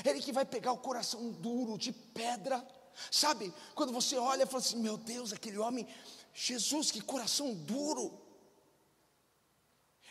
Ele 0.06 0.22
que 0.22 0.32
vai 0.32 0.46
pegar 0.46 0.72
o 0.72 0.78
coração 0.78 1.32
duro, 1.32 1.78
de 1.78 1.92
pedra. 1.92 2.66
Sabe, 3.12 3.54
quando 3.74 3.92
você 3.92 4.18
olha 4.18 4.44
e 4.44 4.46
fala 4.46 4.60
assim: 4.60 4.78
Meu 4.78 4.98
Deus, 4.98 5.34
aquele 5.34 5.58
homem, 5.58 5.88
Jesus, 6.34 6.92
que 6.92 7.02
coração 7.02 7.54
duro. 7.54 8.20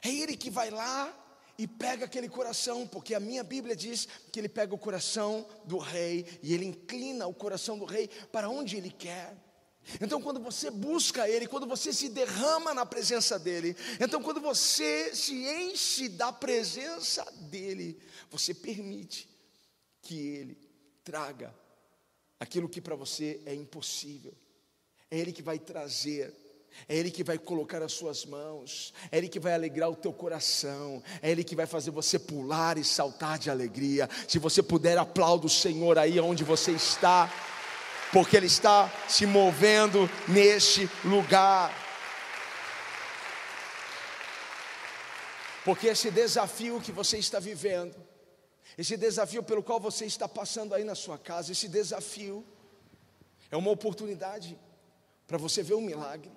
É 0.03 0.09
Ele 0.09 0.37
que 0.37 0.51
vai 0.51 0.71
lá 0.71 1.13
e 1.57 1.67
pega 1.67 2.05
aquele 2.05 2.29
coração, 2.29 2.87
porque 2.87 3.15
a 3.15 3.21
minha 3.21 3.43
Bíblia 3.43 3.75
diz 3.75 4.07
que 4.33 4.39
Ele 4.39 4.49
pega 4.49 4.75
o 4.75 4.79
coração 4.79 5.47
do 5.65 5.79
rei 5.79 6.39
e 6.43 6.55
Ele 6.55 6.67
inclina 6.67 7.27
o 7.27 7.35
coração 7.35 7.79
do 7.79 7.85
rei 7.85 8.09
para 8.31 8.49
onde 8.49 8.77
Ele 8.77 8.91
quer. 8.91 9.37
Então, 10.01 10.21
quando 10.21 10.41
você 10.41 10.71
busca 10.71 11.29
Ele, 11.29 11.47
quando 11.47 11.67
você 11.67 11.93
se 11.93 12.09
derrama 12.09 12.75
na 12.75 12.85
presença 12.85 13.39
dEle, 13.39 13.77
então, 14.01 14.23
quando 14.23 14.41
você 14.41 15.15
se 15.15 15.35
enche 15.35 16.09
da 16.09 16.33
presença 16.33 17.27
dEle, 17.51 17.99
você 18.31 18.53
permite 18.53 19.29
que 20.03 20.15
Ele 20.15 20.59
traga 21.03 21.55
aquilo 22.39 22.69
que 22.69 22.81
para 22.81 22.95
você 22.95 23.41
é 23.47 23.55
impossível. 23.55 24.35
É 25.11 25.19
Ele 25.19 25.33
que 25.33 25.43
vai 25.43 25.59
trazer, 25.59 26.35
é 26.87 26.97
Ele 26.97 27.11
que 27.11 27.25
vai 27.25 27.39
colocar 27.39 27.83
as 27.83 27.93
suas 27.93 28.27
mãos, 28.27 28.93
é 29.11 29.17
Ele 29.17 29.29
que 29.29 29.41
vai 29.41 29.55
alegrar 29.55 29.91
o 29.91 29.97
teu 29.97 30.13
coração, 30.13 31.03
é 31.23 31.31
Ele 31.31 31.43
que 31.43 31.57
vai 31.57 31.67
fazer 31.67 31.91
você 31.91 32.19
pular 32.19 32.77
e 32.77 32.85
saltar 32.85 33.39
de 33.39 33.51
alegria. 33.51 34.09
Se 34.29 34.39
você 34.39 34.63
puder, 34.63 34.99
aplauda 34.99 35.47
o 35.47 35.51
Senhor 35.51 35.99
aí 35.99 36.21
onde 36.21 36.45
você 36.45 36.73
está, 36.73 37.33
porque 38.13 38.37
Ele 38.37 38.47
está 38.47 38.91
se 39.09 39.27
movendo 39.27 40.09
neste 40.27 40.89
lugar. 41.05 41.73
Porque 45.65 45.89
esse 45.89 46.11
desafio 46.11 46.81
que 46.81 46.91
você 46.91 47.19
está 47.19 47.39
vivendo, 47.39 47.95
esse 48.77 48.97
desafio 48.97 49.43
pelo 49.43 49.63
qual 49.63 49.79
você 49.79 50.07
está 50.07 50.29
passando 50.29 50.75
aí 50.75 50.85
na 50.85 50.95
sua 50.95 51.19
casa, 51.19 51.53
esse 51.53 51.69
desafio 51.69 52.45
é 53.51 53.57
uma 53.57 53.71
oportunidade 53.71 54.59
para 55.27 55.37
você 55.37 55.63
ver 55.63 55.75
um 55.75 55.81
milagre. 55.81 56.33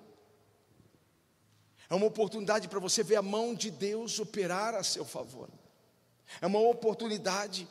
É 1.88 1.94
uma 1.94 2.06
oportunidade 2.06 2.68
para 2.68 2.78
você 2.78 3.02
ver 3.02 3.16
a 3.16 3.22
mão 3.22 3.54
de 3.54 3.70
Deus 3.70 4.18
operar 4.18 4.74
a 4.74 4.82
seu 4.82 5.04
favor. 5.04 5.48
É 6.40 6.46
uma 6.46 6.58
oportunidade. 6.58 7.68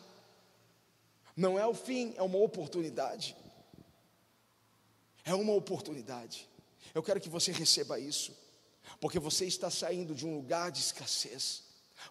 Não 1.35 1.57
é 1.57 1.65
o 1.65 1.73
fim, 1.73 2.13
é 2.17 2.21
uma 2.21 2.37
oportunidade. 2.37 3.35
É 5.25 5.33
uma 5.33 5.53
oportunidade. 5.53 6.47
Eu 6.93 7.03
quero 7.03 7.19
que 7.19 7.29
você 7.29 7.51
receba 7.51 7.99
isso, 7.99 8.35
porque 8.99 9.19
você 9.19 9.45
está 9.45 9.69
saindo 9.69 10.13
de 10.13 10.25
um 10.25 10.35
lugar 10.35 10.71
de 10.71 10.79
escassez. 10.79 11.63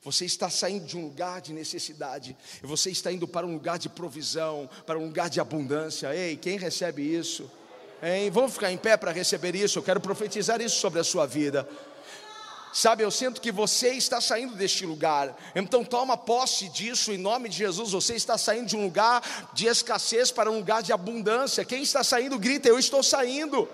Você 0.02 0.24
está 0.24 0.48
saindo 0.48 0.86
de 0.86 0.96
um 0.96 1.02
lugar 1.02 1.40
de 1.40 1.52
necessidade 1.52 2.36
e 2.62 2.66
você 2.66 2.90
está 2.90 3.10
indo 3.10 3.26
para 3.26 3.46
um 3.46 3.52
lugar 3.52 3.78
de 3.78 3.88
provisão, 3.88 4.70
para 4.86 4.98
um 4.98 5.06
lugar 5.06 5.28
de 5.28 5.40
abundância. 5.40 6.14
Ei, 6.14 6.36
quem 6.36 6.56
recebe 6.56 7.02
isso? 7.02 7.50
Hein? 8.02 8.30
Vamos 8.30 8.52
ficar 8.52 8.72
em 8.72 8.78
pé 8.78 8.96
para 8.96 9.10
receber 9.10 9.54
isso. 9.54 9.78
Eu 9.78 9.82
quero 9.82 10.00
profetizar 10.00 10.60
isso 10.60 10.76
sobre 10.76 11.00
a 11.00 11.04
sua 11.04 11.26
vida. 11.26 11.68
Sabe, 12.72 13.02
eu 13.02 13.10
sinto 13.10 13.40
que 13.40 13.50
você 13.50 13.90
está 13.90 14.20
saindo 14.20 14.54
deste 14.54 14.86
lugar. 14.86 15.36
Então 15.54 15.84
toma 15.84 16.16
posse 16.16 16.68
disso 16.68 17.12
em 17.12 17.18
nome 17.18 17.48
de 17.48 17.56
Jesus. 17.56 17.92
Você 17.92 18.14
está 18.14 18.38
saindo 18.38 18.66
de 18.66 18.76
um 18.76 18.84
lugar 18.84 19.50
de 19.52 19.66
escassez 19.66 20.30
para 20.30 20.50
um 20.50 20.58
lugar 20.58 20.82
de 20.82 20.92
abundância. 20.92 21.64
Quem 21.64 21.82
está 21.82 22.04
saindo, 22.04 22.38
grita: 22.38 22.68
Eu 22.68 22.78
estou 22.78 23.02
saindo. 23.02 23.68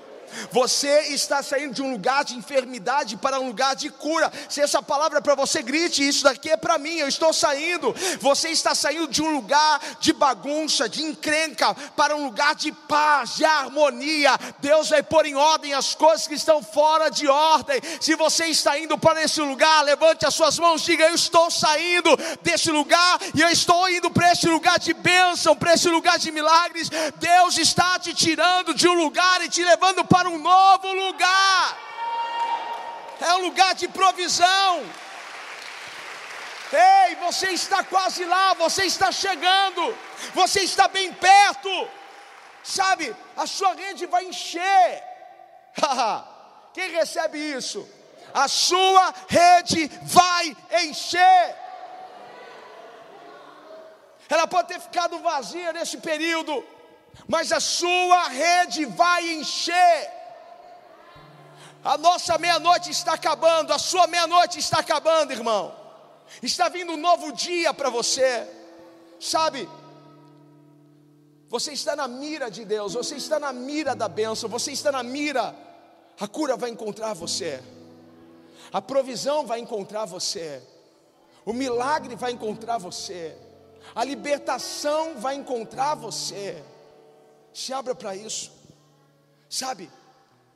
Você 0.51 1.09
está 1.09 1.43
saindo 1.43 1.74
de 1.74 1.83
um 1.83 1.93
lugar 1.93 2.24
de 2.24 2.35
enfermidade 2.35 3.16
para 3.16 3.41
um 3.41 3.47
lugar 3.47 3.74
de 3.77 3.91
cura. 3.91 4.33
Se 4.49 4.61
essa 4.61 4.83
palavra 4.83 5.18
é 5.18 5.20
para 5.20 5.35
você, 5.35 5.62
grite: 5.62 6.07
Isso 6.07 6.24
daqui 6.24 6.51
é 6.51 6.57
para 6.57 6.79
mim, 6.79 6.97
eu 6.97 7.09
estou 7.09 7.33
saindo. 7.33 7.95
Você 8.20 8.51
está 8.51 8.74
saindo 8.74 9.09
de 9.09 9.22
um 9.22 9.35
lugar 9.35 9.81
de 10.01 10.12
bagunça, 10.12 10.89
de 10.89 11.03
encrenca, 11.03 11.74
para 11.97 12.16
um 12.16 12.24
lugar 12.24 12.55
de 12.55 12.72
paz, 12.72 13.37
de 13.37 13.45
harmonia. 13.45 14.39
Deus 14.59 14.91
vai 14.91 15.03
pôr 15.03 15.27
em 15.27 15.35
ordem 15.35 15.74
as 15.74 15.95
coisas 15.95 16.27
que 16.27 16.35
estão 16.35 16.62
fora 16.62 17.11
de 17.11 17.27
ordem. 17.27 17.81
Se 18.01 18.14
você 18.14 18.47
está 18.47 18.79
indo 18.79 18.99
para 18.99 19.22
esse 19.22 19.41
lugar, 19.41 19.83
levante 19.83 20.27
as 20.27 20.35
suas 20.35 20.59
mãos, 20.59 20.83
diga: 20.83 21.05
Eu 21.05 21.14
estou 21.14 21.51
saindo 21.51 22.16
desse 22.43 22.70
lugar 22.70 23.18
e 23.35 23.41
eu 23.41 23.49
estou 23.49 23.89
indo 23.89 24.11
para 24.11 24.33
esse 24.33 24.49
lugar 24.49 24.79
de 24.79 24.93
bênção, 24.95 25.57
para 25.57 25.74
esse 25.74 25.89
lugar 25.89 26.18
de 26.18 26.31
milagres. 26.31 26.91
Deus 27.16 27.59
está 27.59 27.99
te 27.99 28.14
tirando 28.14 28.74
de 28.74 28.89
um 28.89 28.95
lugar 28.95 29.43
e 29.43 29.49
te 29.49 29.62
levando 29.62 30.05
para 30.05 30.16
para 30.17 30.31
um 30.31 30.39
novo 30.39 30.91
lugar. 30.95 31.79
É 33.21 33.35
um 33.35 33.43
lugar 33.49 33.75
de 33.75 33.87
provisão. 33.87 34.83
Ei, 36.73 37.17
você 37.17 37.49
está 37.51 37.85
quase 37.85 38.25
lá, 38.25 38.55
você 38.55 38.85
está 38.85 39.12
chegando, 39.12 39.83
você 40.33 40.61
está 40.61 40.89
bem 40.89 41.12
perto. 41.12 41.71
Sabe, 42.64 43.14
a 43.37 43.47
sua 43.47 43.75
rede 43.75 44.07
vai 44.07 44.25
encher. 44.25 45.03
Quem 46.73 46.89
recebe 46.93 47.39
isso? 47.39 47.87
A 48.33 48.49
sua 48.49 49.12
rede 49.29 49.91
vai 50.03 50.57
encher. 50.85 51.45
Ela 54.31 54.47
pode 54.47 54.69
ter 54.69 54.81
ficado 54.81 55.19
vazia 55.19 55.75
nesse 55.75 55.99
período, 55.99 56.64
mas 57.29 57.53
a 57.53 57.61
sua 57.61 58.29
rede 58.29 58.85
vai 58.85 59.35
encher. 59.35 60.11
A 61.85 61.97
nossa 61.97 62.37
meia-noite 62.37 62.91
está 62.91 63.14
acabando, 63.14 63.73
a 63.73 63.79
sua 63.79 64.07
meia-noite 64.07 64.59
está 64.59 64.79
acabando, 64.79 65.33
irmão. 65.33 65.75
Está 66.43 66.69
vindo 66.69 66.93
um 66.93 66.97
novo 66.97 67.33
dia 67.33 67.73
para 67.73 67.89
você, 67.89 68.49
sabe? 69.21 69.69
Você 71.49 71.73
está 71.73 71.95
na 71.95 72.09
mira 72.09 72.51
de 72.51 72.64
Deus, 72.64 72.95
você 72.95 73.14
está 73.14 73.39
na 73.39 73.53
mira 73.53 73.95
da 73.95 74.09
bênção, 74.09 74.49
você 74.49 74.73
está 74.73 74.91
na 74.91 75.03
mira, 75.03 75.55
a 76.19 76.27
cura 76.27 76.57
vai 76.57 76.71
encontrar 76.71 77.14
você, 77.14 77.62
a 78.73 78.83
provisão 78.83 79.47
vai 79.47 79.61
encontrar 79.61 80.07
você, 80.07 80.61
o 81.45 81.53
milagre 81.53 82.17
vai 82.17 82.33
encontrar 82.33 82.79
você, 82.79 83.37
a 83.95 84.03
libertação 84.03 85.21
vai 85.21 85.37
encontrar 85.37 85.95
você. 85.95 86.64
Se 87.57 87.72
abra 87.72 87.94
para 87.94 88.14
isso. 88.14 88.52
Sabe? 89.48 89.90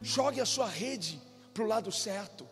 Jogue 0.03 0.39
a 0.39 0.45
sua 0.45 0.67
rede 0.69 1.19
para 1.55 1.63
o 1.63 1.67
lado 1.67 1.91
certo. 1.91 2.47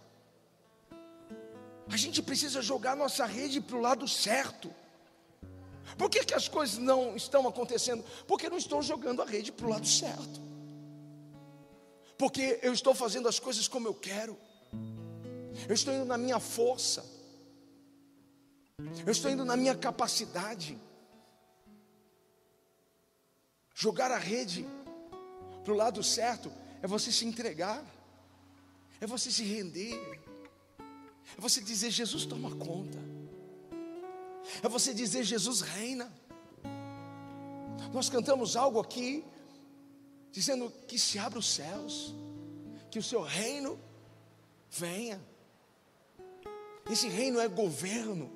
A 1.86 1.96
gente 1.98 2.22
precisa 2.22 2.62
jogar 2.62 2.96
nossa 2.96 3.26
rede 3.26 3.60
para 3.60 3.76
o 3.76 3.80
lado 3.80 4.08
certo. 4.08 4.74
Por 5.98 6.08
que, 6.08 6.24
que 6.24 6.32
as 6.32 6.48
coisas 6.48 6.78
não 6.78 7.14
estão 7.14 7.46
acontecendo? 7.46 8.02
Porque 8.26 8.48
não 8.48 8.56
estou 8.56 8.80
jogando 8.80 9.20
a 9.20 9.26
rede 9.26 9.52
para 9.52 9.66
o 9.66 9.68
lado 9.68 9.86
certo. 9.86 10.40
Porque 12.16 12.58
eu 12.62 12.72
estou 12.72 12.94
fazendo 12.94 13.28
as 13.28 13.38
coisas 13.38 13.68
como 13.68 13.86
eu 13.86 13.92
quero. 13.92 14.34
Eu 15.68 15.74
estou 15.74 15.92
indo 15.92 16.06
na 16.06 16.16
minha 16.16 16.40
força. 16.40 17.04
Eu 19.04 19.12
estou 19.12 19.30
indo 19.30 19.44
na 19.44 19.58
minha 19.58 19.74
capacidade. 19.74 20.78
Jogar 23.80 24.10
a 24.10 24.18
rede 24.18 24.66
para 25.62 25.72
o 25.72 25.76
lado 25.76 26.02
certo 26.02 26.50
é 26.82 26.86
você 26.88 27.12
se 27.12 27.24
entregar, 27.24 27.80
é 29.00 29.06
você 29.06 29.30
se 29.30 29.44
render, 29.44 29.94
é 31.36 31.40
você 31.40 31.60
dizer: 31.60 31.88
Jesus 31.92 32.26
toma 32.26 32.50
conta, 32.56 32.98
é 34.64 34.68
você 34.68 34.92
dizer: 34.92 35.22
Jesus 35.22 35.60
reina. 35.60 36.12
Nós 37.94 38.08
cantamos 38.08 38.56
algo 38.56 38.80
aqui, 38.80 39.24
dizendo 40.32 40.72
que 40.88 40.98
se 40.98 41.16
abra 41.16 41.38
os 41.38 41.48
céus, 41.48 42.12
que 42.90 42.98
o 42.98 43.02
seu 43.02 43.22
reino 43.22 43.78
venha. 44.68 45.20
Esse 46.90 47.06
reino 47.08 47.38
é 47.38 47.46
governo. 47.46 48.28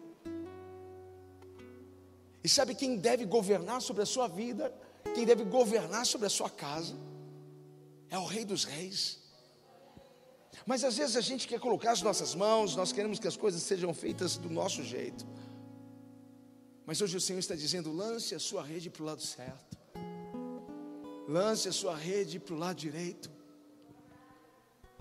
E 2.44 2.48
sabe 2.48 2.76
quem 2.76 2.96
deve 2.96 3.24
governar 3.24 3.82
sobre 3.82 4.04
a 4.04 4.06
sua 4.06 4.28
vida? 4.28 4.72
Quem 5.14 5.24
deve 5.26 5.44
governar 5.44 6.06
sobre 6.06 6.26
a 6.26 6.30
sua 6.30 6.50
casa 6.50 6.94
é 8.08 8.18
o 8.18 8.24
Rei 8.24 8.44
dos 8.44 8.64
Reis. 8.64 9.20
Mas 10.66 10.84
às 10.84 10.96
vezes 10.96 11.16
a 11.16 11.20
gente 11.20 11.48
quer 11.48 11.58
colocar 11.58 11.92
as 11.92 12.02
nossas 12.02 12.34
mãos, 12.34 12.76
nós 12.76 12.92
queremos 12.92 13.18
que 13.18 13.26
as 13.26 13.36
coisas 13.36 13.62
sejam 13.62 13.92
feitas 13.92 14.36
do 14.36 14.48
nosso 14.48 14.82
jeito. 14.82 15.26
Mas 16.86 17.00
hoje 17.00 17.16
o 17.16 17.20
Senhor 17.20 17.38
está 17.38 17.54
dizendo: 17.54 17.92
lance 17.92 18.34
a 18.34 18.38
sua 18.38 18.62
rede 18.62 18.90
para 18.90 19.02
o 19.02 19.06
lado 19.06 19.22
certo, 19.22 19.78
lance 21.28 21.68
a 21.68 21.72
sua 21.72 21.96
rede 21.96 22.38
para 22.38 22.54
o 22.54 22.58
lado 22.58 22.76
direito, 22.76 23.30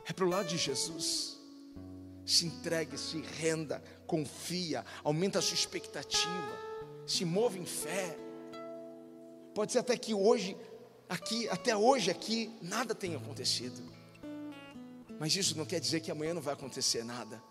é 0.05 0.13
para 0.13 0.25
o 0.25 0.29
lado 0.29 0.47
de 0.47 0.57
Jesus. 0.57 1.39
Se 2.25 2.45
entregue, 2.45 2.97
se 2.97 3.19
renda, 3.19 3.83
confia, 4.07 4.85
aumenta 5.03 5.39
a 5.39 5.41
sua 5.41 5.55
expectativa, 5.55 6.57
se 7.05 7.25
move 7.25 7.59
em 7.59 7.65
fé. 7.65 8.15
Pode 9.53 9.71
ser 9.71 9.79
até 9.79 9.97
que 9.97 10.13
hoje, 10.13 10.57
aqui, 11.09 11.47
até 11.49 11.75
hoje 11.75 12.09
aqui, 12.09 12.51
nada 12.61 12.95
tenha 12.95 13.17
acontecido. 13.17 13.81
Mas 15.19 15.35
isso 15.35 15.57
não 15.57 15.65
quer 15.65 15.79
dizer 15.79 15.99
que 15.99 16.09
amanhã 16.09 16.33
não 16.33 16.41
vai 16.41 16.53
acontecer 16.53 17.03
nada. 17.03 17.41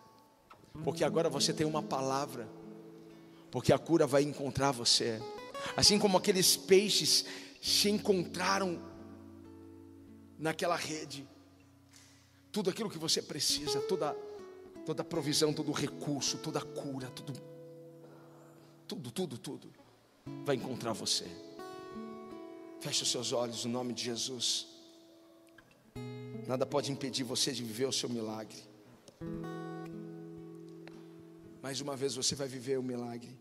Porque 0.84 1.04
agora 1.04 1.28
você 1.28 1.52
tem 1.52 1.66
uma 1.66 1.82
palavra. 1.82 2.48
Porque 3.50 3.72
a 3.72 3.78
cura 3.78 4.06
vai 4.06 4.22
encontrar 4.22 4.72
você. 4.72 5.20
Assim 5.76 5.98
como 5.98 6.16
aqueles 6.16 6.56
peixes 6.56 7.24
se 7.60 7.90
encontraram 7.90 8.80
naquela 10.38 10.76
rede. 10.76 11.28
Tudo 12.50 12.70
aquilo 12.70 12.90
que 12.90 12.98
você 12.98 13.20
precisa, 13.20 13.80
toda 13.82 14.16
toda 14.86 15.04
provisão, 15.04 15.52
todo 15.52 15.70
recurso, 15.70 16.38
toda 16.38 16.60
cura, 16.60 17.08
tudo 17.10 17.34
tudo, 18.88 19.10
tudo, 19.10 19.38
tudo 19.38 19.70
vai 20.44 20.56
encontrar 20.56 20.92
você. 20.92 21.26
Feche 22.80 23.02
os 23.02 23.10
seus 23.10 23.32
olhos 23.32 23.64
no 23.66 23.72
nome 23.72 23.92
de 23.92 24.04
Jesus. 24.04 24.66
Nada 26.46 26.64
pode 26.64 26.90
impedir 26.90 27.24
você 27.24 27.52
de 27.52 27.62
viver 27.62 27.86
o 27.86 27.92
seu 27.92 28.08
milagre. 28.08 28.56
Mais 31.62 31.80
uma 31.82 31.94
vez 31.94 32.14
você 32.14 32.34
vai 32.34 32.48
viver 32.48 32.78
o 32.78 32.82
milagre. 32.82 33.38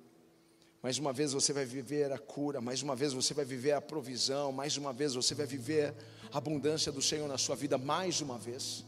Mais 0.83 0.97
uma 0.97 1.13
vez 1.13 1.31
você 1.31 1.53
vai 1.53 1.63
viver 1.63 2.11
a 2.11 2.17
cura. 2.17 2.59
Mais 2.59 2.81
uma 2.81 2.95
vez 2.95 3.13
você 3.13 3.33
vai 3.33 3.45
viver 3.45 3.71
a 3.71 3.81
provisão. 3.81 4.51
Mais 4.51 4.75
uma 4.75 4.91
vez 4.91 5.13
você 5.13 5.33
vai 5.33 5.45
viver 5.45 5.95
a 6.33 6.37
abundância 6.37 6.91
do 6.91 7.01
Senhor 7.01 7.27
na 7.27 7.37
sua 7.37 7.55
vida. 7.55 7.77
Mais 7.77 8.19
uma 8.19 8.37
vez. 8.37 8.85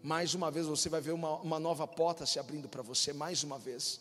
Mais 0.00 0.32
uma 0.32 0.48
vez 0.48 0.66
você 0.66 0.88
vai 0.88 1.00
ver 1.00 1.12
uma, 1.12 1.36
uma 1.40 1.58
nova 1.58 1.88
porta 1.88 2.24
se 2.24 2.38
abrindo 2.38 2.68
para 2.68 2.82
você. 2.82 3.12
Mais 3.12 3.42
uma 3.42 3.58
vez. 3.58 4.00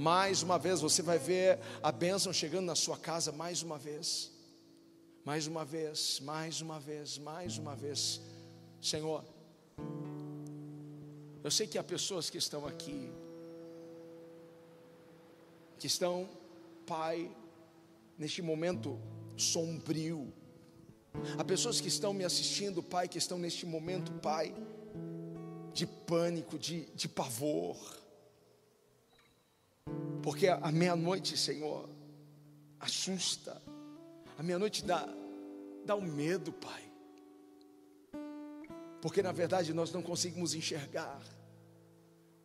Mais 0.00 0.42
uma 0.42 0.58
vez 0.58 0.80
você 0.80 1.02
vai 1.02 1.18
ver 1.18 1.58
a 1.82 1.92
bênção 1.92 2.32
chegando 2.32 2.64
na 2.64 2.74
sua 2.74 2.96
casa, 2.96 3.30
mais 3.32 3.62
uma 3.62 3.76
vez. 3.76 4.30
Mais 5.24 5.46
uma 5.46 5.62
vez, 5.62 6.20
mais 6.20 6.62
uma 6.62 6.80
vez, 6.80 7.18
mais 7.18 7.58
uma 7.58 7.76
vez. 7.76 8.20
Senhor, 8.80 9.22
eu 11.44 11.50
sei 11.50 11.66
que 11.66 11.76
há 11.76 11.84
pessoas 11.84 12.30
que 12.30 12.38
estão 12.38 12.66
aqui, 12.66 13.12
que 15.78 15.86
estão, 15.86 16.26
Pai, 16.86 17.30
neste 18.16 18.40
momento 18.40 18.98
sombrio. 19.36 20.32
Há 21.38 21.44
pessoas 21.44 21.78
que 21.78 21.88
estão 21.88 22.14
me 22.14 22.24
assistindo, 22.24 22.82
Pai, 22.82 23.06
que 23.06 23.18
estão 23.18 23.38
neste 23.38 23.66
momento, 23.66 24.12
Pai, 24.12 24.54
de 25.74 25.86
pânico, 25.86 26.58
de, 26.58 26.86
de 26.94 27.06
pavor 27.06 27.99
porque 30.22 30.48
a 30.48 30.70
meia-noite, 30.70 31.36
Senhor, 31.36 31.88
assusta. 32.78 33.60
A 34.38 34.42
meia-noite 34.42 34.84
dá, 34.84 35.08
dá 35.84 35.96
um 35.96 36.02
medo, 36.02 36.52
Pai. 36.52 36.82
Porque 39.00 39.22
na 39.22 39.32
verdade 39.32 39.72
nós 39.72 39.92
não 39.92 40.02
conseguimos 40.02 40.54
enxergar 40.54 41.20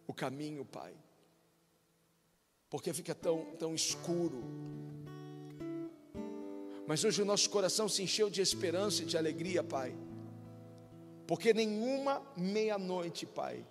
o 0.07 0.13
caminho, 0.13 0.63
Pai. 0.63 0.93
Porque 2.69 2.93
fica 2.93 3.13
tão, 3.13 3.45
tão 3.57 3.75
escuro. 3.75 4.43
Mas 6.87 7.03
hoje 7.03 7.21
o 7.21 7.25
nosso 7.25 7.49
coração 7.49 7.89
se 7.89 8.03
encheu 8.03 8.29
de 8.29 8.41
esperança 8.41 9.03
e 9.03 9.05
de 9.05 9.17
alegria, 9.17 9.63
Pai. 9.63 9.95
Porque 11.27 11.53
nenhuma 11.53 12.21
meia-noite, 12.37 13.25
Pai, 13.25 13.65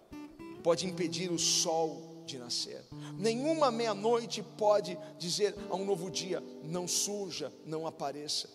pode 0.63 0.87
impedir 0.87 1.31
o 1.31 1.39
sol 1.39 2.14
de 2.25 2.39
nascer. 2.39 2.85
Nenhuma 3.19 3.71
meia-noite 3.71 4.43
pode 4.43 4.99
dizer 5.19 5.55
a 5.71 5.77
um 5.77 5.85
novo 5.85 6.11
dia: 6.11 6.43
não 6.63 6.89
surja, 6.89 7.53
não 7.65 7.87
apareça. 7.87 8.49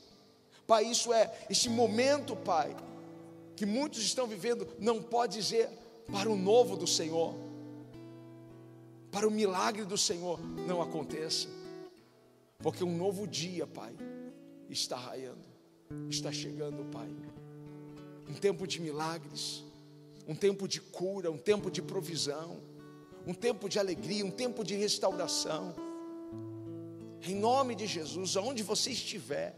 Pai, 0.66 0.86
isso 0.86 1.12
é 1.14 1.32
esse 1.50 1.68
momento, 1.68 2.36
Pai, 2.36 2.76
que 3.56 3.66
muitos 3.66 4.04
estão 4.04 4.28
vivendo, 4.28 4.68
não 4.80 5.02
pode 5.02 5.34
dizer 5.34 5.70
para 6.12 6.30
o 6.30 6.36
novo 6.36 6.76
do 6.76 6.88
Senhor, 6.88 7.34
para 9.12 9.28
o 9.28 9.32
milagre 9.32 9.84
do 9.84 9.98
Senhor 9.98 10.40
não 10.68 10.82
aconteça, 10.82 11.48
porque 12.60 12.84
um 12.84 12.96
novo 12.96 13.28
dia, 13.28 13.66
Pai, 13.66 13.96
está 14.70 14.96
raiando, 14.96 15.48
está 16.10 16.32
chegando, 16.32 16.86
Pai. 16.92 17.10
Um 18.30 18.34
tempo 18.36 18.68
de 18.68 18.80
milagres, 18.80 19.64
um 20.28 20.36
tempo 20.36 20.68
de 20.68 20.80
cura, 20.80 21.32
um 21.32 21.38
tempo 21.38 21.72
de 21.72 21.82
provisão, 21.82 22.60
um 23.30 23.34
tempo 23.34 23.70
de 23.70 23.78
alegria, 23.78 24.26
um 24.26 24.32
tempo 24.32 24.64
de 24.64 24.76
restauração. 24.76 25.76
Em 27.22 27.36
nome 27.36 27.76
de 27.76 27.86
Jesus, 27.86 28.36
aonde 28.36 28.64
você 28.64 28.90
estiver, 28.90 29.54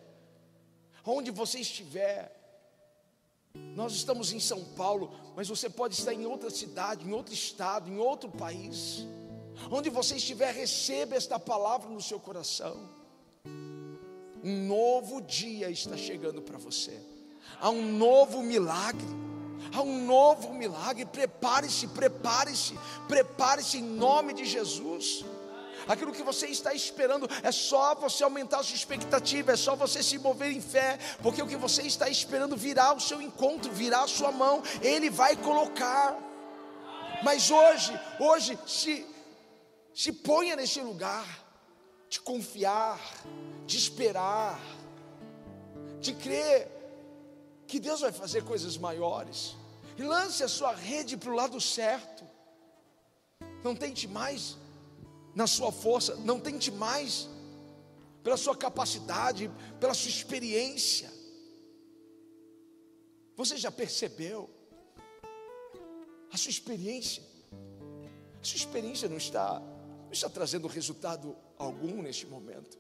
aonde 1.05 1.32
você 1.32 1.59
estiver, 1.59 2.38
nós 3.74 3.93
estamos 3.93 4.34
em 4.34 4.41
São 4.41 4.61
Paulo, 4.76 5.13
mas 5.38 5.47
você 5.47 5.69
pode 5.69 5.93
estar 5.93 6.13
em 6.13 6.26
outra 6.26 6.49
cidade, 6.49 7.07
em 7.07 7.13
outro 7.13 7.34
estado, 7.34 7.89
em 7.89 7.97
outro 7.97 8.30
país. 8.30 9.07
Onde 9.72 9.89
você 9.89 10.17
estiver, 10.17 10.53
receba 10.53 11.15
esta 11.15 11.39
palavra 11.39 11.89
no 11.89 12.01
seu 12.01 12.19
coração. 12.19 12.89
Um 14.43 14.67
novo 14.67 15.22
dia 15.22 15.69
está 15.69 15.95
chegando 15.95 16.41
para 16.41 16.57
você. 16.57 16.99
Há 17.57 17.69
um 17.69 17.89
novo 17.97 18.43
milagre. 18.43 19.30
Há 19.74 19.82
um 19.82 20.05
novo 20.05 20.53
milagre. 20.53 21.05
Prepare-se, 21.05 21.88
prepare-se, 21.88 22.78
prepare-se 23.07 23.78
em 23.78 23.84
nome 23.84 24.34
de 24.34 24.45
Jesus. 24.45 25.26
Aquilo 25.88 26.12
que 26.12 26.24
você 26.24 26.47
está 26.47 26.74
esperando 26.74 27.28
é 27.43 27.51
só 27.51 27.95
você 27.95 28.24
aumentar 28.24 28.59
a 28.59 28.64
sua 28.64 28.76
expectativa, 28.76 29.53
é 29.53 29.55
só 29.55 29.76
você 29.76 30.03
se 30.03 30.18
mover 30.18 30.51
em 30.51 30.62
fé, 30.62 30.97
porque 31.22 31.41
o 31.41 31.47
que 31.47 31.55
você 31.55 31.82
está 31.82 32.07
esperando 32.07 32.55
virá 32.55 32.86
ao 32.86 32.99
seu 32.99 33.22
encontro, 33.22 33.72
virá 33.72 34.03
à 34.03 34.07
sua 34.07 34.32
mão, 34.32 34.62
Ele 34.82 35.09
vai 35.09 35.36
colocar. 35.36 36.18
Mas 37.24 37.49
hoje, 37.49 37.99
hoje, 38.20 38.57
se, 38.68 39.05
se 39.93 40.12
ponha 40.12 40.55
nesse 40.55 40.80
lugar 40.82 41.26
de 42.09 42.20
confiar, 42.20 42.99
de 43.66 43.78
esperar, 43.78 44.59
de 45.99 46.14
crer 46.14 46.80
que 47.72 47.80
Deus 47.80 48.01
vai 48.01 48.11
fazer 48.11 48.43
coisas 48.43 48.78
maiores. 48.78 49.55
E 49.97 50.03
lance 50.03 50.43
a 50.43 50.47
sua 50.49 50.74
rede 50.74 51.15
para 51.15 51.32
o 51.32 51.34
lado 51.34 51.59
certo. 51.61 52.26
Não 53.63 53.74
tente 53.74 54.09
mais 54.09 54.57
na 55.34 55.47
sua 55.47 55.72
força, 55.72 56.17
não 56.17 56.38
tente 56.38 56.69
mais 56.69 57.30
pela 58.22 58.36
sua 58.36 58.57
capacidade, 58.57 59.49
pela 59.80 59.93
sua 59.93 60.09
experiência. 60.09 61.09
Você 63.38 63.55
já 63.55 63.72
percebeu? 63.72 64.49
A 66.34 66.38
sua 66.38 66.49
experiência, 66.49 67.24
a 68.41 68.43
sua 68.43 68.57
experiência 68.57 69.07
não 69.07 69.17
está, 69.17 69.59
não 69.59 70.11
está 70.11 70.30
trazendo 70.30 70.67
resultado 70.67 71.38
algum 71.57 72.01
neste 72.01 72.26
momento. 72.26 72.78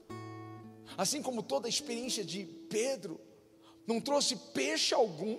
Assim 0.97 1.21
como 1.21 1.41
toda 1.41 1.67
a 1.67 1.69
experiência 1.69 2.25
de 2.25 2.43
Pedro 2.69 3.19
não 3.87 3.99
trouxe 3.99 4.35
peixe 4.35 4.93
algum, 4.93 5.37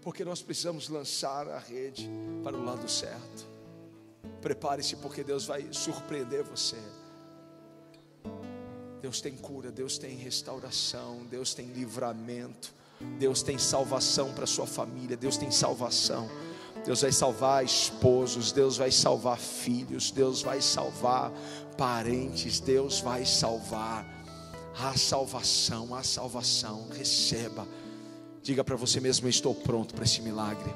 porque 0.00 0.24
nós 0.24 0.42
precisamos 0.42 0.88
lançar 0.88 1.48
a 1.48 1.58
rede 1.58 2.10
para 2.42 2.56
o 2.56 2.64
lado 2.64 2.88
certo. 2.88 3.48
Prepare-se, 4.40 4.96
porque 4.96 5.24
Deus 5.24 5.46
vai 5.46 5.66
surpreender 5.72 6.44
você. 6.44 6.76
Deus 9.00 9.20
tem 9.20 9.36
cura, 9.36 9.70
Deus 9.70 9.98
tem 9.98 10.16
restauração, 10.16 11.24
Deus 11.26 11.54
tem 11.54 11.66
livramento, 11.66 12.72
Deus 13.18 13.42
tem 13.42 13.58
salvação 13.58 14.32
para 14.32 14.46
sua 14.46 14.66
família, 14.66 15.16
Deus 15.16 15.36
tem 15.36 15.50
salvação. 15.50 16.28
Deus 16.84 17.00
vai 17.00 17.12
salvar 17.12 17.64
esposos, 17.64 18.52
Deus 18.52 18.76
vai 18.76 18.90
salvar 18.90 19.38
filhos, 19.38 20.10
Deus 20.10 20.42
vai 20.42 20.60
salvar 20.60 21.32
parentes, 21.78 22.60
Deus 22.60 23.00
vai 23.00 23.24
salvar. 23.24 24.23
A 24.78 24.96
salvação, 24.96 25.94
a 25.94 26.02
salvação, 26.02 26.86
receba. 26.96 27.66
Diga 28.42 28.64
para 28.64 28.76
você 28.76 29.00
mesmo: 29.00 29.26
Eu 29.26 29.30
estou 29.30 29.54
pronto 29.54 29.94
para 29.94 30.04
esse 30.04 30.20
milagre. 30.20 30.74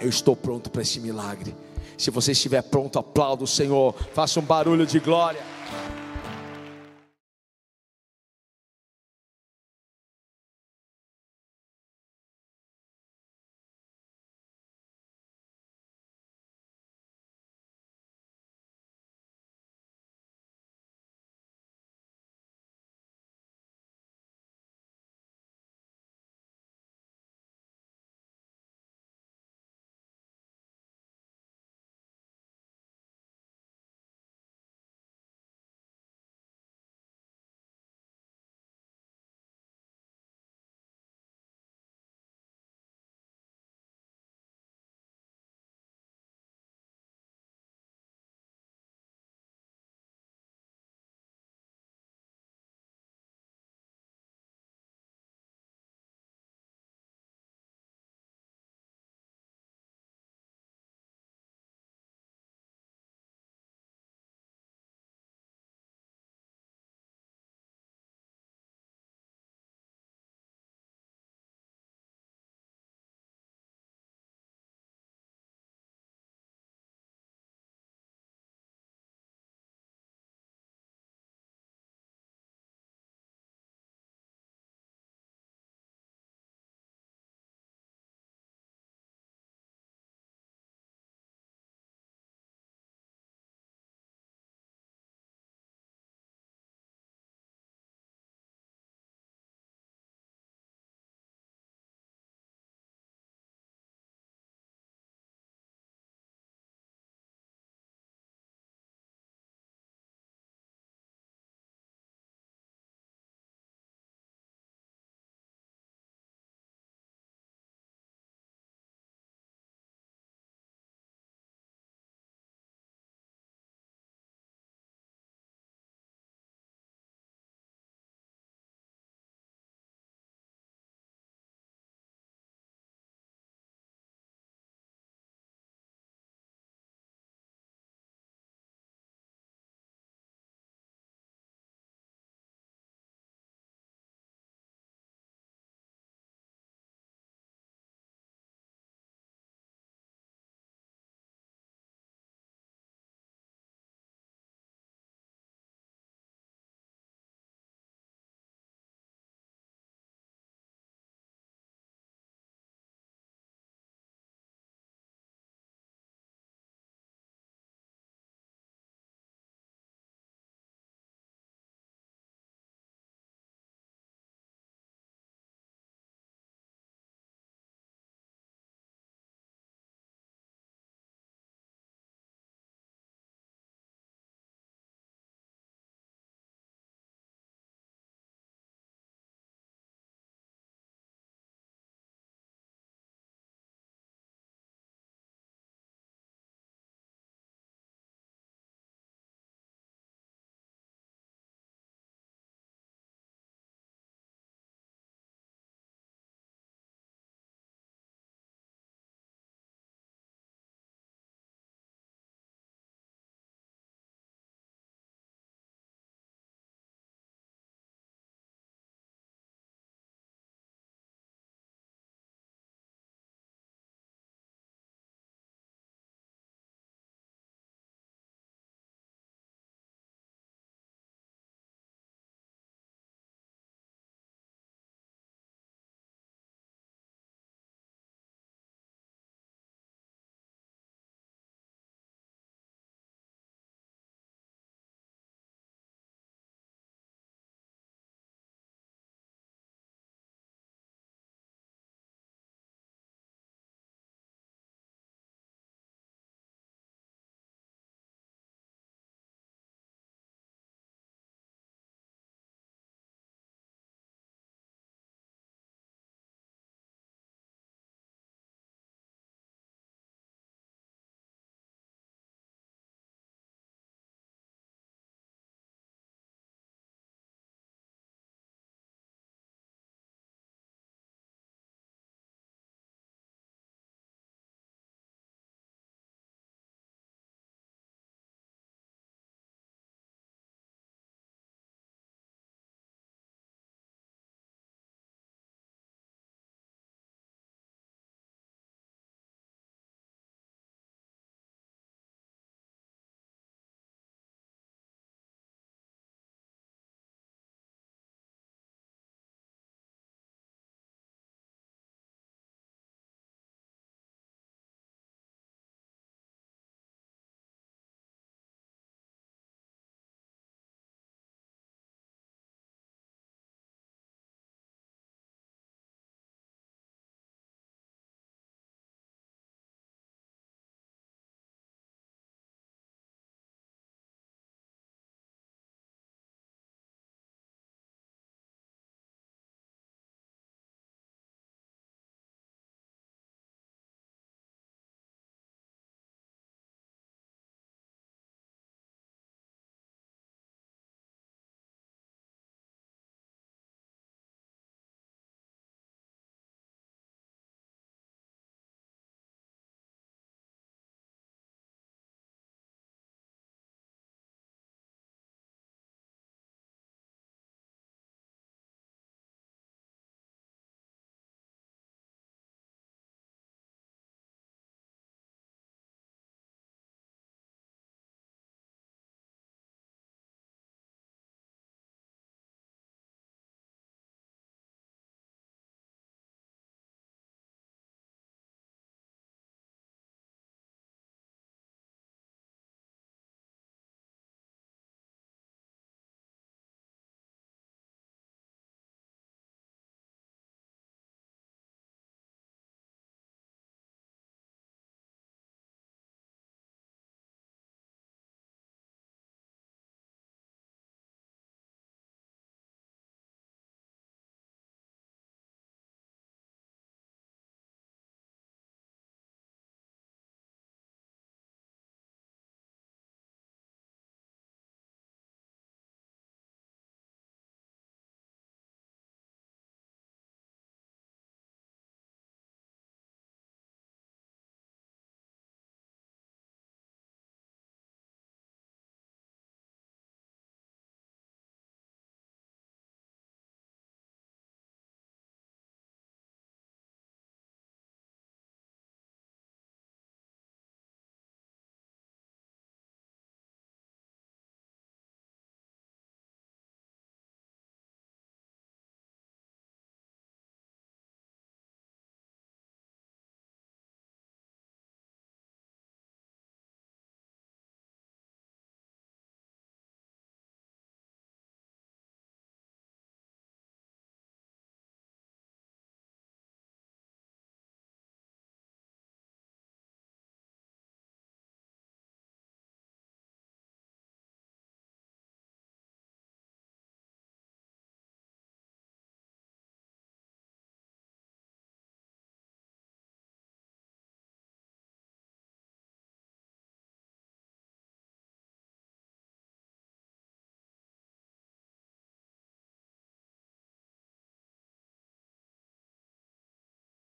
Eu 0.00 0.08
estou 0.08 0.36
pronto 0.36 0.70
para 0.70 0.82
esse 0.82 1.00
milagre. 1.00 1.54
Se 1.96 2.10
você 2.10 2.32
estiver 2.32 2.62
pronto, 2.62 2.98
aplauda 2.98 3.42
o 3.42 3.46
Senhor. 3.46 3.92
Faça 4.14 4.38
um 4.38 4.42
barulho 4.42 4.86
de 4.86 5.00
glória. 5.00 5.42